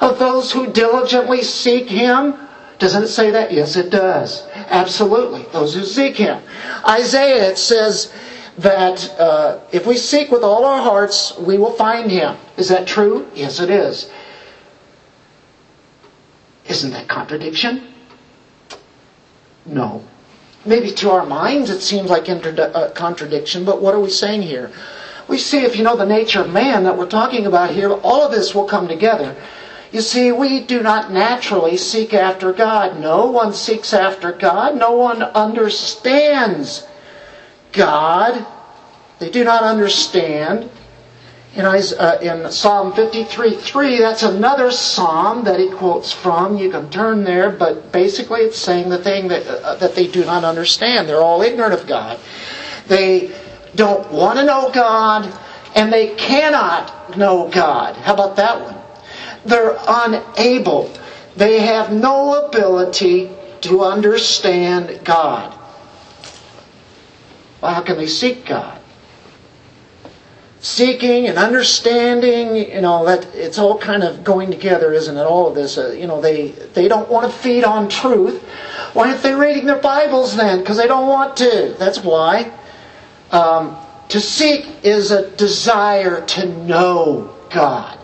of 0.00 0.18
those 0.18 0.52
who 0.52 0.70
diligently 0.70 1.42
seek 1.42 1.88
him? 1.88 2.45
Doesn't 2.78 3.04
it 3.04 3.08
say 3.08 3.30
that? 3.30 3.52
Yes, 3.52 3.76
it 3.76 3.90
does. 3.90 4.46
Absolutely. 4.54 5.46
Those 5.52 5.74
who 5.74 5.84
seek 5.84 6.16
him. 6.16 6.42
Isaiah, 6.86 7.50
it 7.50 7.58
says 7.58 8.12
that 8.58 9.18
uh, 9.18 9.60
if 9.72 9.86
we 9.86 9.96
seek 9.96 10.30
with 10.30 10.42
all 10.42 10.64
our 10.64 10.82
hearts, 10.82 11.36
we 11.38 11.56
will 11.56 11.72
find 11.72 12.10
him. 12.10 12.36
Is 12.56 12.68
that 12.68 12.86
true? 12.86 13.28
Yes, 13.34 13.60
it 13.60 13.70
is. 13.70 14.10
Isn't 16.68 16.90
that 16.90 17.08
contradiction? 17.08 17.92
No. 19.64 20.04
Maybe 20.64 20.90
to 20.90 21.10
our 21.10 21.24
minds 21.24 21.70
it 21.70 21.80
seems 21.80 22.10
like 22.10 22.28
inter- 22.28 22.72
uh, 22.74 22.90
contradiction, 22.90 23.64
but 23.64 23.80
what 23.80 23.94
are 23.94 24.00
we 24.00 24.10
saying 24.10 24.42
here? 24.42 24.72
We 25.28 25.38
see, 25.38 25.64
if 25.64 25.76
you 25.76 25.82
know 25.82 25.96
the 25.96 26.06
nature 26.06 26.40
of 26.40 26.50
man 26.50 26.84
that 26.84 26.96
we're 26.96 27.08
talking 27.08 27.46
about 27.46 27.70
here, 27.70 27.92
all 27.92 28.24
of 28.24 28.32
this 28.32 28.54
will 28.54 28.66
come 28.66 28.86
together. 28.86 29.36
You 29.92 30.00
see, 30.00 30.32
we 30.32 30.60
do 30.60 30.82
not 30.82 31.12
naturally 31.12 31.76
seek 31.76 32.12
after 32.12 32.52
God. 32.52 32.98
No 32.98 33.26
one 33.26 33.52
seeks 33.52 33.92
after 33.94 34.32
God. 34.32 34.76
No 34.76 34.92
one 34.92 35.22
understands 35.22 36.84
God. 37.72 38.44
They 39.18 39.30
do 39.30 39.44
not 39.44 39.62
understand. 39.62 40.70
In, 41.54 41.64
uh, 41.64 42.18
in 42.20 42.50
Psalm 42.52 42.92
53 42.92 43.54
3, 43.54 43.98
that's 43.98 44.22
another 44.22 44.70
psalm 44.70 45.44
that 45.44 45.58
he 45.58 45.70
quotes 45.70 46.12
from. 46.12 46.58
You 46.58 46.70
can 46.70 46.90
turn 46.90 47.24
there, 47.24 47.48
but 47.48 47.92
basically 47.92 48.42
it's 48.42 48.58
saying 48.58 48.90
the 48.90 48.98
thing 48.98 49.28
that, 49.28 49.46
uh, 49.46 49.76
that 49.76 49.94
they 49.94 50.06
do 50.06 50.24
not 50.26 50.44
understand. 50.44 51.08
They're 51.08 51.22
all 51.22 51.40
ignorant 51.40 51.72
of 51.72 51.86
God. 51.86 52.18
They 52.88 53.34
don't 53.74 54.10
want 54.10 54.38
to 54.38 54.44
know 54.44 54.70
God, 54.70 55.32
and 55.74 55.90
they 55.90 56.14
cannot 56.16 57.16
know 57.16 57.48
God. 57.48 57.96
How 57.96 58.12
about 58.12 58.36
that 58.36 58.60
one? 58.60 58.76
They're 59.46 59.76
unable. 59.86 60.92
They 61.36 61.60
have 61.60 61.92
no 61.92 62.46
ability 62.46 63.30
to 63.62 63.84
understand 63.84 65.04
God. 65.04 65.56
Well, 67.60 67.74
how 67.74 67.82
can 67.82 67.96
they 67.96 68.06
seek 68.06 68.46
God? 68.46 68.80
Seeking 70.60 71.28
and 71.28 71.38
understanding, 71.38 72.56
you 72.56 72.80
know, 72.80 73.04
that 73.04 73.26
it's 73.34 73.58
all 73.58 73.78
kind 73.78 74.02
of 74.02 74.24
going 74.24 74.50
together, 74.50 74.92
isn't 74.92 75.16
it? 75.16 75.22
All 75.22 75.48
of 75.48 75.54
this, 75.54 75.78
uh, 75.78 75.90
you 75.90 76.06
know, 76.06 76.20
they 76.20 76.48
they 76.74 76.88
don't 76.88 77.08
want 77.08 77.30
to 77.30 77.38
feed 77.38 77.62
on 77.62 77.88
truth. 77.88 78.42
Why 78.92 79.10
aren't 79.10 79.22
they 79.22 79.34
reading 79.34 79.66
their 79.66 79.78
Bibles 79.78 80.34
then? 80.36 80.60
Because 80.60 80.76
they 80.76 80.88
don't 80.88 81.06
want 81.06 81.36
to. 81.36 81.76
That's 81.78 81.98
why. 82.02 82.52
Um, 83.30 83.76
to 84.08 84.20
seek 84.20 84.84
is 84.84 85.10
a 85.10 85.30
desire 85.36 86.24
to 86.26 86.46
know 86.46 87.34
God. 87.50 87.98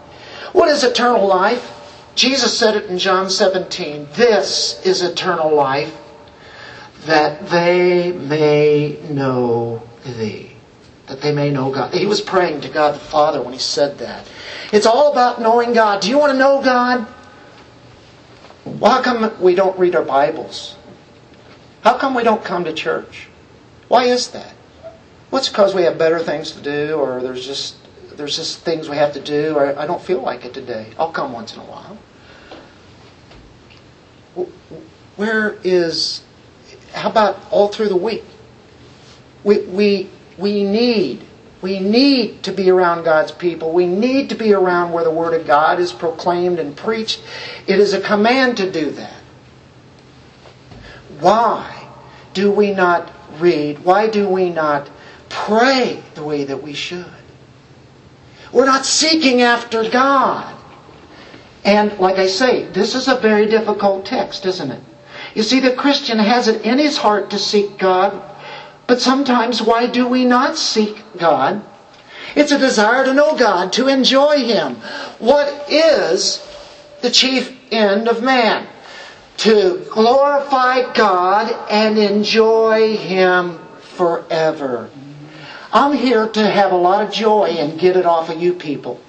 What 0.53 0.69
is 0.69 0.85
eternal 0.85 1.27
life? 1.27 1.79
Jesus 2.15 2.57
said 2.59 2.77
it 2.77 2.91
in 2.91 2.99
John 2.99 3.31
17. 3.31 4.09
This 4.15 4.85
is 4.85 5.03
eternal 5.03 5.55
life, 5.55 5.97
that 7.07 7.49
they 7.49 8.13
may 8.13 8.99
know 9.11 9.83
thee. 10.05 10.53
That 11.07 11.21
they 11.21 11.33
may 11.33 11.51
know 11.51 11.73
God. 11.73 11.95
He 11.95 12.07
was 12.07 12.21
praying 12.21 12.61
to 12.63 12.69
God 12.69 12.95
the 12.95 13.01
Father 13.01 13.43
when 13.43 13.53
he 13.53 13.59
said 13.59 13.99
that. 13.99 14.31
It's 14.73 14.87
all 14.87 15.11
about 15.13 15.41
knowing 15.41 15.73
God. 15.73 16.01
Do 16.01 16.09
you 16.09 16.19
want 16.19 16.33
to 16.33 16.39
know 16.39 16.63
God? 16.63 17.07
Well, 18.65 18.93
how 18.93 19.03
come 19.03 19.41
we 19.41 19.55
don't 19.55 19.79
read 19.79 19.97
our 19.97 20.05
Bibles? 20.05 20.77
How 21.83 21.99
come 21.99 22.15
we 22.15 22.23
don't 22.23 22.45
come 22.45 22.65
to 22.65 22.73
church? 22.73 23.29
Why 23.89 24.05
is 24.05 24.29
that? 24.29 24.55
It's 25.33 25.49
because 25.49 25.75
we 25.75 25.83
have 25.83 25.99
better 25.99 26.21
things 26.21 26.53
to 26.53 26.63
do, 26.63 26.95
or 26.95 27.21
there's 27.21 27.47
just 27.47 27.77
there's 28.17 28.37
just 28.37 28.61
things 28.61 28.89
we 28.89 28.97
have 28.97 29.13
to 29.15 29.21
do, 29.21 29.57
or 29.57 29.79
I 29.79 29.87
don't 29.87 30.03
feel 30.03 30.21
like 30.21 30.45
it 30.45 30.55
today. 30.55 30.87
I'll 30.99 31.13
come 31.13 31.33
once 31.33 31.55
in 31.55 31.61
a 31.61 31.65
while. 31.65 31.99
Where 35.17 35.59
is, 35.63 36.23
how 36.93 37.11
about 37.11 37.39
all 37.51 37.69
through 37.69 37.89
the 37.89 37.97
week? 37.97 38.25
We, 39.45 39.61
we, 39.63 40.11
we 40.39 40.65
need, 40.65 41.25
we 41.61 41.79
need 41.79 42.43
to 42.45 42.53
be 42.53 42.71
around 42.71 43.05
God's 43.05 43.33
people. 43.33 43.73
We 43.73 43.87
need 43.87 44.29
to 44.31 44.35
be 44.35 44.53
around 44.53 44.93
where 44.93 45.05
the 45.05 45.11
Word 45.11 45.39
of 45.39 45.47
God 45.47 45.79
is 45.79 45.93
proclaimed 45.93 46.59
and 46.59 46.77
preached. 46.77 47.23
It 47.67 47.79
is 47.79 47.93
a 47.93 48.01
command 48.01 48.57
to 48.59 48.71
do 48.71 48.91
that. 48.93 49.21
Why 51.21 51.89
do 52.33 52.51
we 52.51 52.73
not 52.73 53.13
read? 53.39 53.81
Why 53.81 54.09
do 54.09 54.29
we 54.29 54.51
not 54.51 54.91
pray 55.29 56.03
the 56.15 56.25
way 56.25 56.45
that 56.45 56.63
we 56.63 56.73
should? 56.73 57.22
We're 58.53 58.67
not 58.67 58.87
seeking 58.87 59.43
after 59.43 59.89
God. 59.89 60.55
And 61.65 61.99
like 61.99 62.17
I 62.17 62.27
say, 62.27 62.67
this 62.67 62.95
is 62.95 63.09
a 63.09 63.17
very 63.17 63.47
difficult 63.47 64.05
text, 64.05 64.47
isn't 64.47 64.71
it? 64.71 64.83
You 65.35 65.43
see, 65.43 65.61
the 65.61 65.75
Christian 65.75 66.19
has 66.19 66.49
it 66.49 66.63
in 66.63 66.79
his 66.79 66.99
heart 66.99 67.31
to 67.31 67.39
seek 67.39 67.79
God, 67.79 68.21
but 68.87 69.01
sometimes 69.01 69.63
why 69.63 69.87
do 69.87 70.07
we 70.07 70.25
not 70.25 70.59
seek 70.59 71.03
God? 71.17 71.63
It's 72.35 72.53
a 72.53 72.59
desire 72.59 73.05
to 73.05 73.15
know 73.15 73.37
God, 73.37 73.73
to 73.75 73.89
enjoy 73.89 74.39
Him. 74.39 74.77
What 75.19 75.71
is 75.71 76.47
the 77.01 77.11
chief 77.11 77.57
end 77.71 78.09
of 78.09 78.23
man? 78.23 78.67
To 79.39 79.85
glorify 79.91 80.93
God 80.95 81.53
and 81.71 81.99
enjoy 81.99 82.97
Him 82.97 83.59
forever. 83.81 84.91
I'm 85.73 85.97
here 85.97 86.29
to 86.29 86.51
have 86.51 86.71
a 86.71 86.77
lot 86.77 87.07
of 87.07 87.13
joy 87.13 87.47
and 87.47 87.81
get 87.81 87.97
it 87.97 88.05
off 88.05 88.29
of 88.29 88.41
you 88.41 88.53
people. 88.53 89.01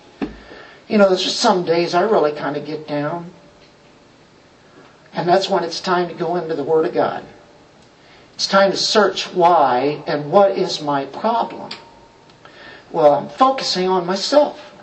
You 0.87 0.97
know, 0.97 1.09
there's 1.09 1.23
just 1.23 1.39
some 1.39 1.65
days 1.65 1.93
I 1.93 2.01
really 2.01 2.31
kind 2.31 2.55
of 2.55 2.65
get 2.65 2.87
down. 2.87 3.31
And 5.13 5.27
that's 5.27 5.49
when 5.49 5.63
it's 5.63 5.81
time 5.81 6.07
to 6.07 6.13
go 6.13 6.37
into 6.37 6.55
the 6.55 6.63
Word 6.63 6.85
of 6.85 6.93
God. 6.93 7.25
It's 8.35 8.47
time 8.47 8.71
to 8.71 8.77
search 8.77 9.25
why 9.33 10.03
and 10.07 10.31
what 10.31 10.57
is 10.57 10.81
my 10.81 11.05
problem. 11.05 11.71
Well, 12.91 13.13
I'm 13.13 13.29
focusing 13.29 13.89
on 13.89 14.05
myself. 14.05 14.73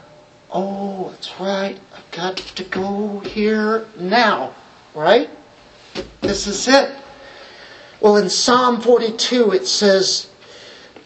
Oh, 0.52 1.10
that's 1.10 1.40
right. 1.40 1.78
I've 1.96 2.10
got 2.10 2.36
to 2.36 2.64
go 2.64 3.20
here 3.20 3.86
now, 3.98 4.54
right? 4.94 5.30
This 6.20 6.46
is 6.46 6.68
it. 6.68 6.90
Well, 8.00 8.16
in 8.16 8.28
Psalm 8.28 8.80
42, 8.80 9.52
it 9.52 9.66
says, 9.66 10.28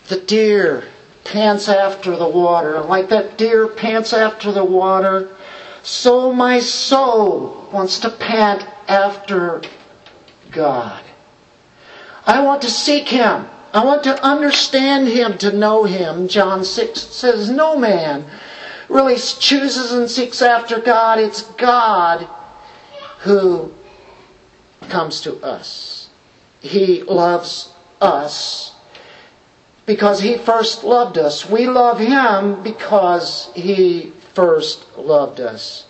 the 0.08 0.20
deer 0.20 0.84
pants 1.24 1.68
after 1.68 2.16
the 2.16 2.28
water. 2.28 2.76
And 2.76 2.88
like 2.88 3.08
that 3.08 3.38
deer 3.38 3.66
pants 3.66 4.12
after 4.12 4.52
the 4.52 4.64
water, 4.64 5.34
so 5.82 6.32
my 6.32 6.60
soul 6.60 7.68
wants 7.72 8.00
to 8.00 8.10
pant 8.10 8.66
after 8.88 9.62
God. 10.50 11.02
I 12.26 12.40
want 12.42 12.62
to 12.62 12.70
seek 12.70 13.08
Him. 13.08 13.46
I 13.72 13.84
want 13.84 14.04
to 14.04 14.22
understand 14.22 15.08
Him, 15.08 15.36
to 15.38 15.52
know 15.52 15.84
Him. 15.84 16.28
John 16.28 16.64
6 16.64 17.00
says, 17.00 17.50
No 17.50 17.76
man 17.76 18.24
really 18.88 19.16
chooses 19.16 19.92
and 19.92 20.08
seeks 20.08 20.40
after 20.40 20.78
God. 20.78 21.18
It's 21.18 21.42
God 21.42 22.28
who 23.20 23.72
comes 24.88 25.22
to 25.22 25.36
us. 25.42 26.08
He 26.60 27.02
loves 27.02 27.72
us 28.00 28.73
because 29.86 30.20
he 30.20 30.36
first 30.38 30.84
loved 30.84 31.18
us. 31.18 31.48
We 31.48 31.66
love 31.66 31.98
him 31.98 32.62
because 32.62 33.50
he 33.54 34.12
first 34.32 34.86
loved 34.96 35.40
us. 35.40 35.86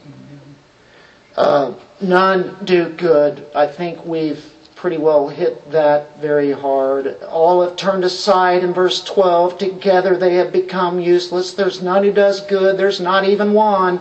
Uh, 1.37 1.75
none 2.01 2.57
do 2.65 2.91
good. 2.91 3.47
I 3.55 3.67
think 3.67 4.05
we've 4.05 4.45
pretty 4.77 4.99
well 4.99 5.29
hit 5.29 5.71
that 5.71 6.21
very 6.21 6.53
hard. 6.53 7.23
All 7.23 7.63
have 7.63 7.77
turned 7.77 8.05
aside 8.05 8.63
in 8.63 8.75
verse 8.75 9.03
12. 9.03 9.59
Together 9.59 10.17
they 10.17 10.35
have 10.35 10.53
become 10.53 11.01
useless. 11.01 11.55
There's 11.55 11.83
none 11.83 12.05
who 12.05 12.13
does 12.13 12.41
good. 12.43 12.77
There's 12.77 13.01
not 13.01 13.25
even 13.25 13.53
one. 13.53 14.01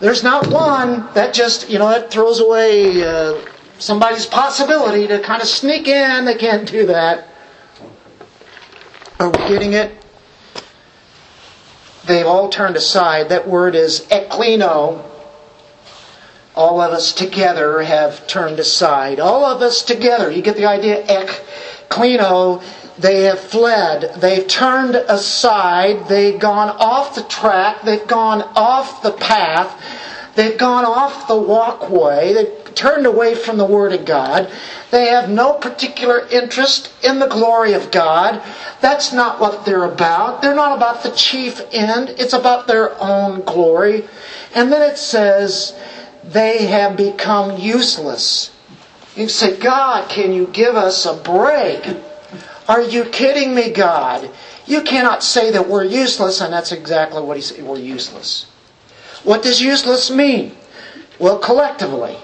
There's 0.00 0.22
not 0.22 0.48
one. 0.48 1.08
That 1.14 1.32
just, 1.32 1.70
you 1.70 1.78
know, 1.78 1.88
that 1.88 2.10
throws 2.10 2.40
away 2.40 3.02
uh, 3.02 3.40
somebody's 3.78 4.26
possibility 4.26 5.06
to 5.06 5.20
kind 5.20 5.40
of 5.40 5.48
sneak 5.48 5.88
in. 5.88 6.24
They 6.24 6.34
can't 6.34 6.70
do 6.70 6.86
that. 6.86 7.28
Are 9.22 9.30
we 9.30 9.38
getting 9.46 9.74
it? 9.74 9.92
They've 12.06 12.26
all 12.26 12.48
turned 12.48 12.74
aside. 12.74 13.28
That 13.28 13.46
word 13.46 13.76
is 13.76 14.00
ekklino, 14.10 15.08
all 16.56 16.80
of 16.80 16.92
us 16.92 17.12
together 17.12 17.82
have 17.82 18.26
turned 18.26 18.58
aside. 18.58 19.20
All 19.20 19.44
of 19.44 19.62
us 19.62 19.82
together. 19.82 20.28
You 20.28 20.42
get 20.42 20.56
the 20.56 20.66
idea? 20.66 21.04
Ek, 21.06 21.28
klino, 21.88 22.64
they 22.98 23.22
have 23.22 23.38
fled. 23.38 24.12
They've 24.16 24.48
turned 24.48 24.96
aside. 24.96 26.08
They've 26.08 26.40
gone 26.40 26.70
off 26.80 27.14
the 27.14 27.22
track. 27.22 27.82
They've 27.82 28.08
gone 28.08 28.42
off 28.56 29.04
the 29.04 29.12
path. 29.12 29.80
They've 30.34 30.58
gone 30.58 30.84
off 30.84 31.28
the 31.28 31.36
walkway. 31.36 32.32
They've 32.32 32.61
turned 32.74 33.06
away 33.06 33.34
from 33.34 33.56
the 33.56 33.64
Word 33.64 33.92
of 33.92 34.04
God. 34.04 34.50
They 34.90 35.06
have 35.06 35.28
no 35.28 35.54
particular 35.54 36.26
interest 36.28 36.92
in 37.02 37.18
the 37.18 37.26
glory 37.26 37.72
of 37.72 37.90
God. 37.90 38.42
That's 38.80 39.12
not 39.12 39.40
what 39.40 39.64
they're 39.64 39.84
about. 39.84 40.42
They're 40.42 40.54
not 40.54 40.76
about 40.76 41.02
the 41.02 41.10
chief 41.10 41.60
end. 41.72 42.10
It's 42.18 42.32
about 42.32 42.66
their 42.66 43.00
own 43.00 43.42
glory. 43.42 44.04
And 44.54 44.72
then 44.72 44.82
it 44.82 44.98
says, 44.98 45.74
they 46.24 46.66
have 46.66 46.96
become 46.96 47.58
useless. 47.58 48.50
You 49.16 49.28
say, 49.28 49.56
God, 49.58 50.08
can 50.08 50.32
you 50.32 50.46
give 50.46 50.76
us 50.76 51.04
a 51.06 51.14
break? 51.14 51.96
Are 52.68 52.82
you 52.82 53.04
kidding 53.04 53.54
me, 53.54 53.70
God? 53.70 54.30
You 54.66 54.82
cannot 54.82 55.22
say 55.22 55.50
that 55.50 55.68
we're 55.68 55.84
useless, 55.84 56.40
and 56.40 56.52
that's 56.52 56.72
exactly 56.72 57.20
what 57.20 57.36
he 57.36 57.42
said. 57.42 57.64
We're 57.64 57.78
useless. 57.78 58.46
What 59.24 59.42
does 59.42 59.60
useless 59.60 60.10
mean? 60.10 60.56
Well, 61.18 61.38
collectively, 61.38 62.16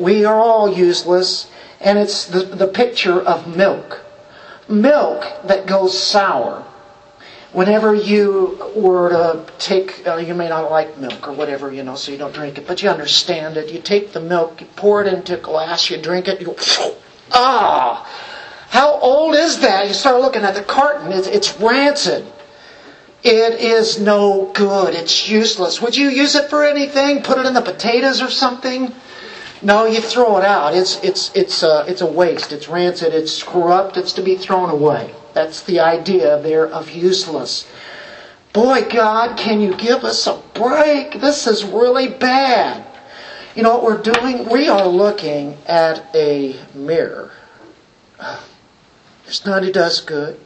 we 0.00 0.24
are 0.24 0.34
all 0.34 0.72
useless, 0.72 1.50
and 1.80 1.98
it's 1.98 2.24
the, 2.26 2.40
the 2.42 2.66
picture 2.66 3.20
of 3.20 3.56
milk. 3.56 4.00
Milk 4.68 5.24
that 5.44 5.66
goes 5.66 6.00
sour 6.00 6.64
whenever 7.52 7.94
you 7.94 8.58
were 8.76 9.10
to 9.10 9.52
take, 9.58 10.06
uh, 10.06 10.16
you 10.16 10.34
may 10.34 10.48
not 10.48 10.70
like 10.70 10.98
milk 10.98 11.26
or 11.26 11.32
whatever, 11.32 11.72
you 11.72 11.82
know, 11.82 11.96
so 11.96 12.12
you 12.12 12.18
don't 12.18 12.34
drink 12.34 12.58
it, 12.58 12.66
but 12.66 12.82
you 12.82 12.88
understand 12.88 13.56
it. 13.56 13.72
You 13.72 13.80
take 13.80 14.12
the 14.12 14.20
milk, 14.20 14.60
you 14.60 14.66
pour 14.76 15.02
it 15.04 15.12
into 15.12 15.34
a 15.34 15.40
glass, 15.40 15.90
you 15.90 15.96
drink 15.96 16.28
it, 16.28 16.40
you 16.40 16.46
go, 16.46 16.96
ah, 17.32 18.06
how 18.68 18.92
old 19.00 19.34
is 19.34 19.60
that? 19.60 19.88
You 19.88 19.94
start 19.94 20.20
looking 20.20 20.42
at 20.42 20.54
the 20.54 20.62
carton, 20.62 21.12
it's, 21.12 21.26
it's 21.26 21.58
rancid. 21.60 22.24
It 23.22 23.60
is 23.60 24.00
no 24.00 24.50
good. 24.54 24.94
It's 24.94 25.28
useless. 25.28 25.82
Would 25.82 25.94
you 25.94 26.08
use 26.08 26.36
it 26.36 26.48
for 26.48 26.64
anything? 26.64 27.22
Put 27.22 27.36
it 27.36 27.44
in 27.44 27.52
the 27.52 27.60
potatoes 27.60 28.22
or 28.22 28.30
something? 28.30 28.94
No, 29.62 29.84
you 29.84 30.00
throw 30.00 30.38
it 30.38 30.44
out. 30.44 30.74
It's 30.74 31.02
it's 31.04 31.30
it's 31.34 31.62
a 31.62 31.84
it's 31.86 32.00
a 32.00 32.06
waste. 32.06 32.52
It's 32.52 32.68
rancid. 32.68 33.12
It's 33.12 33.42
corrupt. 33.42 33.96
It's 33.96 34.14
to 34.14 34.22
be 34.22 34.36
thrown 34.36 34.70
away. 34.70 35.14
That's 35.34 35.62
the 35.62 35.80
idea 35.80 36.40
there 36.40 36.66
of 36.66 36.90
useless. 36.90 37.66
Boy, 38.52 38.84
God, 38.90 39.36
can 39.36 39.60
you 39.60 39.76
give 39.76 40.02
us 40.04 40.26
a 40.26 40.40
break? 40.54 41.20
This 41.20 41.46
is 41.46 41.64
really 41.64 42.08
bad. 42.08 42.84
You 43.54 43.62
know 43.62 43.76
what 43.76 43.84
we're 43.84 44.02
doing? 44.02 44.48
We 44.48 44.68
are 44.68 44.86
looking 44.86 45.56
at 45.66 46.04
a 46.14 46.58
mirror. 46.74 47.30
There's 49.24 49.44
none 49.46 49.62
who 49.62 49.72
does 49.72 50.00
good. 50.00 50.40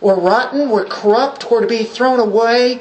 We're 0.00 0.18
rotten, 0.18 0.70
we're 0.70 0.84
corrupt, 0.84 1.50
we're 1.50 1.60
to 1.60 1.66
be 1.66 1.84
thrown 1.84 2.20
away. 2.20 2.80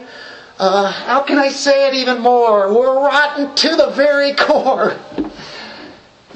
Uh, 0.59 0.91
how 0.91 1.21
can 1.21 1.37
I 1.37 1.49
say 1.49 1.87
it 1.87 1.93
even 1.93 2.19
more? 2.19 2.73
We're 2.73 2.95
rotten 2.95 3.53
to 3.55 3.75
the 3.75 3.89
very 3.91 4.33
core. 4.33 4.97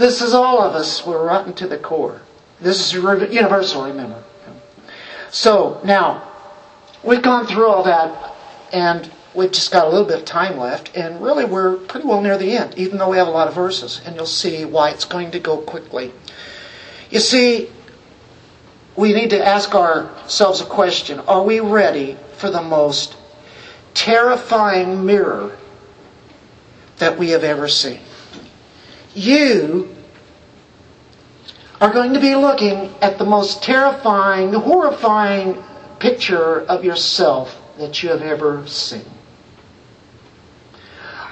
This 0.01 0.23
is 0.23 0.33
all 0.33 0.63
of 0.63 0.73
us. 0.73 1.05
We're 1.05 1.23
rotten 1.23 1.53
to 1.53 1.67
the 1.67 1.77
core. 1.77 2.21
This 2.59 2.79
is 2.79 2.91
universal, 2.91 3.83
remember. 3.83 4.23
So 5.29 5.79
now, 5.83 6.27
we've 7.03 7.21
gone 7.21 7.45
through 7.45 7.67
all 7.67 7.83
that, 7.83 8.33
and 8.73 9.11
we've 9.35 9.51
just 9.51 9.71
got 9.71 9.85
a 9.85 9.89
little 9.91 10.07
bit 10.07 10.17
of 10.17 10.25
time 10.25 10.57
left, 10.57 10.97
and 10.97 11.21
really 11.21 11.45
we're 11.45 11.75
pretty 11.77 12.07
well 12.07 12.19
near 12.19 12.35
the 12.35 12.51
end, 12.51 12.73
even 12.79 12.97
though 12.97 13.11
we 13.11 13.17
have 13.17 13.27
a 13.27 13.31
lot 13.31 13.47
of 13.47 13.53
verses, 13.53 14.01
and 14.03 14.15
you'll 14.15 14.25
see 14.25 14.65
why 14.65 14.89
it's 14.89 15.05
going 15.05 15.29
to 15.29 15.39
go 15.39 15.59
quickly. 15.59 16.11
You 17.11 17.19
see, 17.19 17.69
we 18.95 19.13
need 19.13 19.29
to 19.29 19.45
ask 19.45 19.75
ourselves 19.75 20.61
a 20.61 20.65
question 20.65 21.19
Are 21.19 21.43
we 21.43 21.59
ready 21.59 22.17
for 22.37 22.49
the 22.49 22.63
most 22.63 23.15
terrifying 23.93 25.05
mirror 25.05 25.55
that 26.97 27.19
we 27.19 27.29
have 27.29 27.43
ever 27.43 27.67
seen? 27.67 27.99
You 29.13 29.95
are 31.81 31.91
going 31.91 32.13
to 32.13 32.19
be 32.19 32.35
looking 32.35 32.93
at 33.01 33.17
the 33.17 33.25
most 33.25 33.63
terrifying, 33.63 34.53
horrifying 34.53 35.61
picture 35.99 36.61
of 36.61 36.85
yourself 36.85 37.57
that 37.77 38.01
you 38.01 38.09
have 38.09 38.21
ever 38.21 38.65
seen. 38.67 39.05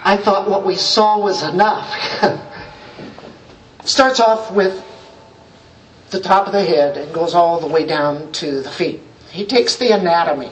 I 0.03 0.17
thought 0.17 0.49
what 0.49 0.65
we 0.65 0.75
saw 0.75 1.19
was 1.19 1.43
enough. 1.43 1.93
Starts 3.85 4.19
off 4.19 4.51
with 4.51 4.83
the 6.09 6.19
top 6.19 6.47
of 6.47 6.53
the 6.53 6.63
head 6.63 6.97
and 6.97 7.13
goes 7.13 7.35
all 7.35 7.59
the 7.59 7.67
way 7.67 7.85
down 7.85 8.31
to 8.33 8.61
the 8.61 8.69
feet. 8.69 9.01
He 9.29 9.45
takes 9.45 9.75
the 9.75 9.91
anatomy. 9.91 10.51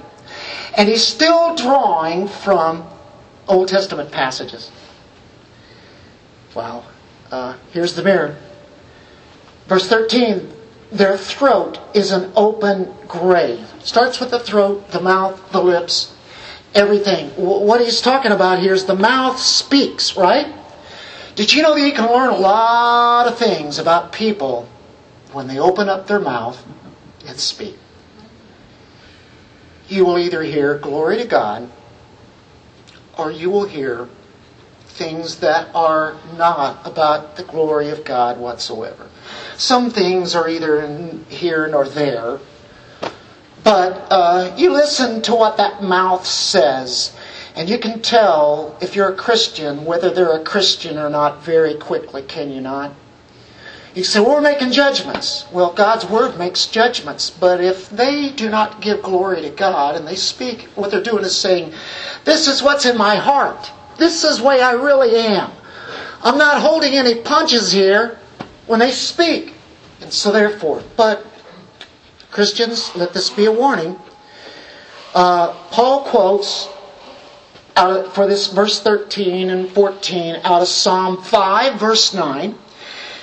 And 0.78 0.88
he's 0.88 1.03
still 1.03 1.55
drawing 1.55 2.28
from 2.28 2.88
Old 3.47 3.67
Testament 3.67 4.11
passages. 4.11 4.71
Wow. 6.53 6.84
Uh, 7.32 7.57
here's 7.71 7.95
the 7.95 8.03
mirror. 8.03 8.38
Verse 9.67 9.88
13, 9.88 10.53
their 10.91 11.17
throat 11.17 11.80
is 11.93 12.11
an 12.11 12.32
open 12.36 12.93
grave. 13.07 13.67
Starts 13.84 14.19
with 14.19 14.32
the 14.32 14.39
throat, 14.39 14.91
the 14.91 15.01
mouth, 15.01 15.51
the 15.51 15.61
lips, 15.61 16.15
everything. 16.73 17.30
What 17.32 17.82
he's 17.82 18.01
talking 18.01 18.32
about 18.32 18.59
here 18.59 18.73
is 18.73 18.86
the 18.86 18.95
mouth 18.95 19.39
speaks, 19.39 20.15
right? 20.15 20.53
Did 21.36 21.53
you 21.53 21.61
know 21.61 21.75
that 21.75 21.86
you 21.86 21.93
can 21.93 22.09
learn 22.11 22.30
a 22.30 22.38
lot 22.38 23.28
of 23.28 23.38
things 23.38 23.78
about 23.78 24.13
people 24.13 24.67
when 25.34 25.47
they 25.47 25.59
open 25.59 25.89
up 25.89 26.07
their 26.07 26.19
mouth 26.19 26.63
and 27.28 27.38
speak? 27.38 27.78
You 29.89 30.05
will 30.05 30.17
either 30.17 30.43
hear 30.43 30.78
glory 30.78 31.17
to 31.17 31.25
God 31.25 31.69
or 33.17 33.32
you 33.32 33.49
will 33.49 33.65
hear 33.65 34.07
things 34.97 35.37
that 35.37 35.69
are 35.75 36.17
not 36.35 36.85
about 36.85 37.35
the 37.35 37.43
glory 37.43 37.89
of 37.89 38.03
God 38.03 38.37
whatsoever. 38.37 39.07
Some 39.55 39.89
things 39.89 40.35
are 40.35 40.49
either 40.49 40.87
here 41.29 41.67
nor 41.67 41.87
there, 41.87 42.39
but 43.63 44.07
uh, 44.11 44.53
you 44.57 44.71
listen 44.71 45.21
to 45.23 45.35
what 45.35 45.57
that 45.57 45.83
mouth 45.83 46.25
says, 46.25 47.15
and 47.55 47.69
you 47.69 47.77
can 47.77 48.01
tell 48.01 48.77
if 48.81 48.95
you're 48.95 49.09
a 49.09 49.15
Christian 49.15 49.85
whether 49.85 50.09
they're 50.11 50.39
a 50.39 50.43
Christian 50.43 50.97
or 50.97 51.09
not 51.09 51.43
very 51.43 51.75
quickly, 51.75 52.21
can 52.21 52.51
you 52.51 52.61
not? 52.61 52.93
You 53.95 54.03
say, 54.03 54.19
well, 54.19 54.35
we're 54.35 54.41
making 54.41 54.73
judgments. 54.73 55.45
Well, 55.51 55.73
God's 55.73 56.05
Word 56.05 56.37
makes 56.37 56.67
judgments, 56.67 57.31
but 57.31 57.59
if 57.59 57.89
they 57.89 58.29
do 58.29 58.47
not 58.47 58.79
give 58.79 59.01
glory 59.01 59.41
to 59.41 59.49
God 59.49 59.95
and 59.95 60.07
they 60.07 60.15
speak, 60.15 60.69
what 60.75 60.91
they're 60.91 61.01
doing 61.01 61.23
is 61.23 61.35
saying, 61.35 61.73
this 62.23 62.47
is 62.47 62.61
what's 62.61 62.85
in 62.85 62.95
my 62.95 63.15
heart. 63.15 63.71
This 63.97 64.23
is 64.23 64.41
way 64.41 64.61
I 64.61 64.73
really 64.73 65.15
am. 65.15 65.51
I'm 66.23 66.37
not 66.37 66.61
holding 66.61 66.93
any 66.93 67.15
punches 67.15 67.71
here 67.71 68.19
when 68.67 68.79
they 68.79 68.91
speak. 68.91 69.53
And 70.01 70.13
so 70.13 70.31
therefore, 70.31 70.83
but 70.95 71.25
Christians, 72.31 72.95
let 72.95 73.13
this 73.13 73.29
be 73.29 73.45
a 73.45 73.51
warning. 73.51 73.99
Uh, 75.15 75.53
Paul 75.71 76.03
quotes 76.03 76.69
of, 77.75 78.13
for 78.13 78.27
this 78.27 78.47
verse 78.47 78.81
13 78.81 79.49
and 79.49 79.71
14 79.71 80.41
out 80.43 80.61
of 80.61 80.67
Psalm 80.67 81.21
5, 81.21 81.79
verse 81.79 82.13
9. 82.13 82.55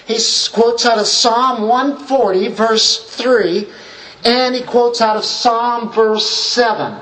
He 0.06 0.18
quotes 0.52 0.84
out 0.84 0.98
of 0.98 1.06
Psalm 1.06 1.62
140, 1.68 2.48
verse 2.48 3.04
3, 3.16 3.68
and 4.24 4.54
he 4.54 4.62
quotes 4.62 5.00
out 5.00 5.16
of 5.16 5.24
Psalm 5.24 5.90
verse 5.90 6.28
7. 6.28 7.00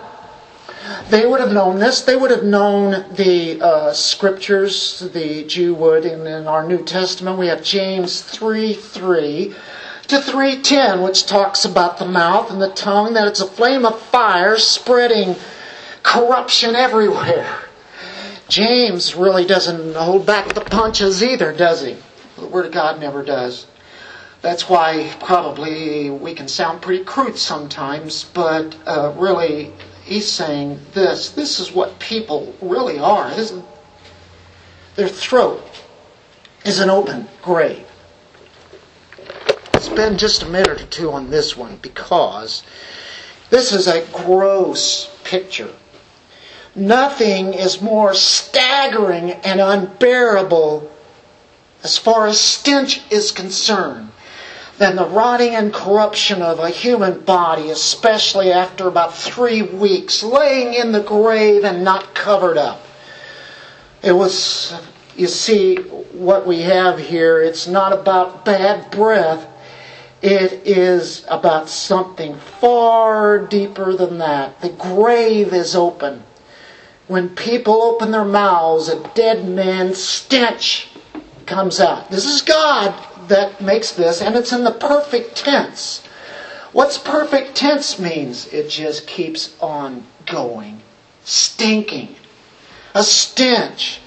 They 1.10 1.26
would 1.26 1.40
have 1.40 1.52
known 1.52 1.78
this. 1.78 2.00
They 2.00 2.16
would 2.16 2.30
have 2.30 2.44
known 2.44 3.04
the 3.14 3.60
uh, 3.60 3.92
scriptures, 3.92 5.00
the 5.12 5.44
Jew 5.44 5.74
would. 5.74 6.04
And 6.04 6.26
in 6.26 6.46
our 6.46 6.66
New 6.66 6.84
Testament, 6.84 7.38
we 7.38 7.46
have 7.48 7.62
James 7.62 8.20
3 8.20 8.74
3 8.74 9.54
to 10.08 10.20
310, 10.20 11.02
which 11.02 11.26
talks 11.26 11.64
about 11.64 11.98
the 11.98 12.06
mouth 12.06 12.50
and 12.50 12.60
the 12.60 12.70
tongue, 12.70 13.14
that 13.14 13.28
it's 13.28 13.40
a 13.40 13.46
flame 13.46 13.84
of 13.84 14.00
fire 14.00 14.58
spreading 14.58 15.36
corruption 16.02 16.74
everywhere. 16.74 17.62
James 18.48 19.14
really 19.14 19.46
doesn't 19.46 19.94
hold 19.94 20.26
back 20.26 20.52
the 20.52 20.60
punches 20.60 21.22
either, 21.22 21.52
does 21.52 21.82
he? 21.82 21.96
The 22.36 22.46
Word 22.46 22.66
of 22.66 22.72
God 22.72 23.00
never 23.00 23.22
does. 23.22 23.66
That's 24.42 24.68
why 24.68 25.14
probably 25.20 26.10
we 26.10 26.34
can 26.34 26.48
sound 26.48 26.82
pretty 26.82 27.04
crude 27.04 27.38
sometimes, 27.38 28.24
but 28.24 28.76
uh, 28.84 29.14
really, 29.16 29.72
he's 30.04 30.30
saying 30.30 30.80
this. 30.92 31.30
This 31.30 31.60
is 31.60 31.72
what 31.72 31.98
people 31.98 32.54
really 32.60 32.98
are. 32.98 33.30
This 33.30 33.50
is, 33.50 33.62
their 34.96 35.08
throat 35.08 35.64
is 36.64 36.80
an 36.80 36.90
open 36.90 37.28
grave. 37.42 37.86
Spend 39.80 40.18
just 40.18 40.42
a 40.42 40.48
minute 40.48 40.80
or 40.80 40.86
two 40.86 41.10
on 41.10 41.30
this 41.30 41.56
one 41.56 41.76
because 41.82 42.62
this 43.50 43.72
is 43.72 43.86
a 43.88 44.06
gross 44.12 45.10
picture. 45.24 45.72
Nothing 46.74 47.52
is 47.52 47.82
more 47.82 48.14
staggering 48.14 49.32
and 49.32 49.60
unbearable 49.60 50.90
as 51.82 51.98
far 51.98 52.26
as 52.28 52.40
stench 52.40 53.02
is 53.10 53.32
concerned 53.32 54.11
than 54.82 54.96
the 54.96 55.06
rotting 55.06 55.54
and 55.54 55.72
corruption 55.72 56.42
of 56.42 56.58
a 56.58 56.68
human 56.68 57.20
body, 57.20 57.70
especially 57.70 58.50
after 58.50 58.88
about 58.88 59.16
three 59.16 59.62
weeks 59.62 60.24
laying 60.24 60.74
in 60.74 60.90
the 60.90 61.00
grave 61.02 61.62
and 61.62 61.84
not 61.84 62.16
covered 62.16 62.58
up. 62.58 62.84
It 64.02 64.10
was, 64.10 64.74
you 65.14 65.28
see, 65.28 65.76
what 65.76 66.48
we 66.48 66.62
have 66.62 66.98
here, 66.98 67.40
it's 67.40 67.68
not 67.68 67.92
about 67.92 68.44
bad 68.44 68.90
breath. 68.90 69.46
It 70.20 70.66
is 70.66 71.24
about 71.28 71.68
something 71.68 72.36
far 72.60 73.38
deeper 73.38 73.94
than 73.94 74.18
that. 74.18 74.60
The 74.62 74.70
grave 74.70 75.52
is 75.52 75.76
open. 75.76 76.24
When 77.06 77.28
people 77.28 77.82
open 77.84 78.10
their 78.10 78.24
mouths, 78.24 78.88
a 78.88 78.98
dead 79.14 79.48
man's 79.48 80.02
stench 80.02 80.88
comes 81.46 81.80
out. 81.80 82.10
This 82.10 82.26
is 82.26 82.42
God 82.42 82.94
that 83.28 83.60
makes 83.60 83.92
this, 83.92 84.20
and 84.20 84.34
it's 84.36 84.52
in 84.52 84.64
the 84.64 84.72
perfect 84.72 85.36
tense. 85.36 86.02
What's 86.72 86.98
perfect 86.98 87.54
tense 87.54 87.98
means? 87.98 88.46
It 88.48 88.68
just 88.68 89.06
keeps 89.06 89.54
on 89.60 90.04
going. 90.26 90.80
Stinking. 91.24 92.16
A 92.94 93.02
stench. 93.02 94.00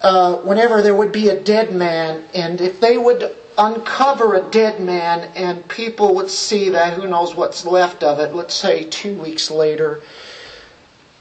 Uh, 0.00 0.36
whenever 0.36 0.82
there 0.82 0.94
would 0.94 1.12
be 1.12 1.28
a 1.28 1.40
dead 1.40 1.74
man, 1.74 2.24
and 2.34 2.60
if 2.60 2.78
they 2.78 2.98
would 2.98 3.34
uncover 3.56 4.34
a 4.34 4.50
dead 4.50 4.80
man 4.80 5.30
and 5.34 5.66
people 5.68 6.14
would 6.14 6.28
see 6.28 6.70
that, 6.70 6.94
who 6.94 7.06
knows 7.06 7.34
what's 7.34 7.64
left 7.64 8.02
of 8.02 8.18
it, 8.18 8.34
let's 8.34 8.54
say 8.54 8.84
two 8.84 9.14
weeks 9.14 9.50
later, 9.50 10.02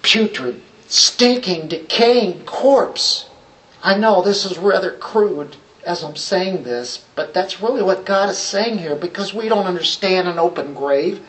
putrid, 0.01 0.61
stinking, 0.87 1.67
decaying 1.67 2.43
corpse. 2.45 3.29
I 3.83 3.97
know 3.97 4.21
this 4.21 4.45
is 4.45 4.57
rather 4.57 4.91
crude 4.91 5.57
as 5.85 6.03
I'm 6.03 6.15
saying 6.15 6.63
this, 6.63 7.03
but 7.15 7.33
that's 7.33 7.61
really 7.61 7.83
what 7.83 8.05
God 8.05 8.29
is 8.29 8.37
saying 8.37 8.77
here 8.77 8.95
because 8.95 9.33
we 9.33 9.49
don't 9.49 9.65
understand 9.65 10.29
an 10.29 10.39
open 10.39 10.73
grave. 10.73 11.21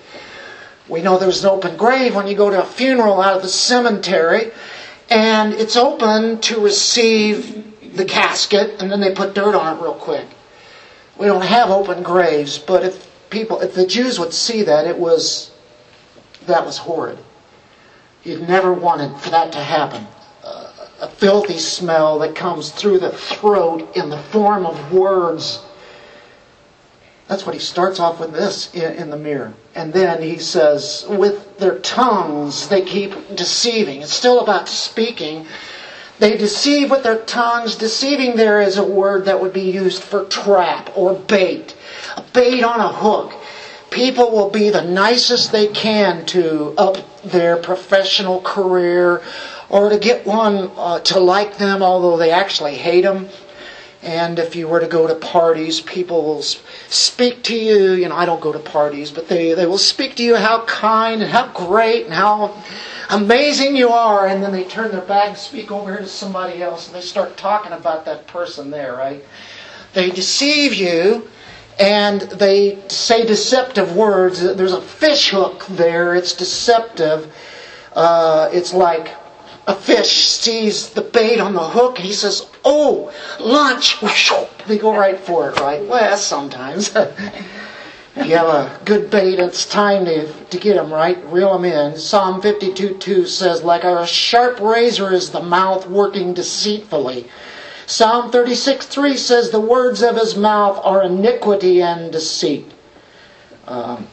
We 0.88 1.02
know 1.02 1.18
there's 1.18 1.42
an 1.42 1.50
open 1.50 1.76
grave 1.76 2.14
when 2.14 2.28
you 2.28 2.36
go 2.36 2.50
to 2.50 2.62
a 2.62 2.66
funeral 2.66 3.20
out 3.20 3.36
of 3.36 3.42
the 3.42 3.48
cemetery 3.48 4.52
and 5.10 5.52
it's 5.54 5.76
open 5.76 6.40
to 6.42 6.60
receive 6.60 7.96
the 7.96 8.04
casket 8.04 8.80
and 8.80 8.90
then 8.90 9.00
they 9.00 9.12
put 9.12 9.34
dirt 9.34 9.56
on 9.56 9.76
it 9.76 9.82
real 9.82 9.94
quick. 9.94 10.26
We 11.18 11.26
don't 11.26 11.44
have 11.44 11.70
open 11.70 12.02
graves, 12.04 12.58
but 12.58 12.84
if 12.84 13.10
people, 13.30 13.60
if 13.60 13.74
the 13.74 13.86
Jews 13.86 14.20
would 14.20 14.32
see 14.32 14.62
that, 14.62 14.86
it 14.86 14.98
was, 14.98 15.50
that 16.46 16.64
was 16.64 16.78
horrid. 16.78 17.18
You'd 18.22 18.48
never 18.48 18.72
wanted 18.72 19.20
for 19.20 19.30
that 19.30 19.52
to 19.52 19.58
happen. 19.58 20.06
A 21.00 21.08
filthy 21.08 21.58
smell 21.58 22.18
that 22.20 22.34
comes 22.34 22.70
through 22.70 22.98
the 22.98 23.10
throat 23.10 23.96
in 23.96 24.10
the 24.10 24.18
form 24.18 24.64
of 24.64 24.92
words. 24.92 25.60
That's 27.26 27.46
what 27.46 27.54
he 27.54 27.60
starts 27.60 27.98
off 28.00 28.20
with 28.20 28.32
this 28.32 28.72
in 28.74 29.10
the 29.10 29.16
mirror. 29.16 29.54
And 29.74 29.92
then 29.92 30.22
he 30.22 30.38
says, 30.38 31.06
with 31.08 31.58
their 31.58 31.78
tongues 31.78 32.68
they 32.68 32.82
keep 32.82 33.34
deceiving. 33.34 34.02
It's 34.02 34.12
still 34.12 34.40
about 34.40 34.68
speaking. 34.68 35.46
They 36.18 36.36
deceive 36.36 36.90
with 36.90 37.02
their 37.02 37.22
tongues. 37.24 37.76
Deceiving 37.76 38.36
there 38.36 38.60
is 38.60 38.76
a 38.76 38.84
word 38.84 39.24
that 39.24 39.40
would 39.40 39.52
be 39.52 39.70
used 39.70 40.02
for 40.02 40.24
trap 40.26 40.90
or 40.96 41.14
bait. 41.14 41.74
A 42.16 42.22
bait 42.32 42.62
on 42.62 42.78
a 42.78 42.92
hook. 42.92 43.32
People 43.90 44.30
will 44.30 44.50
be 44.50 44.70
the 44.70 44.82
nicest 44.82 45.50
they 45.50 45.68
can 45.68 46.26
to 46.26 46.74
up 46.76 46.98
their 47.22 47.56
professional 47.56 48.40
career 48.42 49.22
or 49.68 49.88
to 49.88 49.98
get 49.98 50.26
one 50.26 50.70
uh, 50.76 51.00
to 51.00 51.18
like 51.20 51.58
them, 51.58 51.82
although 51.82 52.16
they 52.16 52.30
actually 52.30 52.74
hate 52.74 53.02
them. 53.02 53.28
And 54.02 54.38
if 54.38 54.54
you 54.54 54.68
were 54.68 54.80
to 54.80 54.86
go 54.86 55.06
to 55.06 55.14
parties, 55.14 55.80
people 55.80 56.24
will 56.24 56.42
speak 56.42 57.42
to 57.44 57.56
you. 57.56 57.94
You 57.94 58.10
know, 58.10 58.16
I 58.16 58.26
don't 58.26 58.40
go 58.40 58.52
to 58.52 58.58
parties, 58.58 59.10
but 59.10 59.28
they, 59.28 59.54
they 59.54 59.64
will 59.64 59.78
speak 59.78 60.14
to 60.16 60.22
you 60.22 60.36
how 60.36 60.66
kind 60.66 61.22
and 61.22 61.30
how 61.30 61.46
great 61.48 62.04
and 62.04 62.12
how 62.12 62.62
amazing 63.08 63.76
you 63.76 63.88
are. 63.88 64.26
And 64.26 64.42
then 64.42 64.52
they 64.52 64.64
turn 64.64 64.90
their 64.90 65.00
back 65.00 65.28
and 65.28 65.38
speak 65.38 65.70
over 65.70 65.90
here 65.90 66.00
to 66.00 66.06
somebody 66.06 66.62
else 66.62 66.86
and 66.86 66.94
they 66.94 67.00
start 67.00 67.38
talking 67.38 67.72
about 67.72 68.04
that 68.04 68.26
person 68.26 68.70
there, 68.70 68.94
right? 68.94 69.24
They 69.94 70.10
deceive 70.10 70.74
you 70.74 71.26
and 71.78 72.20
they 72.20 72.78
say 72.88 73.24
deceptive 73.26 73.96
words. 73.96 74.40
There's 74.40 74.72
a 74.72 74.82
fish 74.82 75.30
hook 75.30 75.64
there. 75.70 76.14
It's 76.14 76.34
deceptive. 76.34 77.34
Uh, 77.94 78.50
it's 78.52 78.74
like 78.74 79.14
a 79.66 79.74
fish 79.74 80.26
sees 80.26 80.90
the 80.90 81.00
bait 81.00 81.40
on 81.40 81.54
the 81.54 81.62
hook 81.62 81.98
and 81.98 82.06
he 82.06 82.12
says, 82.12 82.46
Oh, 82.64 83.12
lunch. 83.40 83.96
They 84.66 84.78
go 84.78 84.96
right 84.96 85.18
for 85.18 85.50
it, 85.50 85.60
right? 85.60 85.86
Well, 85.86 86.16
sometimes. 86.16 86.88
if 88.16 88.26
you 88.26 88.34
have 88.34 88.46
a 88.46 88.80
good 88.86 89.10
bait, 89.10 89.38
it's 89.38 89.66
time 89.66 90.06
to, 90.06 90.32
to 90.32 90.58
get 90.58 90.76
them, 90.76 90.90
right? 90.90 91.22
Reel 91.30 91.52
them 91.52 91.66
in. 91.66 91.98
Psalm 91.98 92.40
52 92.40 92.96
2 92.96 93.26
says, 93.26 93.62
Like 93.62 93.84
a 93.84 94.06
sharp 94.06 94.60
razor 94.60 95.12
is 95.12 95.30
the 95.30 95.42
mouth 95.42 95.86
working 95.86 96.32
deceitfully. 96.32 97.28
Psalm 97.84 98.30
36 98.30 98.86
3 98.86 99.16
says, 99.18 99.50
The 99.50 99.60
words 99.60 100.02
of 100.02 100.16
his 100.16 100.34
mouth 100.34 100.80
are 100.82 101.02
iniquity 101.02 101.82
and 101.82 102.10
deceit. 102.10 102.72
Um, 103.66 104.06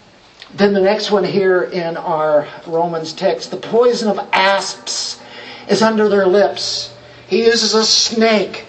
then 0.53 0.73
the 0.73 0.81
next 0.81 1.11
one 1.11 1.23
here 1.23 1.63
in 1.63 1.95
our 1.95 2.45
Romans 2.67 3.13
text, 3.13 3.51
the 3.51 3.57
poison 3.57 4.09
of 4.09 4.19
asps 4.33 5.20
is 5.69 5.81
under 5.81 6.09
their 6.09 6.27
lips. 6.27 6.93
He 7.27 7.45
uses 7.45 7.73
a 7.73 7.85
snake. 7.85 8.65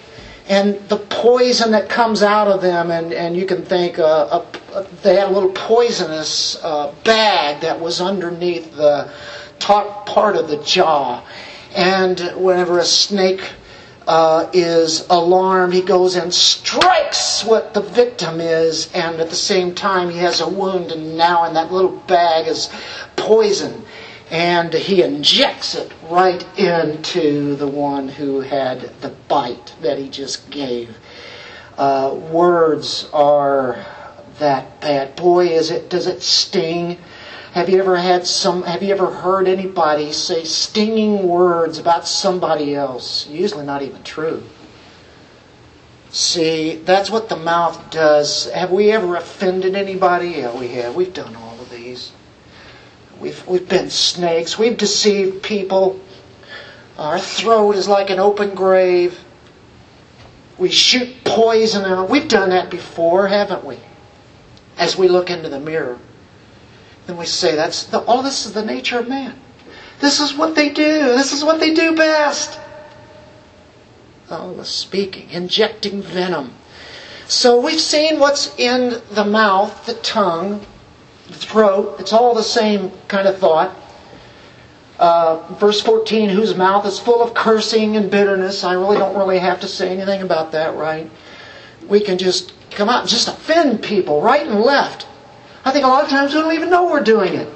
And 0.47 0.75
the 0.89 0.97
poison 0.97 1.71
that 1.71 1.87
comes 1.87 2.21
out 2.21 2.47
of 2.47 2.61
them, 2.61 2.91
and, 2.91 3.13
and 3.13 3.35
you 3.35 3.45
can 3.45 3.63
think 3.63 3.97
uh, 3.97 4.41
a, 4.73 4.85
they 5.01 5.15
had 5.15 5.29
a 5.29 5.31
little 5.31 5.51
poisonous 5.51 6.61
uh, 6.63 6.93
bag 7.03 7.61
that 7.61 7.79
was 7.79 8.01
underneath 8.01 8.75
the 8.75 9.09
top 9.59 10.05
part 10.05 10.35
of 10.35 10.49
the 10.49 10.61
jaw. 10.63 11.23
And 11.75 12.19
whenever 12.35 12.79
a 12.79 12.85
snake 12.85 13.53
uh, 14.05 14.49
is 14.51 15.07
alarmed, 15.09 15.73
he 15.73 15.81
goes 15.81 16.15
and 16.15 16.33
strikes 16.33 17.43
what 17.45 17.73
the 17.73 17.81
victim 17.81 18.41
is, 18.41 18.91
and 18.93 19.21
at 19.21 19.29
the 19.29 19.35
same 19.35 19.73
time 19.73 20.09
he 20.09 20.17
has 20.17 20.41
a 20.41 20.49
wound, 20.49 20.91
and 20.91 21.17
now 21.17 21.45
in 21.45 21.53
that 21.53 21.71
little 21.71 21.97
bag 22.07 22.47
is 22.47 22.69
poison 23.15 23.85
and 24.33 24.73
he 24.73 25.03
injects 25.03 25.75
it 25.75 25.91
right 26.09 26.43
into 26.57 27.55
the 27.55 27.67
one 27.67 28.07
who 28.07 28.41
had 28.41 28.81
the 29.01 29.09
bite 29.27 29.75
that 29.81 29.99
he 29.99 30.09
just 30.09 30.49
gave. 30.49 30.97
Uh, 31.77 32.17
words 32.31 33.07
are 33.13 33.85
that 34.39 34.81
bad. 34.81 35.15
Boy, 35.15 35.49
is 35.49 35.69
it 35.69 35.87
does 35.87 36.07
it 36.07 36.23
sting? 36.23 36.97
Have 37.51 37.69
you 37.69 37.79
ever 37.79 37.95
had 37.95 38.25
some? 38.25 38.63
Have 38.63 38.81
you 38.81 38.89
ever 38.89 39.11
heard 39.11 39.47
anybody 39.47 40.11
say 40.11 40.43
stinging 40.43 41.27
words 41.27 41.77
about 41.77 42.07
somebody 42.07 42.73
else? 42.73 43.27
Usually 43.27 43.65
not 43.65 43.83
even 43.83 44.01
true. 44.01 44.41
See, 46.09 46.77
that's 46.77 47.11
what 47.11 47.29
the 47.29 47.35
mouth 47.35 47.91
does. 47.91 48.49
Have 48.51 48.71
we 48.71 48.91
ever 48.91 49.15
offended 49.15 49.75
anybody? 49.75 50.29
Yeah, 50.29 50.57
we 50.57 50.69
have. 50.69 50.95
We've 50.95 51.13
done. 51.13 51.42
We've, 53.23 53.47
we've 53.47 53.69
been 53.69 53.89
snakes. 53.89 54.59
We've 54.59 54.77
deceived 54.77 55.43
people. 55.43 55.97
Our 56.97 57.17
throat 57.17 57.77
is 57.77 57.87
like 57.87 58.09
an 58.09 58.19
open 58.19 58.53
grave. 58.53 59.17
We 60.57 60.69
shoot 60.69 61.07
poison 61.23 61.85
out. 61.85 62.09
We've 62.09 62.27
done 62.27 62.49
that 62.49 62.69
before, 62.69 63.29
haven't 63.29 63.63
we? 63.63 63.79
As 64.77 64.97
we 64.97 65.07
look 65.07 65.29
into 65.29 65.47
the 65.47 65.61
mirror. 65.61 65.99
Then 67.07 67.15
we 67.15 67.25
say, 67.25 67.55
that's 67.55 67.85
the, 67.85 67.99
all 67.99 68.23
this 68.23 68.45
is 68.45 68.51
the 68.51 68.65
nature 68.65 68.99
of 68.99 69.07
man. 69.07 69.39
This 70.01 70.19
is 70.19 70.33
what 70.33 70.53
they 70.53 70.67
do. 70.67 71.15
This 71.15 71.31
is 71.31 71.45
what 71.45 71.61
they 71.61 71.73
do 71.73 71.95
best. 71.95 72.59
Oh, 74.29 74.53
the 74.53 74.65
speaking, 74.65 75.29
injecting 75.29 76.01
venom. 76.01 76.53
So 77.29 77.61
we've 77.61 77.79
seen 77.79 78.19
what's 78.19 78.53
in 78.59 79.01
the 79.11 79.23
mouth, 79.23 79.85
the 79.85 79.93
tongue, 79.93 80.65
throat. 81.29 81.99
It's 81.99 82.13
all 82.13 82.33
the 82.33 82.43
same 82.43 82.91
kind 83.07 83.27
of 83.27 83.37
thought. 83.37 83.75
Uh, 84.99 85.41
verse 85.55 85.81
14, 85.81 86.29
whose 86.29 86.55
mouth 86.55 86.85
is 86.85 86.99
full 86.99 87.21
of 87.21 87.33
cursing 87.33 87.97
and 87.97 88.09
bitterness. 88.11 88.63
I 88.63 88.73
really 88.73 88.97
don't 88.97 89.17
really 89.17 89.39
have 89.39 89.59
to 89.61 89.67
say 89.67 89.89
anything 89.89 90.21
about 90.21 90.51
that, 90.51 90.75
right? 90.75 91.09
we 91.87 91.99
can 91.99 92.17
just 92.17 92.53
come 92.71 92.89
out 92.89 93.01
and 93.01 93.09
just 93.09 93.27
offend 93.27 93.83
people 93.83 94.21
right 94.21 94.45
and 94.45 94.59
left. 94.59 95.07
I 95.65 95.71
think 95.71 95.85
a 95.85 95.87
lot 95.87 96.03
of 96.03 96.09
times 96.09 96.33
we 96.33 96.41
don't 96.41 96.53
even 96.53 96.69
know 96.69 96.85
we're 96.85 97.03
doing 97.03 97.33
it. 97.33 97.47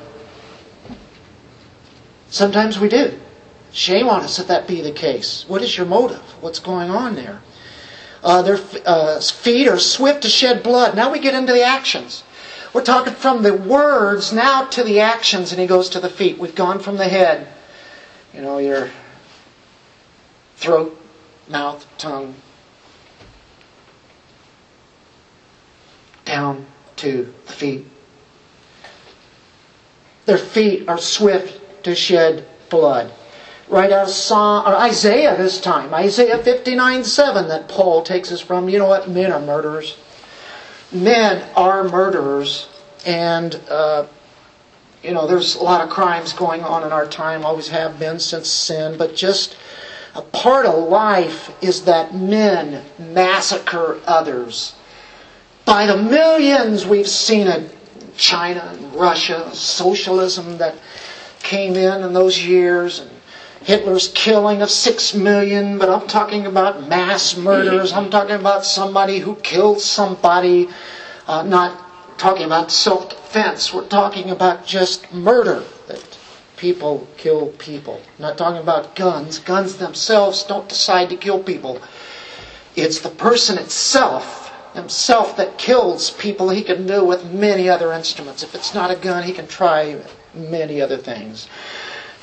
Sometimes 2.30 2.80
we 2.80 2.90
do. 2.90 3.18
Shame 3.72 4.08
on 4.08 4.22
us 4.22 4.40
if 4.40 4.48
that 4.48 4.68
be 4.68 4.82
the 4.82 4.92
case. 4.92 5.46
What 5.48 5.62
is 5.62 5.78
your 5.78 5.86
motive? 5.86 6.22
What's 6.42 6.60
going 6.60 6.90
on 6.90 7.16
there? 7.16 7.42
Uh, 8.24 8.42
their 8.42 8.60
uh, 8.86 9.20
feet 9.22 9.68
are 9.68 9.80
swift 9.80 10.24
to 10.24 10.30
shed 10.30 10.64
blood. 10.64 10.96
Now 10.96 11.12
we 11.12 11.20
get 11.20 11.36
into 11.36 11.54
the 11.54 11.64
actions. 11.64 12.24
We're 12.78 12.84
talking 12.84 13.16
from 13.16 13.42
the 13.42 13.56
words 13.56 14.32
now 14.32 14.66
to 14.66 14.84
the 14.84 15.00
actions, 15.00 15.52
and 15.52 15.60
he 15.60 15.66
goes 15.66 15.90
to 15.90 16.00
the 16.00 16.12
feet. 16.12 16.38
We've 16.38 16.54
gone 16.54 16.78
from 16.78 16.98
the 16.98 17.08
head, 17.08 17.48
you 18.36 18.42
know, 18.42 18.60
your 18.60 18.92
throat, 20.58 20.96
mouth, 21.48 21.88
tongue, 21.98 22.36
down 26.24 26.68
to 26.98 27.34
the 27.48 27.52
feet. 27.52 27.88
Their 30.28 30.38
feet 30.38 30.88
are 30.88 31.00
swift 31.00 31.84
to 31.84 31.96
shed 31.96 32.48
blood. 32.70 33.12
Right 33.68 33.92
out 33.92 34.06
of 34.06 34.14
Psalm, 34.14 34.68
or 34.68 34.76
Isaiah 34.76 35.36
this 35.36 35.60
time, 35.60 35.96
Isaiah 35.96 36.38
59 36.38 37.04
7 37.04 37.48
that 37.48 37.70
Paul 37.70 38.04
takes 38.04 38.32
us 38.32 38.40
from. 38.40 38.70
You 38.70 38.78
know 38.78 38.86
what? 38.86 39.10
Men 39.10 39.32
are 39.32 39.40
murderers. 39.40 39.98
Men 40.92 41.48
are 41.56 41.84
murderers. 41.84 42.68
And, 43.06 43.56
uh, 43.70 44.08
you 45.04 45.12
know, 45.14 45.28
there's 45.28 45.56
a 45.56 45.64
lot 45.64 45.82
of 45.82 45.90
crimes 45.90 46.34
going 46.34 46.64
on 46.64 46.84
in 46.84 46.92
our 46.92 47.08
time, 47.08 47.46
always 47.46 47.68
have 47.70 48.00
been 48.00 48.20
since 48.20 48.50
sin, 48.50 48.98
but 48.98 49.16
just 49.16 49.56
a 50.16 50.22
part 50.22 50.66
of 50.66 50.88
life 50.90 51.52
is 51.62 51.84
that 51.84 52.16
men 52.16 52.84
massacre 52.98 54.00
others. 54.06 54.76
By 55.66 55.86
the 55.86 55.98
millions 55.98 56.86
we've 56.86 57.08
seen 57.08 57.48
it. 57.48 57.74
China 58.18 58.72
and 58.74 58.96
Russia, 58.96 59.54
socialism 59.54 60.58
that 60.58 60.76
came 61.40 61.76
in 61.76 62.04
in 62.04 62.14
those 62.14 62.44
years, 62.44 63.00
and 63.00 63.12
Hitler's 63.68 64.08
killing 64.14 64.62
of 64.62 64.72
six 64.72 65.14
million, 65.14 65.78
but 65.78 65.90
I'm 65.90 66.08
talking 66.08 66.46
about 66.46 66.88
mass 66.88 67.36
murders. 67.36 67.92
I'm 67.92 68.10
talking 68.10 68.38
about 68.38 68.64
somebody 68.64 69.20
who 69.20 69.36
killed 69.36 69.82
somebody, 69.82 70.70
uh, 71.28 71.44
not 71.44 72.18
talking 72.18 72.46
about 72.46 72.72
self 72.72 73.10
defense. 73.10 73.74
We're 73.74 73.86
talking 73.90 74.30
about 74.30 74.66
just 74.66 75.12
murder. 75.12 75.66
That 75.90 76.02
people 76.56 77.10
kill 77.18 77.48
people. 77.58 78.00
not 78.18 78.38
talking 78.38 78.62
about 78.62 78.96
guns. 78.96 79.40
Guns 79.40 79.76
themselves 79.76 80.44
don't 80.44 80.70
decide 80.70 81.10
to 81.10 81.18
kill 81.18 81.44
people. 81.44 81.82
It's 82.78 83.02
the 83.02 83.10
person 83.10 83.58
itself 83.58 84.50
himself 84.76 85.36
that 85.36 85.58
kills 85.58 86.12
people 86.12 86.50
he 86.50 86.64
can 86.64 86.88
do 86.88 87.04
with 87.04 87.26
many 87.26 87.68
other 87.68 87.92
instruments. 87.92 88.44
If 88.44 88.56
it's 88.56 88.74
not 88.74 88.92
a 88.92 88.96
gun, 88.96 89.24
he 89.24 89.34
can 89.34 89.48
try 89.48 90.00
many 90.34 90.80
other 90.82 90.98
things. 90.98 91.50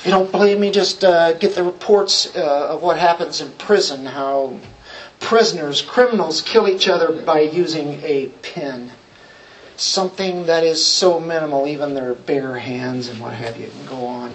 You 0.04 0.10
don't 0.10 0.30
believe 0.30 0.58
me, 0.58 0.70
just 0.70 1.02
uh, 1.02 1.32
get 1.32 1.54
the 1.54 1.62
reports 1.62 2.36
uh, 2.36 2.68
of 2.68 2.82
what 2.82 2.98
happens 2.98 3.40
in 3.40 3.50
prison, 3.52 4.04
how 4.04 4.58
prisoners, 5.18 5.80
criminals 5.80 6.42
kill 6.42 6.68
each 6.68 6.88
other 6.88 7.22
by 7.22 7.40
using 7.40 8.02
a 8.02 8.26
pen. 8.42 8.92
Something 9.78 10.44
that 10.44 10.62
is 10.62 10.84
so 10.84 11.18
minimal, 11.18 11.66
even 11.66 11.94
their 11.94 12.12
bare 12.12 12.58
hands 12.58 13.08
and 13.08 13.18
what 13.18 13.32
have 13.32 13.58
you, 13.58 13.68
can 13.68 13.86
go 13.86 14.04
on. 14.04 14.34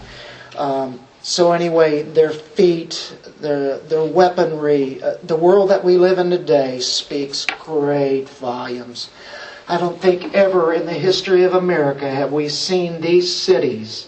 Um, 0.58 1.00
so 1.22 1.52
anyway, 1.52 2.02
their 2.02 2.32
feet, 2.32 3.16
their 3.40 3.78
their 3.78 4.04
weaponry, 4.04 5.04
uh, 5.04 5.18
the 5.22 5.36
world 5.36 5.70
that 5.70 5.84
we 5.84 5.98
live 5.98 6.18
in 6.18 6.32
today 6.32 6.80
speaks 6.80 7.46
great 7.46 8.28
volumes. 8.28 9.12
I 9.68 9.78
don't 9.78 10.02
think 10.02 10.34
ever 10.34 10.74
in 10.74 10.88
the 10.88 10.94
history 10.94 11.44
of 11.44 11.54
America 11.54 12.10
have 12.10 12.34
we 12.34 12.50
seen 12.50 13.02
these 13.02 13.34
cities 13.34 14.08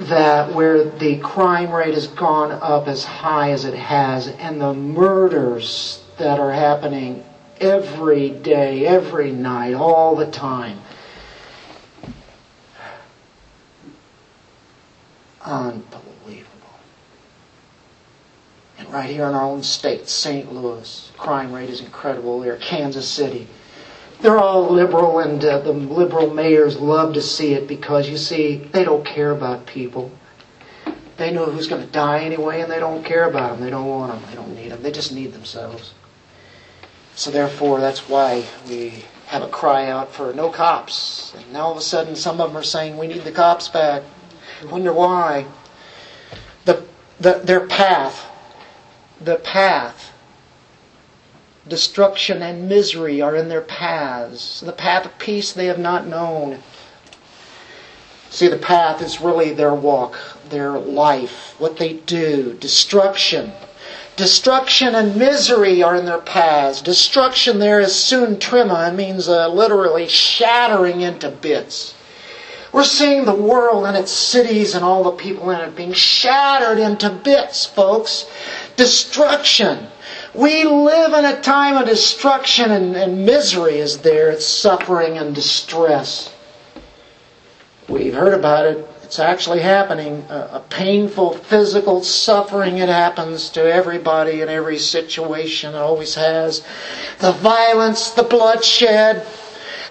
that 0.00 0.52
where 0.54 0.82
the 0.82 1.18
crime 1.18 1.70
rate 1.70 1.92
has 1.92 2.06
gone 2.06 2.50
up 2.50 2.88
as 2.88 3.04
high 3.04 3.50
as 3.50 3.66
it 3.66 3.74
has 3.74 4.28
and 4.28 4.60
the 4.60 4.72
murders 4.72 6.02
that 6.16 6.38
are 6.38 6.52
happening 6.52 7.22
every 7.60 8.30
day, 8.30 8.86
every 8.86 9.30
night, 9.30 9.74
all 9.74 10.16
the 10.16 10.30
time. 10.30 10.78
Unbelievable 15.42 16.46
And 18.78 18.90
right 18.92 19.08
here 19.08 19.26
in 19.26 19.34
our 19.34 19.44
own 19.44 19.62
state, 19.62 20.08
St. 20.08 20.50
Louis. 20.52 21.12
Crime 21.18 21.52
rate 21.52 21.68
is 21.68 21.80
incredible 21.80 22.40
there. 22.40 22.56
Kansas 22.56 23.06
City. 23.06 23.46
They're 24.22 24.38
all 24.38 24.68
liberal, 24.70 25.20
and 25.20 25.42
uh, 25.44 25.60
the 25.60 25.72
liberal 25.72 26.32
mayors 26.32 26.78
love 26.78 27.14
to 27.14 27.22
see 27.22 27.54
it 27.54 27.66
because, 27.66 28.08
you 28.08 28.16
see, 28.16 28.56
they 28.56 28.84
don't 28.84 29.04
care 29.04 29.30
about 29.30 29.66
people. 29.66 30.10
They 31.16 31.32
know 31.32 31.46
who's 31.46 31.66
going 31.66 31.84
to 31.84 31.92
die 31.92 32.20
anyway, 32.20 32.60
and 32.60 32.70
they 32.70 32.80
don't 32.80 33.04
care 33.04 33.28
about 33.28 33.52
them. 33.52 33.60
They 33.64 33.70
don't 33.70 33.86
want 33.86 34.12
them. 34.12 34.30
They 34.30 34.36
don't 34.36 34.54
need 34.54 34.70
them. 34.70 34.82
They 34.82 34.92
just 34.92 35.12
need 35.12 35.32
themselves. 35.32 35.94
So, 37.14 37.30
therefore, 37.30 37.80
that's 37.80 38.08
why 38.08 38.44
we 38.68 39.04
have 39.26 39.42
a 39.42 39.48
cry 39.48 39.88
out 39.88 40.12
for 40.12 40.32
no 40.34 40.50
cops. 40.50 41.34
And 41.34 41.52
now 41.52 41.66
all 41.66 41.72
of 41.72 41.78
a 41.78 41.82
sudden, 41.82 42.16
some 42.16 42.40
of 42.40 42.50
them 42.50 42.56
are 42.56 42.62
saying 42.62 42.98
we 42.98 43.06
need 43.06 43.24
the 43.24 43.32
cops 43.32 43.68
back. 43.68 44.02
I 44.60 44.66
wonder 44.66 44.92
why. 44.92 45.46
The, 46.64 46.84
the, 47.20 47.40
their 47.44 47.66
path 47.66 48.26
the 49.20 49.36
path. 49.36 50.09
Destruction 51.68 52.42
and 52.42 52.68
misery 52.68 53.20
are 53.20 53.36
in 53.36 53.48
their 53.48 53.60
paths. 53.60 54.60
The 54.60 54.72
path 54.72 55.04
of 55.04 55.18
peace 55.18 55.52
they 55.52 55.66
have 55.66 55.78
not 55.78 56.06
known. 56.06 56.62
See, 58.30 58.48
the 58.48 58.56
path 58.56 59.02
is 59.02 59.20
really 59.20 59.52
their 59.52 59.74
walk, 59.74 60.18
their 60.48 60.78
life, 60.78 61.54
what 61.58 61.76
they 61.76 61.94
do. 61.94 62.54
Destruction. 62.54 63.52
Destruction 64.16 64.94
and 64.94 65.16
misery 65.16 65.82
are 65.82 65.96
in 65.96 66.04
their 66.04 66.20
paths. 66.20 66.80
Destruction 66.80 67.58
there 67.58 67.80
is 67.80 67.92
suntrimma. 67.92 68.90
It 68.90 68.94
means 68.94 69.28
uh, 69.28 69.48
literally 69.48 70.08
shattering 70.08 71.00
into 71.00 71.30
bits. 71.30 71.94
We're 72.72 72.84
seeing 72.84 73.24
the 73.24 73.34
world 73.34 73.84
and 73.84 73.96
its 73.96 74.12
cities 74.12 74.74
and 74.74 74.84
all 74.84 75.04
the 75.04 75.10
people 75.10 75.50
in 75.50 75.60
it 75.60 75.74
being 75.74 75.92
shattered 75.92 76.78
into 76.78 77.10
bits, 77.10 77.66
folks. 77.66 78.26
Destruction. 78.76 79.88
We 80.34 80.62
live 80.62 81.12
in 81.12 81.24
a 81.24 81.40
time 81.40 81.76
of 81.76 81.86
destruction 81.86 82.70
and, 82.70 82.94
and 82.94 83.26
misery 83.26 83.78
is 83.78 83.98
there. 83.98 84.30
It's 84.30 84.46
suffering 84.46 85.18
and 85.18 85.34
distress. 85.34 86.32
We've 87.88 88.14
heard 88.14 88.34
about 88.34 88.66
it. 88.66 88.88
It's 89.02 89.18
actually 89.18 89.60
happening. 89.60 90.24
A, 90.28 90.50
a 90.52 90.64
painful 90.70 91.32
physical 91.34 92.04
suffering. 92.04 92.78
It 92.78 92.88
happens 92.88 93.50
to 93.50 93.60
everybody 93.60 94.40
in 94.40 94.48
every 94.48 94.78
situation. 94.78 95.74
It 95.74 95.78
always 95.78 96.14
has. 96.14 96.64
The 97.18 97.32
violence, 97.32 98.10
the 98.10 98.22
bloodshed, 98.22 99.26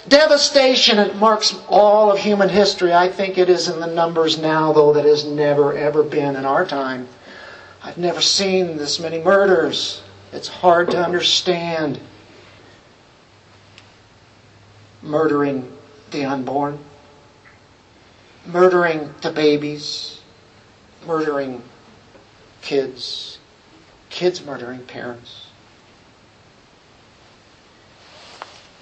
devastation. 0.07 0.99
It 0.99 1.17
marks 1.17 1.53
all 1.67 2.13
of 2.13 2.19
human 2.19 2.47
history. 2.47 2.93
I 2.93 3.09
think 3.09 3.37
it 3.37 3.49
is 3.49 3.67
in 3.67 3.81
the 3.81 3.87
numbers 3.87 4.39
now, 4.39 4.71
though, 4.71 4.93
that 4.93 5.03
has 5.03 5.25
never, 5.25 5.77
ever 5.77 6.01
been 6.01 6.37
in 6.37 6.45
our 6.45 6.65
time. 6.65 7.09
I've 7.83 7.97
never 7.97 8.21
seen 8.21 8.77
this 8.77 9.01
many 9.01 9.19
murders. 9.19 10.01
It's 10.31 10.47
hard 10.47 10.91
to 10.91 11.03
understand. 11.03 11.99
Murdering 15.01 15.71
the 16.11 16.25
unborn, 16.25 16.77
murdering 18.45 19.13
the 19.21 19.31
babies, 19.31 20.19
murdering 21.07 21.63
kids, 22.61 23.39
kids 24.09 24.43
murdering 24.43 24.79
parents. 24.85 25.47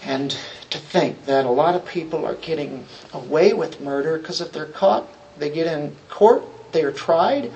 And 0.04 0.32
to 0.70 0.78
think 0.78 1.26
that 1.26 1.46
a 1.46 1.50
lot 1.50 1.76
of 1.76 1.86
people 1.86 2.26
are 2.26 2.36
getting 2.36 2.86
away 3.14 3.54
with 3.54 3.82
murder 3.82 4.18
because 4.18 4.42
if 4.42 4.52
they're 4.52 4.66
caught, 4.66 5.08
they 5.38 5.50
get 5.50 5.68
in 5.68 5.96
court, 6.10 6.44
they 6.72 6.84
are 6.84 6.92
tried, 6.92 7.52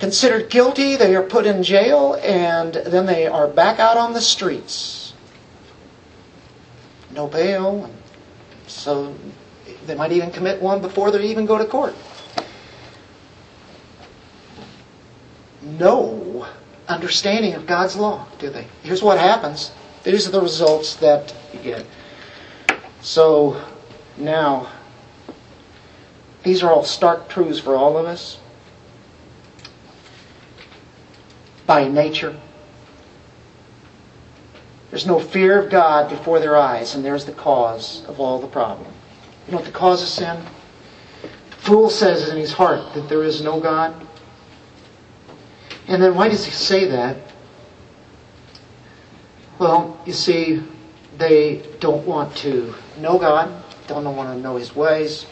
considered 0.00 0.50
guilty, 0.50 0.96
they 0.96 1.14
are 1.14 1.22
put 1.22 1.46
in 1.46 1.62
jail, 1.62 2.18
and 2.22 2.74
then 2.74 3.06
they 3.06 3.26
are 3.26 3.46
back 3.46 3.78
out 3.78 3.96
on 3.96 4.12
the 4.12 4.20
streets. 4.20 5.12
No 7.14 7.28
bail. 7.28 7.90
So 8.66 9.14
they 9.86 9.94
might 9.94 10.12
even 10.12 10.30
commit 10.30 10.60
one 10.60 10.80
before 10.80 11.10
they 11.10 11.24
even 11.26 11.46
go 11.46 11.58
to 11.58 11.64
court. 11.64 11.94
No 15.62 16.46
understanding 16.88 17.54
of 17.54 17.66
God's 17.66 17.96
law, 17.96 18.26
do 18.38 18.48
they? 18.48 18.66
Here's 18.82 19.02
what 19.02 19.18
happens. 19.18 19.70
These 20.02 20.26
are 20.26 20.30
the 20.30 20.40
results 20.40 20.96
that 20.96 21.34
you 21.52 21.60
get. 21.60 21.86
So 23.02 23.62
now, 24.16 24.70
these 26.42 26.62
are 26.62 26.72
all 26.72 26.84
stark 26.84 27.28
truths 27.28 27.60
for 27.60 27.76
all 27.76 27.98
of 27.98 28.06
us. 28.06 28.38
By 31.70 31.86
nature. 31.86 32.36
There's 34.90 35.06
no 35.06 35.20
fear 35.20 35.62
of 35.62 35.70
God 35.70 36.10
before 36.10 36.40
their 36.40 36.56
eyes, 36.56 36.96
and 36.96 37.04
there's 37.04 37.24
the 37.24 37.32
cause 37.32 38.04
of 38.06 38.18
all 38.18 38.40
the 38.40 38.48
problem. 38.48 38.92
You 39.46 39.52
know 39.52 39.58
what 39.58 39.66
the 39.66 39.70
cause 39.70 40.02
of 40.02 40.08
sin? 40.08 40.44
The 41.22 41.56
fool 41.58 41.88
says 41.88 42.28
in 42.28 42.36
his 42.36 42.52
heart 42.52 42.92
that 42.94 43.08
there 43.08 43.22
is 43.22 43.40
no 43.40 43.60
God. 43.60 43.94
And 45.86 46.02
then 46.02 46.16
why 46.16 46.28
does 46.28 46.44
he 46.44 46.50
say 46.50 46.86
that? 46.86 47.16
Well, 49.60 49.96
you 50.04 50.12
see, 50.12 50.64
they 51.18 51.62
don't 51.78 52.04
want 52.04 52.34
to 52.38 52.74
know 52.98 53.16
God, 53.16 53.62
don't 53.86 54.16
want 54.16 54.36
to 54.36 54.42
know 54.42 54.56
His 54.56 54.74
ways, 54.74 55.24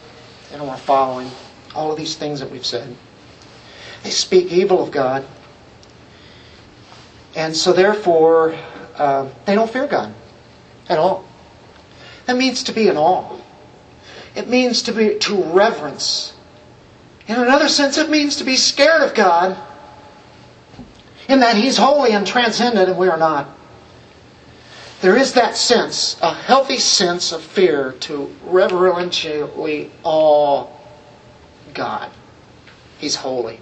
they 0.53 0.57
don't 0.57 0.68
want 0.68 0.78
to 0.78 0.86
follow 0.86 1.18
Him. 1.18 1.32
All 1.74 1.91
of 1.91 1.99
these 1.99 2.14
things 2.14 2.39
that 2.39 2.49
we've 2.49 2.64
said. 2.64 2.97
They 4.05 4.11
speak 4.11 4.53
evil 4.53 4.80
of 4.80 4.93
God. 4.93 5.26
And 7.35 7.57
so, 7.57 7.72
therefore, 7.72 8.57
uh, 8.97 9.29
they 9.45 9.55
don't 9.55 9.70
fear 9.70 9.87
God 9.87 10.14
at 10.89 10.99
all. 10.99 11.24
That 12.26 12.37
means 12.37 12.62
to 12.64 12.72
be 12.72 12.89
in 12.89 12.97
awe. 12.97 13.41
It 14.35 14.49
means 14.49 14.83
to 14.83 14.93
be 14.93 15.18
to 15.20 15.43
reverence. 15.45 16.35
In 17.26 17.37
another 17.37 17.68
sense, 17.68 17.99
it 17.99 18.11
means 18.11 18.37
to 18.37 18.45
be 18.45 18.57
scared 18.57 19.03
of 19.03 19.14
God, 19.14 19.57
in 21.29 21.41
that 21.41 21.57
He's 21.57 21.76
holy 21.76 22.12
and 22.12 22.26
transcendent, 22.26 22.89
and 22.89 22.99
we 22.99 23.09
are 23.09 23.18
not. 23.18 23.49
There 25.01 25.16
is 25.16 25.35
that 25.35 25.57
sense, 25.57 26.18
a 26.20 26.35
healthy 26.35 26.79
sense 26.79 27.33
of 27.33 27.43
fear 27.43 27.93
to 28.01 28.35
reverentially 28.45 29.93
awe 30.03 30.66
God. 31.72 32.11
He's 32.99 33.14
holy. 33.14 33.61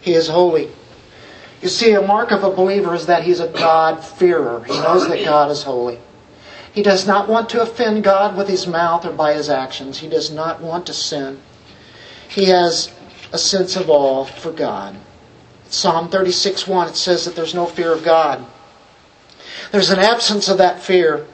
He 0.00 0.14
is 0.14 0.28
holy. 0.28 0.70
You 1.64 1.70
see, 1.70 1.92
a 1.92 2.02
mark 2.02 2.30
of 2.30 2.44
a 2.44 2.50
believer 2.50 2.94
is 2.94 3.06
that 3.06 3.22
he's 3.22 3.40
a 3.40 3.48
God-fearer. 3.48 4.64
He 4.64 4.72
knows 4.80 5.08
that 5.08 5.24
God 5.24 5.50
is 5.50 5.62
holy. 5.62 5.98
He 6.74 6.82
does 6.82 7.06
not 7.06 7.26
want 7.26 7.48
to 7.48 7.62
offend 7.62 8.04
God 8.04 8.36
with 8.36 8.48
his 8.48 8.66
mouth 8.66 9.06
or 9.06 9.12
by 9.12 9.32
his 9.32 9.48
actions. 9.48 9.96
He 9.98 10.06
does 10.06 10.30
not 10.30 10.60
want 10.60 10.84
to 10.88 10.92
sin. 10.92 11.40
He 12.28 12.44
has 12.44 12.92
a 13.32 13.38
sense 13.38 13.76
of 13.76 13.88
awe 13.88 14.26
for 14.26 14.52
God. 14.52 14.94
Psalm 15.70 16.10
36 16.10 16.68
1, 16.68 16.88
it 16.88 16.96
says 16.96 17.24
that 17.24 17.34
there's 17.34 17.54
no 17.54 17.64
fear 17.64 17.94
of 17.94 18.04
God. 18.04 18.44
There's 19.72 19.88
an 19.88 20.00
absence 20.00 20.50
of 20.50 20.58
that 20.58 20.82
fear. 20.82 21.26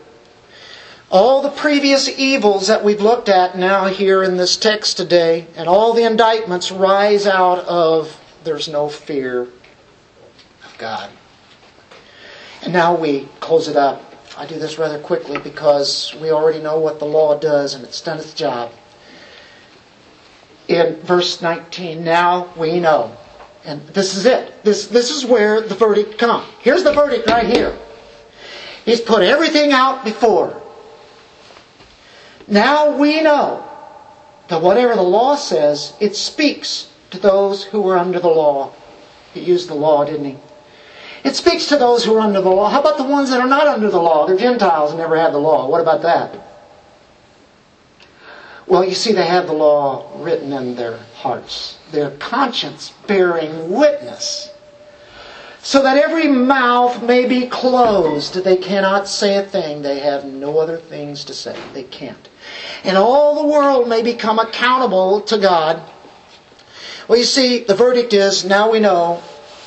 All 1.10 1.42
the 1.42 1.50
previous 1.50 2.08
evils 2.08 2.68
that 2.68 2.84
we've 2.84 3.02
looked 3.02 3.28
at 3.28 3.58
now 3.58 3.86
here 3.86 4.22
in 4.22 4.36
this 4.36 4.56
text 4.56 4.96
today, 4.96 5.48
and 5.56 5.68
all 5.68 5.92
the 5.92 6.04
indictments 6.04 6.70
rise 6.70 7.26
out 7.26 7.58
of 7.64 8.16
there's 8.44 8.68
no 8.68 8.88
fear 8.88 9.48
God. 10.80 11.10
And 12.62 12.72
now 12.72 12.96
we 12.96 13.28
close 13.38 13.68
it 13.68 13.76
up. 13.76 14.02
I 14.36 14.46
do 14.46 14.58
this 14.58 14.78
rather 14.78 14.98
quickly 14.98 15.38
because 15.38 16.16
we 16.20 16.30
already 16.30 16.60
know 16.60 16.78
what 16.78 16.98
the 16.98 17.04
law 17.04 17.38
does 17.38 17.74
and 17.74 17.84
it's 17.84 18.00
done 18.00 18.18
its 18.18 18.32
job. 18.32 18.72
In 20.68 20.96
verse 21.02 21.42
19, 21.42 22.02
now 22.02 22.52
we 22.56 22.80
know. 22.80 23.16
And 23.64 23.86
this 23.88 24.16
is 24.16 24.24
it. 24.24 24.64
This, 24.64 24.86
this 24.86 25.10
is 25.10 25.26
where 25.26 25.60
the 25.60 25.74
verdict 25.74 26.18
comes. 26.18 26.46
Here's 26.60 26.82
the 26.82 26.92
verdict 26.92 27.28
right 27.28 27.46
here. 27.46 27.76
He's 28.86 29.00
put 29.00 29.22
everything 29.22 29.72
out 29.72 30.04
before. 30.04 30.62
Now 32.48 32.96
we 32.96 33.20
know 33.20 33.68
that 34.48 34.62
whatever 34.62 34.94
the 34.94 35.02
law 35.02 35.36
says, 35.36 35.92
it 36.00 36.16
speaks 36.16 36.90
to 37.10 37.18
those 37.18 37.64
who 37.64 37.86
are 37.88 37.98
under 37.98 38.18
the 38.18 38.28
law. 38.28 38.72
He 39.34 39.40
used 39.40 39.68
the 39.68 39.74
law, 39.74 40.04
didn't 40.04 40.24
he? 40.24 40.36
It 41.24 41.36
speaks 41.36 41.66
to 41.66 41.76
those 41.76 42.04
who 42.04 42.16
are 42.16 42.20
under 42.20 42.40
the 42.40 42.50
law. 42.50 42.68
How 42.68 42.80
about 42.80 42.96
the 42.96 43.04
ones 43.04 43.30
that 43.30 43.40
are 43.40 43.48
not 43.48 43.66
under 43.66 43.90
the 43.90 44.00
law? 44.00 44.26
They're 44.26 44.36
Gentiles 44.36 44.90
and 44.90 45.00
never 45.00 45.16
had 45.16 45.32
the 45.32 45.38
law. 45.38 45.68
What 45.68 45.80
about 45.80 46.02
that? 46.02 46.34
Well, 48.66 48.84
you 48.84 48.94
see, 48.94 49.12
they 49.12 49.26
have 49.26 49.46
the 49.46 49.52
law 49.52 50.10
written 50.22 50.52
in 50.52 50.76
their 50.76 50.98
hearts, 51.16 51.78
their 51.90 52.10
conscience 52.12 52.94
bearing 53.06 53.70
witness 53.70 54.50
so 55.62 55.82
that 55.82 55.96
every 55.96 56.26
mouth 56.26 57.02
may 57.02 57.26
be 57.26 57.46
closed. 57.46 58.42
They 58.42 58.56
cannot 58.56 59.08
say 59.08 59.36
a 59.36 59.42
thing. 59.42 59.82
They 59.82 59.98
have 59.98 60.24
no 60.24 60.58
other 60.58 60.78
things 60.78 61.24
to 61.24 61.34
say. 61.34 61.58
They 61.74 61.82
can't. 61.82 62.28
And 62.82 62.96
all 62.96 63.42
the 63.42 63.52
world 63.52 63.88
may 63.88 64.02
become 64.02 64.38
accountable 64.38 65.20
to 65.22 65.38
God. 65.38 65.82
Well, 67.08 67.18
you 67.18 67.24
see, 67.24 67.64
the 67.64 67.74
verdict 67.74 68.14
is 68.14 68.44
now 68.44 68.70
we 68.70 68.80
know. 68.80 69.22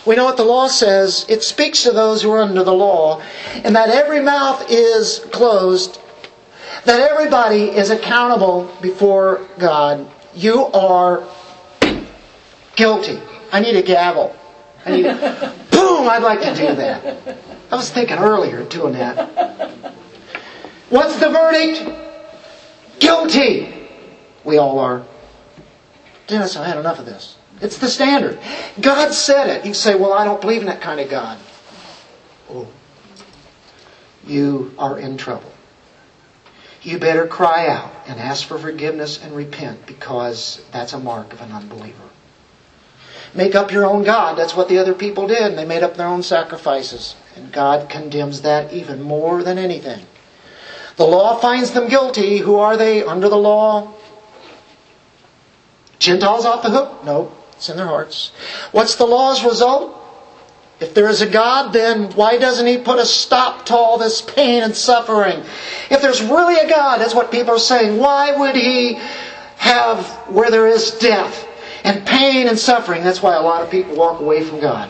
We 0.05 0.15
know 0.15 0.25
what 0.25 0.37
the 0.37 0.43
law 0.43 0.67
says. 0.67 1.25
It 1.29 1.43
speaks 1.43 1.83
to 1.83 1.91
those 1.91 2.21
who 2.21 2.31
are 2.31 2.41
under 2.41 2.63
the 2.63 2.73
law, 2.73 3.21
and 3.63 3.75
that 3.75 3.89
every 3.89 4.21
mouth 4.21 4.69
is 4.69 5.19
closed, 5.31 5.99
that 6.85 6.99
everybody 6.99 7.69
is 7.69 7.89
accountable 7.89 8.69
before 8.81 9.47
God. 9.57 10.09
You 10.35 10.65
are 10.65 11.23
guilty. 12.75 13.19
I 13.51 13.61
need 13.61 13.75
a 13.75 13.81
gavel. 13.81 14.35
I 14.85 14.91
need 14.91 15.05
a, 15.05 15.55
boom, 15.71 16.09
I'd 16.09 16.23
like 16.23 16.41
to 16.41 16.53
do 16.53 16.75
that. 16.75 17.37
I 17.71 17.75
was 17.75 17.89
thinking 17.89 18.17
earlier 18.17 18.63
doing 18.65 18.93
that. 18.93 19.93
What's 20.89 21.17
the 21.19 21.29
verdict? 21.29 21.89
Guilty. 22.99 23.87
We 24.43 24.57
all 24.57 24.79
are. 24.79 25.03
Dennis, 26.27 26.57
I 26.57 26.67
had 26.67 26.77
enough 26.77 26.99
of 26.99 27.05
this. 27.05 27.37
It's 27.61 27.77
the 27.77 27.89
standard. 27.89 28.39
God 28.81 29.13
said 29.13 29.47
it. 29.47 29.65
You 29.65 29.73
say, 29.73 29.95
well, 29.95 30.13
I 30.13 30.25
don't 30.25 30.41
believe 30.41 30.61
in 30.61 30.67
that 30.67 30.81
kind 30.81 30.99
of 30.99 31.09
God. 31.09 31.39
Oh. 32.49 32.67
You 34.25 34.73
are 34.77 34.99
in 34.99 35.17
trouble. 35.17 35.51
You 36.81 36.97
better 36.97 37.25
cry 37.25 37.67
out 37.67 37.93
and 38.07 38.19
ask 38.19 38.45
for 38.45 38.57
forgiveness 38.57 39.21
and 39.21 39.35
repent 39.35 39.85
because 39.85 40.61
that's 40.71 40.93
a 40.93 40.99
mark 40.99 41.31
of 41.31 41.41
an 41.41 41.51
unbeliever. 41.51 42.09
Make 43.33 43.55
up 43.55 43.71
your 43.71 43.85
own 43.85 44.03
God. 44.03 44.37
That's 44.37 44.55
what 44.55 44.67
the 44.67 44.77
other 44.77 44.93
people 44.93 45.27
did. 45.27 45.57
They 45.57 45.65
made 45.65 45.81
up 45.81 45.95
their 45.95 46.07
own 46.07 46.23
sacrifices. 46.23 47.15
And 47.35 47.51
God 47.51 47.89
condemns 47.89 48.41
that 48.41 48.73
even 48.73 49.01
more 49.01 49.43
than 49.43 49.57
anything. 49.57 50.05
The 50.97 51.05
law 51.05 51.39
finds 51.39 51.71
them 51.71 51.87
guilty. 51.87 52.39
Who 52.39 52.57
are 52.57 52.77
they 52.77 53.03
under 53.03 53.29
the 53.29 53.37
law? 53.37 53.93
Gentiles 55.97 56.45
off 56.45 56.61
the 56.61 56.69
hook? 56.69 57.03
No, 57.03 57.31
it's 57.64 57.70
in 57.70 57.78
their 57.78 57.88
hearts. 57.88 58.34
What's 58.74 58.95
the 58.95 59.05
law's 59.05 59.45
result? 59.45 59.97
If 60.82 60.93
there 60.93 61.07
is 61.07 61.22
a 61.22 61.30
God, 61.30 61.72
then 61.72 62.11
why 62.11 62.38
doesn't 62.38 62.68
He 62.68 62.78
put 62.78 62.99
a 62.99 63.05
stop 63.05 63.68
to 63.68 63.74
all 63.74 63.97
this 63.97 64.22
pain 64.22 64.64
and 64.64 64.76
suffering? 64.76 65.41
If 65.89 66.01
there's 66.01 66.22
really 66.22 66.59
a 66.59 66.68
God, 66.68 66.97
that's 66.97 67.16
what 67.16 67.32
people 67.32 67.55
are 67.55 67.59
saying, 67.59 67.97
why 67.99 68.38
would 68.38 68.57
He 68.57 68.95
have 69.55 70.05
where 70.28 70.51
there 70.51 70.68
is 70.68 70.91
death 70.91 71.47
and 71.86 72.05
pain 72.05 72.49
and 72.49 72.59
suffering? 72.59 73.01
That's 73.01 73.24
why 73.24 73.36
a 73.36 73.41
lot 73.41 73.61
of 73.61 73.72
people 73.72 73.95
walk 73.95 74.20
away 74.20 74.43
from 74.43 74.59
God. 74.59 74.89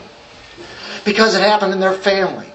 Because 1.04 1.36
it 1.36 1.42
happened 1.42 1.74
in 1.74 1.78
their 1.78 1.94
family. 1.94 2.52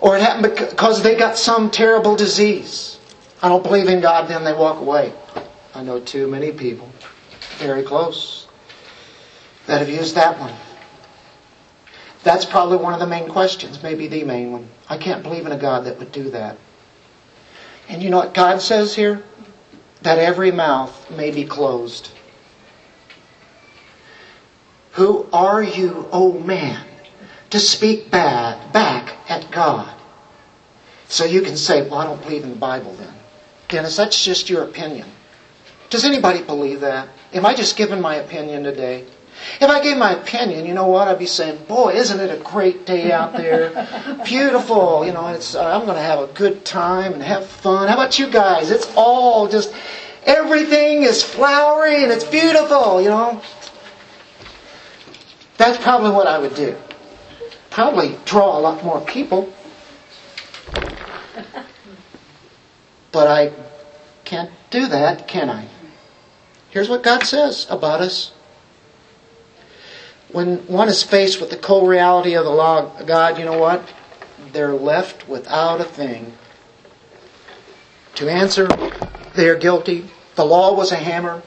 Or 0.00 0.18
it 0.18 0.20
happened 0.20 0.54
because 0.54 1.02
they 1.02 1.16
got 1.16 1.38
some 1.38 1.70
terrible 1.70 2.14
disease. 2.14 2.98
I 3.40 3.48
don't 3.48 3.62
believe 3.62 3.88
in 3.88 4.02
God, 4.02 4.28
then 4.28 4.44
they 4.44 4.52
walk 4.52 4.82
away. 4.82 5.14
I 5.74 5.82
know 5.82 5.98
too 5.98 6.28
many 6.28 6.52
people, 6.52 6.90
very 7.56 7.84
close, 7.84 8.37
that 9.68 9.80
have 9.80 9.90
used 9.90 10.14
that 10.16 10.40
one. 10.40 10.54
That's 12.24 12.44
probably 12.44 12.78
one 12.78 12.94
of 12.94 13.00
the 13.00 13.06
main 13.06 13.28
questions, 13.28 13.82
maybe 13.82 14.08
the 14.08 14.24
main 14.24 14.50
one. 14.50 14.68
I 14.88 14.96
can't 14.96 15.22
believe 15.22 15.46
in 15.46 15.52
a 15.52 15.58
God 15.58 15.84
that 15.84 15.98
would 15.98 16.10
do 16.10 16.30
that. 16.30 16.56
And 17.88 18.02
you 18.02 18.10
know 18.10 18.18
what 18.18 18.34
God 18.34 18.60
says 18.60 18.94
here? 18.94 19.22
That 20.02 20.18
every 20.18 20.50
mouth 20.50 21.10
may 21.10 21.30
be 21.30 21.44
closed. 21.44 22.10
Who 24.92 25.26
are 25.32 25.62
you, 25.62 26.08
O 26.10 26.32
oh 26.32 26.40
man, 26.40 26.84
to 27.50 27.60
speak 27.60 28.10
bad 28.10 28.72
back 28.72 29.16
at 29.30 29.50
God? 29.50 29.94
So 31.08 31.24
you 31.24 31.42
can 31.42 31.56
say, 31.56 31.82
well, 31.82 32.00
I 32.00 32.04
don't 32.04 32.22
believe 32.22 32.42
in 32.42 32.50
the 32.50 32.56
Bible 32.56 32.94
then. 32.94 33.14
Dennis, 33.68 33.96
that's 33.96 34.24
just 34.24 34.48
your 34.48 34.64
opinion. 34.64 35.08
Does 35.90 36.04
anybody 36.04 36.42
believe 36.42 36.80
that? 36.80 37.08
Am 37.32 37.44
I 37.46 37.54
just 37.54 37.76
giving 37.76 38.00
my 38.00 38.16
opinion 38.16 38.64
today? 38.64 39.06
If 39.60 39.68
I 39.68 39.82
gave 39.82 39.96
my 39.96 40.12
opinion, 40.12 40.66
you 40.66 40.74
know 40.74 40.86
what? 40.86 41.08
I'd 41.08 41.18
be 41.18 41.26
saying, 41.26 41.64
boy, 41.66 41.94
isn't 41.94 42.20
it 42.20 42.30
a 42.30 42.42
great 42.42 42.86
day 42.86 43.12
out 43.12 43.32
there? 43.32 43.86
Beautiful. 44.24 45.04
You 45.04 45.12
know, 45.12 45.28
it's, 45.28 45.54
uh, 45.54 45.64
I'm 45.64 45.84
going 45.84 45.96
to 45.96 46.02
have 46.02 46.20
a 46.20 46.26
good 46.32 46.64
time 46.64 47.14
and 47.14 47.22
have 47.22 47.46
fun. 47.46 47.88
How 47.88 47.94
about 47.94 48.18
you 48.18 48.28
guys? 48.28 48.70
It's 48.70 48.90
all 48.94 49.48
just, 49.48 49.72
everything 50.24 51.02
is 51.02 51.22
flowery 51.22 52.02
and 52.02 52.12
it's 52.12 52.24
beautiful, 52.24 53.00
you 53.00 53.08
know? 53.08 53.40
That's 55.56 55.82
probably 55.82 56.10
what 56.10 56.26
I 56.26 56.38
would 56.38 56.54
do. 56.54 56.76
Probably 57.70 58.16
draw 58.24 58.58
a 58.58 58.60
lot 58.60 58.84
more 58.84 59.00
people. 59.00 59.52
But 63.10 63.26
I 63.28 63.52
can't 64.24 64.50
do 64.70 64.86
that, 64.88 65.26
can 65.26 65.48
I? 65.50 65.66
Here's 66.70 66.88
what 66.88 67.02
God 67.02 67.24
says 67.24 67.66
about 67.70 68.00
us. 68.00 68.32
When 70.32 70.58
one 70.66 70.88
is 70.88 71.02
faced 71.02 71.40
with 71.40 71.50
the 71.50 71.56
cold 71.56 71.88
reality 71.88 72.34
of 72.34 72.44
the 72.44 72.50
law 72.50 72.98
of 72.98 73.06
God, 73.06 73.38
you 73.38 73.44
know 73.44 73.58
what? 73.58 73.82
they're 74.52 74.74
left 74.74 75.28
without 75.28 75.80
a 75.80 75.84
thing. 75.84 76.32
To 78.16 78.30
answer, 78.30 78.68
they 79.34 79.48
are 79.48 79.56
guilty. 79.56 80.08
The 80.34 80.44
law 80.44 80.74
was 80.74 80.92
a 80.92 80.96
hammer, 80.96 81.42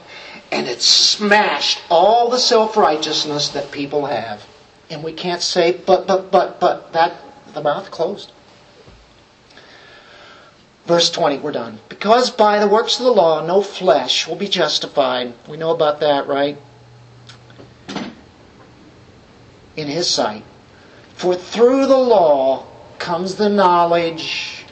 and 0.50 0.66
it 0.66 0.82
smashed 0.82 1.80
all 1.90 2.30
the 2.30 2.38
self 2.38 2.76
righteousness 2.76 3.48
that 3.50 3.70
people 3.70 4.06
have. 4.06 4.46
And 4.90 5.02
we 5.02 5.12
can't 5.12 5.42
say, 5.42 5.72
but, 5.72 6.06
but, 6.06 6.30
but, 6.30 6.60
but, 6.60 6.92
that, 6.92 7.14
the 7.54 7.62
mouth 7.62 7.90
closed. 7.90 8.32
Verse 10.84 11.10
20, 11.10 11.38
we're 11.38 11.52
done. 11.52 11.78
Because 11.88 12.30
by 12.30 12.58
the 12.58 12.66
works 12.66 12.98
of 12.98 13.04
the 13.04 13.12
law 13.12 13.46
no 13.46 13.62
flesh 13.62 14.26
will 14.26 14.36
be 14.36 14.48
justified. 14.48 15.32
We 15.48 15.56
know 15.56 15.70
about 15.70 16.00
that, 16.00 16.26
right? 16.26 16.58
In 19.76 19.88
his 19.88 20.08
sight. 20.08 20.44
For 21.14 21.34
through 21.34 21.86
the 21.86 21.96
law 21.98 22.66
comes 22.98 23.36
the 23.36 23.48
knowledge 23.48 24.64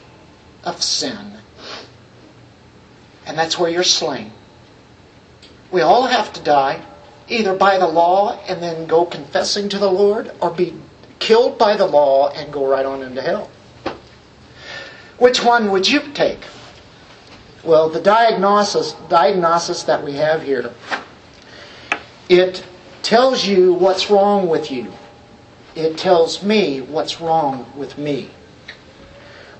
of 0.63 0.81
sin. 0.83 1.37
And 3.25 3.37
that's 3.37 3.57
where 3.57 3.69
you're 3.69 3.83
slain. 3.83 4.31
We 5.71 5.81
all 5.81 6.07
have 6.07 6.33
to 6.33 6.41
die, 6.41 6.83
either 7.27 7.55
by 7.55 7.77
the 7.77 7.87
law 7.87 8.39
and 8.47 8.61
then 8.61 8.87
go 8.87 9.05
confessing 9.05 9.69
to 9.69 9.77
the 9.77 9.91
Lord, 9.91 10.31
or 10.41 10.51
be 10.51 10.73
killed 11.19 11.57
by 11.57 11.77
the 11.77 11.85
law 11.85 12.29
and 12.29 12.51
go 12.51 12.67
right 12.67 12.85
on 12.85 13.03
into 13.03 13.21
hell. 13.21 13.49
Which 15.17 15.43
one 15.43 15.71
would 15.71 15.87
you 15.87 16.01
take? 16.13 16.43
Well, 17.63 17.89
the 17.89 18.01
diagnosis, 18.01 18.93
diagnosis 19.07 19.83
that 19.83 20.03
we 20.03 20.13
have 20.13 20.41
here, 20.41 20.73
it 22.27 22.65
tells 23.03 23.45
you 23.45 23.73
what's 23.73 24.09
wrong 24.09 24.47
with 24.47 24.71
you 24.71 24.91
it 25.75 25.97
tells 25.97 26.43
me 26.43 26.81
what's 26.81 27.21
wrong 27.21 27.65
with 27.75 27.97
me. 27.97 28.29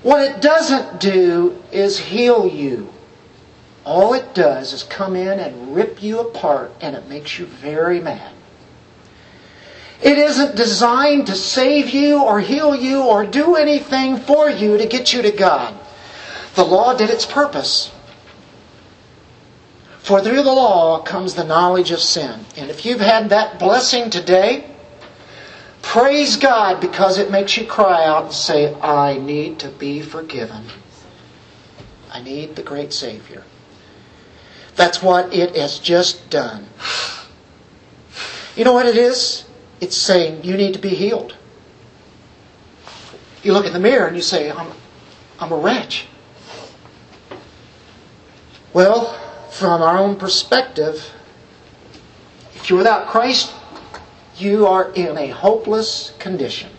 What 0.02 0.20
it 0.20 0.42
doesn't 0.42 1.00
do 1.00 1.62
is 1.70 1.98
heal 1.98 2.46
you. 2.46 2.92
All 3.84 4.14
it 4.14 4.34
does 4.34 4.72
is 4.72 4.82
come 4.82 5.16
in 5.16 5.40
and 5.40 5.74
rip 5.74 6.02
you 6.02 6.20
apart, 6.20 6.72
and 6.80 6.94
it 6.94 7.08
makes 7.08 7.38
you 7.38 7.46
very 7.46 8.00
mad. 8.00 8.32
It 10.02 10.18
isn't 10.18 10.56
designed 10.56 11.28
to 11.28 11.34
save 11.34 11.90
you 11.90 12.22
or 12.22 12.40
heal 12.40 12.74
you 12.74 13.02
or 13.02 13.24
do 13.24 13.54
anything 13.56 14.18
for 14.18 14.50
you 14.50 14.76
to 14.76 14.86
get 14.86 15.12
you 15.12 15.22
to 15.22 15.30
God. 15.30 15.74
The 16.56 16.64
law 16.64 16.94
did 16.94 17.08
its 17.08 17.24
purpose. 17.24 17.92
For 20.02 20.20
through 20.20 20.42
the 20.42 20.52
law 20.52 21.00
comes 21.02 21.34
the 21.34 21.44
knowledge 21.44 21.92
of 21.92 22.00
sin. 22.00 22.44
And 22.56 22.70
if 22.70 22.84
you've 22.84 23.00
had 23.00 23.30
that 23.30 23.58
blessing 23.58 24.10
today, 24.10 24.72
Praise 25.82 26.36
God 26.36 26.80
because 26.80 27.18
it 27.18 27.30
makes 27.30 27.56
you 27.56 27.66
cry 27.66 28.06
out 28.06 28.24
and 28.24 28.32
say, 28.32 28.74
I 28.80 29.18
need 29.18 29.58
to 29.58 29.68
be 29.68 30.00
forgiven. 30.00 30.64
I 32.10 32.22
need 32.22 32.56
the 32.56 32.62
great 32.62 32.92
Savior. 32.92 33.42
That's 34.76 35.02
what 35.02 35.34
it 35.34 35.54
has 35.56 35.78
just 35.78 36.30
done. 36.30 36.66
You 38.56 38.64
know 38.64 38.72
what 38.72 38.86
it 38.86 38.96
is? 38.96 39.44
It's 39.80 39.96
saying 39.96 40.44
you 40.44 40.56
need 40.56 40.72
to 40.74 40.80
be 40.80 40.90
healed. 40.90 41.36
You 43.42 43.52
look 43.52 43.66
in 43.66 43.72
the 43.72 43.80
mirror 43.80 44.06
and 44.06 44.16
you 44.16 44.22
say, 44.22 44.50
I'm, 44.50 44.70
I'm 45.40 45.52
a 45.52 45.56
wretch. 45.56 46.06
Well, 48.72 49.18
from 49.52 49.82
our 49.82 49.98
own 49.98 50.16
perspective, 50.16 51.12
if 52.54 52.70
you're 52.70 52.78
without 52.78 53.08
Christ, 53.08 53.52
you 54.38 54.66
are 54.66 54.90
in 54.92 55.18
a 55.18 55.28
hopeless 55.28 56.14
condition. 56.18 56.70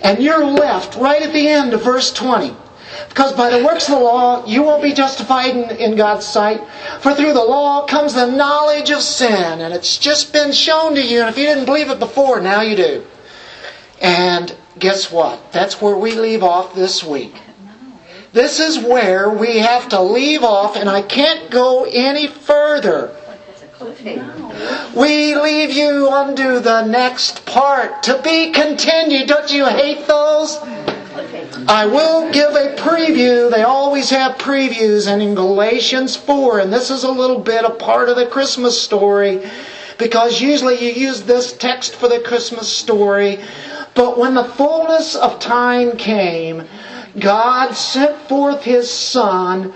And 0.00 0.22
you're 0.22 0.44
left 0.44 0.96
right 0.96 1.20
at 1.20 1.32
the 1.32 1.48
end 1.48 1.74
of 1.74 1.82
verse 1.82 2.12
20. 2.12 2.54
Because 3.08 3.32
by 3.32 3.50
the 3.50 3.64
works 3.64 3.88
of 3.88 3.98
the 3.98 4.04
law, 4.04 4.46
you 4.46 4.62
won't 4.62 4.84
be 4.84 4.92
justified 4.92 5.56
in, 5.56 5.70
in, 5.78 5.96
God's 5.96 6.26
sight. 6.26 6.60
For 7.00 7.12
through 7.12 7.32
the 7.32 7.44
law 7.44 7.86
comes 7.86 8.14
the 8.14 8.30
knowledge 8.30 8.90
of 8.90 9.02
sin. 9.02 9.60
And 9.60 9.74
it's 9.74 9.98
just 9.98 10.32
been 10.32 10.52
shown 10.52 10.94
to 10.94 11.04
you. 11.04 11.20
And 11.20 11.28
if 11.28 11.36
you 11.36 11.44
didn't 11.44 11.64
believe 11.64 11.90
it 11.90 11.98
before, 11.98 12.40
now 12.40 12.60
you 12.60 12.76
do. 12.76 13.04
And 14.00 14.56
guess 14.78 15.10
what? 15.10 15.52
That's 15.52 15.82
where 15.82 15.96
we 15.96 16.12
leave 16.12 16.44
off 16.44 16.74
this 16.74 17.02
week. 17.02 17.34
This 18.32 18.60
is 18.60 18.78
where 18.78 19.28
we 19.28 19.58
have 19.58 19.88
to 19.88 20.00
leave 20.00 20.44
off, 20.44 20.76
and 20.76 20.88
I 20.88 21.02
can't 21.02 21.50
go 21.50 21.84
any 21.84 22.28
further. 22.28 23.16
We 24.94 25.34
leave 25.34 25.72
you 25.72 26.08
unto 26.10 26.60
the 26.60 26.86
next 26.86 27.44
part 27.46 28.04
to 28.04 28.20
be 28.22 28.52
continued. 28.52 29.26
Don't 29.26 29.52
you 29.52 29.66
hate 29.66 30.06
those? 30.06 30.58
I 31.66 31.86
will 31.86 32.30
give 32.32 32.54
a 32.54 32.76
preview. 32.76 33.50
They 33.50 33.62
always 33.62 34.10
have 34.10 34.38
previews, 34.38 35.10
and 35.10 35.20
in 35.20 35.34
Galatians 35.34 36.14
4, 36.14 36.60
and 36.60 36.72
this 36.72 36.90
is 36.90 37.04
a 37.04 37.10
little 37.10 37.40
bit 37.40 37.64
a 37.64 37.70
part 37.70 38.08
of 38.08 38.16
the 38.16 38.26
Christmas 38.26 38.80
story, 38.80 39.42
because 39.98 40.40
usually 40.40 40.78
you 40.78 40.92
use 40.92 41.22
this 41.22 41.52
text 41.52 41.96
for 41.96 42.08
the 42.08 42.20
Christmas 42.20 42.68
story. 42.68 43.40
But 43.94 44.18
when 44.18 44.34
the 44.34 44.44
fullness 44.44 45.16
of 45.16 45.40
time 45.40 45.96
came, 45.96 46.64
God 47.18 47.72
sent 47.72 48.16
forth 48.28 48.62
His 48.62 48.90
Son, 48.90 49.72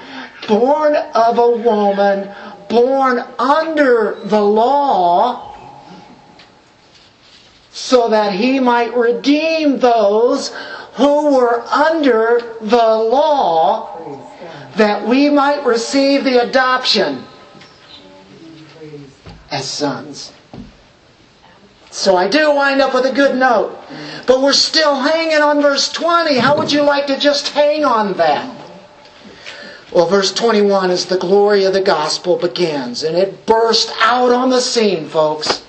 born 0.46 0.94
of 0.94 1.38
a 1.38 1.50
woman, 1.50 2.34
born 2.68 3.18
under 3.38 4.18
the 4.24 4.40
law 4.40 5.54
so 7.74 8.08
that 8.08 8.32
he 8.32 8.60
might 8.60 8.96
redeem 8.96 9.80
those 9.80 10.54
who 10.94 11.34
were 11.34 11.60
under 11.62 12.56
the 12.60 12.76
law 12.76 13.98
that 14.76 15.06
we 15.06 15.28
might 15.28 15.64
receive 15.64 16.22
the 16.22 16.38
adoption 16.38 17.24
as 19.50 19.68
sons. 19.68 20.32
So 21.94 22.16
I 22.16 22.26
do 22.26 22.52
wind 22.52 22.82
up 22.82 22.92
with 22.92 23.06
a 23.06 23.12
good 23.12 23.36
note. 23.36 23.78
But 24.26 24.42
we're 24.42 24.52
still 24.52 24.96
hanging 24.96 25.40
on 25.40 25.62
verse 25.62 25.92
20. 25.92 26.38
How 26.38 26.58
would 26.58 26.72
you 26.72 26.82
like 26.82 27.06
to 27.06 27.16
just 27.16 27.50
hang 27.50 27.84
on 27.84 28.14
that? 28.14 28.52
Well, 29.92 30.08
verse 30.08 30.32
21 30.32 30.90
is 30.90 31.06
the 31.06 31.18
glory 31.18 31.64
of 31.64 31.72
the 31.72 31.80
gospel 31.80 32.36
begins, 32.36 33.04
and 33.04 33.16
it 33.16 33.46
burst 33.46 33.92
out 34.00 34.32
on 34.32 34.50
the 34.50 34.60
scene, 34.60 35.06
folks. 35.06 35.64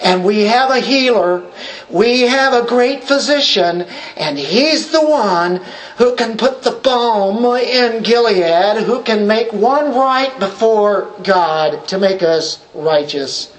And 0.00 0.24
we 0.24 0.42
have 0.42 0.70
a 0.70 0.78
healer, 0.78 1.42
we 1.90 2.20
have 2.20 2.52
a 2.52 2.68
great 2.68 3.02
physician, 3.02 3.82
and 4.16 4.38
he's 4.38 4.92
the 4.92 5.04
one 5.04 5.60
who 5.96 6.14
can 6.14 6.36
put 6.36 6.62
the 6.62 6.70
balm 6.84 7.44
in 7.56 8.04
Gilead, 8.04 8.84
who 8.84 9.02
can 9.02 9.26
make 9.26 9.52
one 9.52 9.92
right 9.92 10.38
before 10.38 11.12
God 11.24 11.88
to 11.88 11.98
make 11.98 12.22
us 12.22 12.64
righteous. 12.74 13.53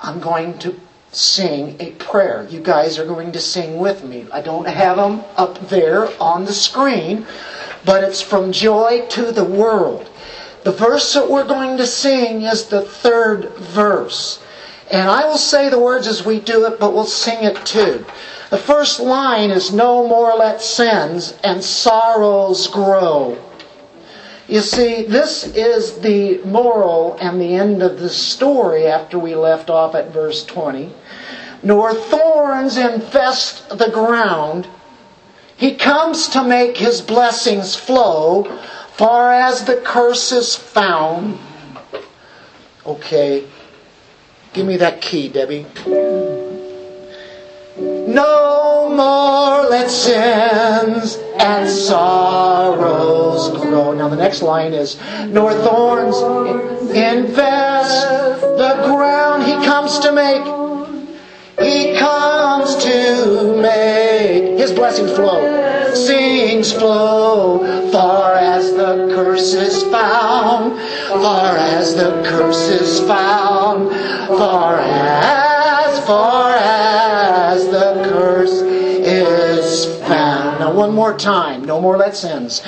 I'm 0.00 0.20
going 0.20 0.58
to 0.60 0.78
sing 1.10 1.76
a 1.80 1.90
prayer. 1.92 2.46
You 2.50 2.60
guys 2.60 2.98
are 2.98 3.06
going 3.06 3.32
to 3.32 3.40
sing 3.40 3.78
with 3.78 4.04
me. 4.04 4.26
I 4.32 4.40
don't 4.40 4.68
have 4.68 4.96
them 4.96 5.24
up 5.36 5.68
there 5.68 6.08
on 6.22 6.44
the 6.44 6.52
screen, 6.52 7.26
but 7.84 8.04
it's 8.04 8.20
from 8.20 8.52
Joy 8.52 9.06
to 9.10 9.32
the 9.32 9.44
World. 9.44 10.08
The 10.64 10.72
verse 10.72 11.14
that 11.14 11.30
we're 11.30 11.46
going 11.46 11.78
to 11.78 11.86
sing 11.86 12.42
is 12.42 12.66
the 12.66 12.82
third 12.82 13.54
verse. 13.56 14.40
And 14.90 15.08
I 15.08 15.24
will 15.26 15.38
say 15.38 15.68
the 15.68 15.78
words 15.78 16.06
as 16.06 16.24
we 16.24 16.40
do 16.40 16.66
it, 16.66 16.78
but 16.78 16.94
we'll 16.94 17.04
sing 17.04 17.44
it 17.44 17.64
too. 17.66 18.04
The 18.50 18.58
first 18.58 19.00
line 19.00 19.50
is 19.50 19.72
No 19.72 20.06
more 20.06 20.34
let 20.34 20.62
sins 20.62 21.34
and 21.44 21.62
sorrows 21.62 22.66
grow. 22.68 23.38
You 24.48 24.60
see, 24.62 25.02
this 25.02 25.44
is 25.54 26.00
the 26.00 26.38
moral 26.42 27.18
and 27.20 27.38
the 27.38 27.54
end 27.54 27.82
of 27.82 28.00
the 28.00 28.08
story 28.08 28.86
after 28.86 29.18
we 29.18 29.34
left 29.34 29.68
off 29.68 29.94
at 29.94 30.10
verse 30.10 30.42
20. 30.46 30.90
Nor 31.62 31.92
thorns 31.92 32.78
infest 32.78 33.68
the 33.68 33.90
ground. 33.90 34.66
He 35.54 35.74
comes 35.74 36.28
to 36.28 36.42
make 36.42 36.78
his 36.78 37.02
blessings 37.02 37.76
flow, 37.76 38.44
far 38.92 39.32
as 39.34 39.64
the 39.64 39.76
curse 39.76 40.32
is 40.32 40.56
found. 40.56 41.38
Okay. 42.86 43.44
Give 44.54 44.66
me 44.66 44.78
that 44.78 45.02
key, 45.02 45.28
Debbie. 45.28 45.66
No 48.08 48.88
more 48.88 49.68
let 49.68 49.90
sins 49.90 51.18
and 51.38 51.68
sorrows 51.68 53.50
grow. 53.60 53.92
Now 53.92 54.08
the 54.08 54.16
next 54.16 54.40
line 54.40 54.72
is, 54.72 54.96
nor 55.26 55.52
thorns 55.52 56.16
infest 56.90 58.40
the 58.40 58.80
ground. 58.86 59.42
He 59.44 59.52
comes 59.66 59.98
to 59.98 60.12
make. 60.12 60.67
He 61.60 61.96
comes 61.98 62.76
to 62.84 63.60
make 63.60 64.58
his 64.58 64.72
blessings 64.72 65.10
flow, 65.10 65.92
sings 65.92 66.72
flow, 66.72 67.90
far 67.90 68.34
as 68.34 68.72
the 68.74 69.12
curse 69.12 69.54
is 69.54 69.82
found, 69.84 70.78
far 71.08 71.56
as 71.56 71.96
the 71.96 72.22
curse 72.24 72.68
is 72.68 73.00
found, 73.00 73.90
far 74.28 74.78
as, 74.78 76.06
far 76.06 76.54
as 76.54 77.66
the 77.66 78.08
curse 78.08 78.62
is 78.62 79.86
found. 80.02 80.60
Now, 80.60 80.72
one 80.72 80.94
more 80.94 81.18
time. 81.18 81.64
No 81.64 81.80
more 81.80 81.96
let 81.96 82.16
sins. 82.16 82.62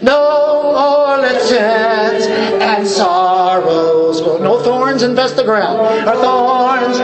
No 0.00 0.72
more 0.72 1.18
let 1.18 1.42
sins 1.42 2.26
and 2.62 2.86
sorrows. 2.86 4.22
No 4.22 4.62
thorns 4.62 5.02
invest 5.02 5.36
the 5.36 5.44
ground. 5.44 5.78
Or 6.08 6.14
thorns 6.14 6.98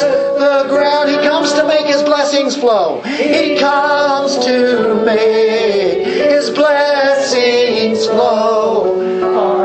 the 0.00 0.66
ground. 0.68 1.10
He 1.10 1.16
comes 1.16 1.52
to 1.52 1.66
make 1.66 1.86
his 1.86 2.02
blessings 2.02 2.56
flow. 2.56 3.00
He 3.02 3.58
comes 3.58 4.38
to 4.44 5.02
make 5.04 6.06
his 6.06 6.50
blessings 6.50 8.06
flow. 8.06 9.61